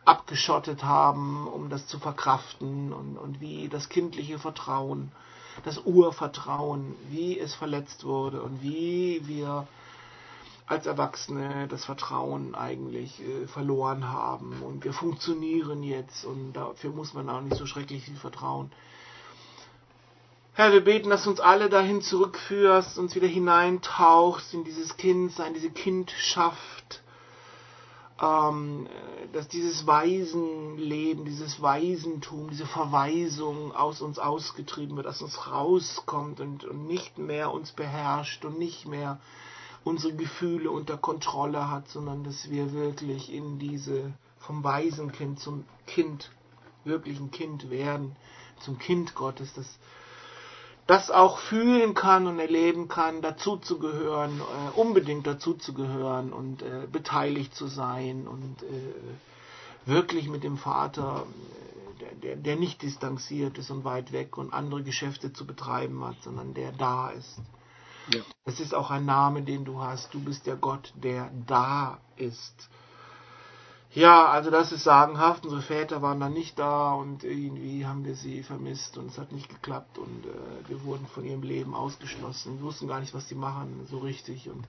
abgeschottet 0.06 0.84
haben, 0.84 1.48
um 1.48 1.70
das 1.70 1.88
zu 1.88 2.00
verkraften 2.00 2.94
und, 2.94 3.18
und 3.18 3.42
wie 3.42 3.68
das 3.68 3.90
kindliche 3.90 4.40
Vertrauen 4.40 5.12
das 5.64 5.80
Urvertrauen, 5.80 6.96
wie 7.10 7.40
es 7.40 7.54
verletzt 7.56 8.04
wurde 8.04 8.42
und 8.42 8.62
wie 8.62 9.22
wir 9.26 9.68
als 10.66 10.86
Erwachsene 10.86 11.68
das 11.70 11.86
Vertrauen 11.86 12.54
eigentlich 12.54 13.22
äh, 13.22 13.48
verloren 13.48 14.10
haben 14.10 14.62
und 14.62 14.84
wir 14.84 14.92
funktionieren 14.92 15.82
jetzt 15.82 16.26
und 16.26 16.54
dafür 16.54 16.92
muss 16.92 17.14
man 17.14 17.30
auch 17.30 17.42
nicht 17.42 17.56
so 17.56 17.66
schrecklich 17.66 18.04
viel 18.04 18.18
vertrauen. 18.18 18.72
Herr, 20.58 20.72
wir 20.74 20.84
beten, 20.84 21.12
dass 21.12 21.26
du 21.26 21.30
uns 21.30 21.40
alle 21.40 21.70
dahin 21.70 22.02
zurückführst, 22.02 22.98
uns 22.98 23.14
wieder 23.14 23.28
hineintauchst 23.28 24.56
in 24.56 24.64
dieses 24.64 24.98
Kindsein, 24.98 25.54
diese 25.54 25.70
Kindschaft, 25.70 27.04
ähm, 28.20 28.88
dass 29.34 29.48
dieses 29.48 29.86
Waisenleben, 29.86 31.26
dieses 31.26 31.62
Waisentum, 31.62 32.50
diese 32.50 32.66
Verweisung 32.66 33.72
aus 33.76 34.02
uns 34.02 34.18
ausgetrieben 34.18 34.98
wird, 34.98 35.06
dass 35.06 35.22
uns 35.22 35.46
rauskommt 35.46 36.40
und, 36.40 36.66
und 36.66 36.88
nicht 36.88 37.20
mehr 37.20 37.54
uns 37.54 37.72
beherrscht 37.72 38.44
und 38.44 38.58
nicht 38.58 38.88
mehr 38.88 39.20
unsere 39.84 40.16
Gefühle 40.16 40.72
unter 40.72 40.98
Kontrolle 40.98 41.70
hat, 41.70 41.88
sondern 41.88 42.24
dass 42.24 42.50
wir 42.50 42.74
wirklich 42.74 43.32
in 43.32 43.60
diese 43.60 44.12
vom 44.40 44.64
Waisenkind 44.64 45.40
zum 45.40 45.66
Kind, 45.86 46.32
wirklichen 46.84 47.30
Kind 47.30 47.70
werden, 47.70 48.16
zum 48.60 48.80
Kind 48.80 49.14
Gottes, 49.14 49.54
dass 49.54 49.78
das 50.88 51.12
auch 51.12 51.40
fühlen 51.40 51.94
kann 51.94 52.28
und 52.28 52.40
erleben 52.40 52.88
kann, 52.88 53.22
dazuzugehören, 53.22 54.40
äh, 54.40 54.80
unbedingt 54.80 55.28
dazuzugehören 55.28 56.32
und 56.32 56.62
äh, 56.62 56.88
beteiligt 56.90 57.54
zu 57.54 57.68
sein 57.68 58.28
und 58.28 58.64
äh, 58.64 58.94
wirklich 59.86 60.30
mit 60.30 60.44
dem 60.44 60.58
Vater, 60.58 61.26
äh, 61.26 62.00
der, 62.00 62.16
der, 62.16 62.36
der 62.38 62.56
nicht 62.56 62.82
distanziert 62.82 63.58
ist 63.58 63.70
und 63.70 63.84
weit 63.84 64.14
weg 64.14 64.38
und 64.38 64.54
andere 64.54 64.82
Geschäfte 64.82 65.34
zu 65.34 65.46
betreiben 65.46 66.04
hat, 66.06 66.16
sondern 66.24 66.54
der 66.54 66.72
da 66.72 67.10
ist. 67.10 67.40
Ja. 68.14 68.22
Es 68.46 68.62
ist 68.62 68.74
auch 68.74 68.90
ein 68.90 69.06
Name, 69.06 69.42
den 69.42 69.66
du 69.66 69.82
hast. 69.82 70.14
Du 70.14 70.22
bist 70.22 70.48
der 70.48 70.56
Gott, 70.56 70.94
der 70.96 71.30
da 71.46 72.00
ist. 72.16 72.70
Ja, 73.98 74.28
also 74.28 74.52
das 74.52 74.72
ist 74.72 74.84
sagenhaft. 74.84 75.44
Unsere 75.44 75.64
Väter 75.64 76.04
waren 76.04 76.20
dann 76.20 76.34
nicht 76.34 76.60
da 76.60 76.94
und 76.94 77.24
irgendwie 77.24 77.88
haben 77.88 78.06
wir 78.06 78.14
sie 78.14 78.44
vermisst 78.44 78.96
und 78.96 79.08
es 79.08 79.18
hat 79.18 79.32
nicht 79.32 79.50
geklappt 79.50 79.98
und 79.98 80.24
äh, 80.28 80.70
wir 80.70 80.84
wurden 80.84 81.08
von 81.08 81.26
ihrem 81.26 81.42
Leben 81.42 81.74
ausgeschlossen. 81.74 82.60
Wir 82.60 82.66
wussten 82.68 82.88
gar 82.88 83.00
nicht, 83.00 83.16
was 83.16 83.28
die 83.28 83.34
machen, 83.34 83.88
so 83.90 83.98
richtig 83.98 84.52
und 84.52 84.68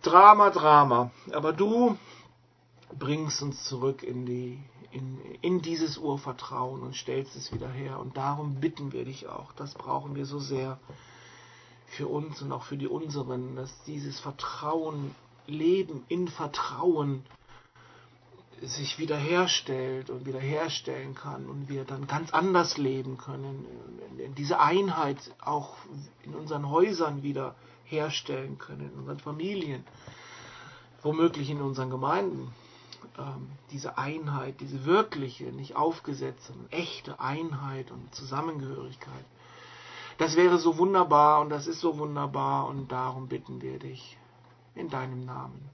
Drama, 0.00 0.48
Drama. 0.48 1.10
Aber 1.30 1.52
du 1.52 1.98
bringst 2.98 3.42
uns 3.42 3.64
zurück 3.64 4.02
in 4.02 4.24
die 4.24 4.64
in, 4.92 5.20
in 5.42 5.60
dieses 5.60 5.98
Urvertrauen 5.98 6.80
und 6.80 6.96
stellst 6.96 7.36
es 7.36 7.52
wieder 7.52 7.68
her 7.68 8.00
und 8.00 8.16
darum 8.16 8.60
bitten 8.60 8.94
wir 8.94 9.04
dich 9.04 9.26
auch. 9.28 9.52
Das 9.52 9.74
brauchen 9.74 10.14
wir 10.14 10.24
so 10.24 10.38
sehr 10.38 10.78
für 11.84 12.06
uns 12.06 12.40
und 12.40 12.50
auch 12.50 12.62
für 12.62 12.78
die 12.78 12.88
unseren, 12.88 13.56
dass 13.56 13.82
dieses 13.84 14.20
Vertrauen 14.20 15.14
Leben 15.46 16.02
in 16.08 16.28
Vertrauen 16.28 17.22
sich 18.62 18.98
wiederherstellt 18.98 20.10
und 20.10 20.26
wiederherstellen 20.26 21.14
kann 21.14 21.46
und 21.46 21.68
wir 21.68 21.84
dann 21.84 22.06
ganz 22.06 22.32
anders 22.32 22.78
leben 22.78 23.18
können, 23.18 23.66
diese 24.36 24.60
Einheit 24.60 25.18
auch 25.40 25.76
in 26.22 26.34
unseren 26.34 26.68
Häusern 26.70 27.22
wieder 27.22 27.54
herstellen 27.84 28.58
können, 28.58 28.90
in 28.92 28.98
unseren 28.98 29.18
Familien, 29.18 29.84
womöglich 31.02 31.50
in 31.50 31.60
unseren 31.60 31.90
Gemeinden. 31.90 32.52
Ähm, 33.18 33.48
diese 33.70 33.98
Einheit, 33.98 34.60
diese 34.60 34.84
wirkliche, 34.84 35.44
nicht 35.44 35.76
aufgesetzte, 35.76 36.52
echte 36.70 37.20
Einheit 37.20 37.90
und 37.90 38.14
Zusammengehörigkeit. 38.14 39.24
Das 40.18 40.36
wäre 40.36 40.58
so 40.58 40.78
wunderbar 40.78 41.40
und 41.40 41.50
das 41.50 41.66
ist 41.66 41.80
so 41.80 41.98
wunderbar 41.98 42.66
und 42.68 42.90
darum 42.90 43.28
bitten 43.28 43.60
wir 43.60 43.78
dich 43.78 44.18
in 44.74 44.88
deinem 44.88 45.24
Namen. 45.24 45.68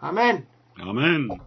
Amen. 0.00 0.46
Amen. 0.78 1.42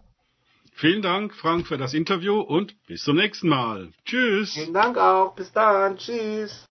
Vielen 0.79 1.01
Dank, 1.01 1.33
Frank, 1.33 1.65
für 1.65 1.79
das 1.79 1.95
Interview 1.95 2.39
und 2.39 2.75
bis 2.85 3.01
zum 3.01 3.15
nächsten 3.15 3.49
Mal. 3.49 3.89
Tschüss. 4.05 4.53
Vielen 4.53 4.75
Dank 4.75 4.97
auch. 4.99 5.33
Bis 5.33 5.51
dann. 5.51 5.97
Tschüss. 5.97 6.65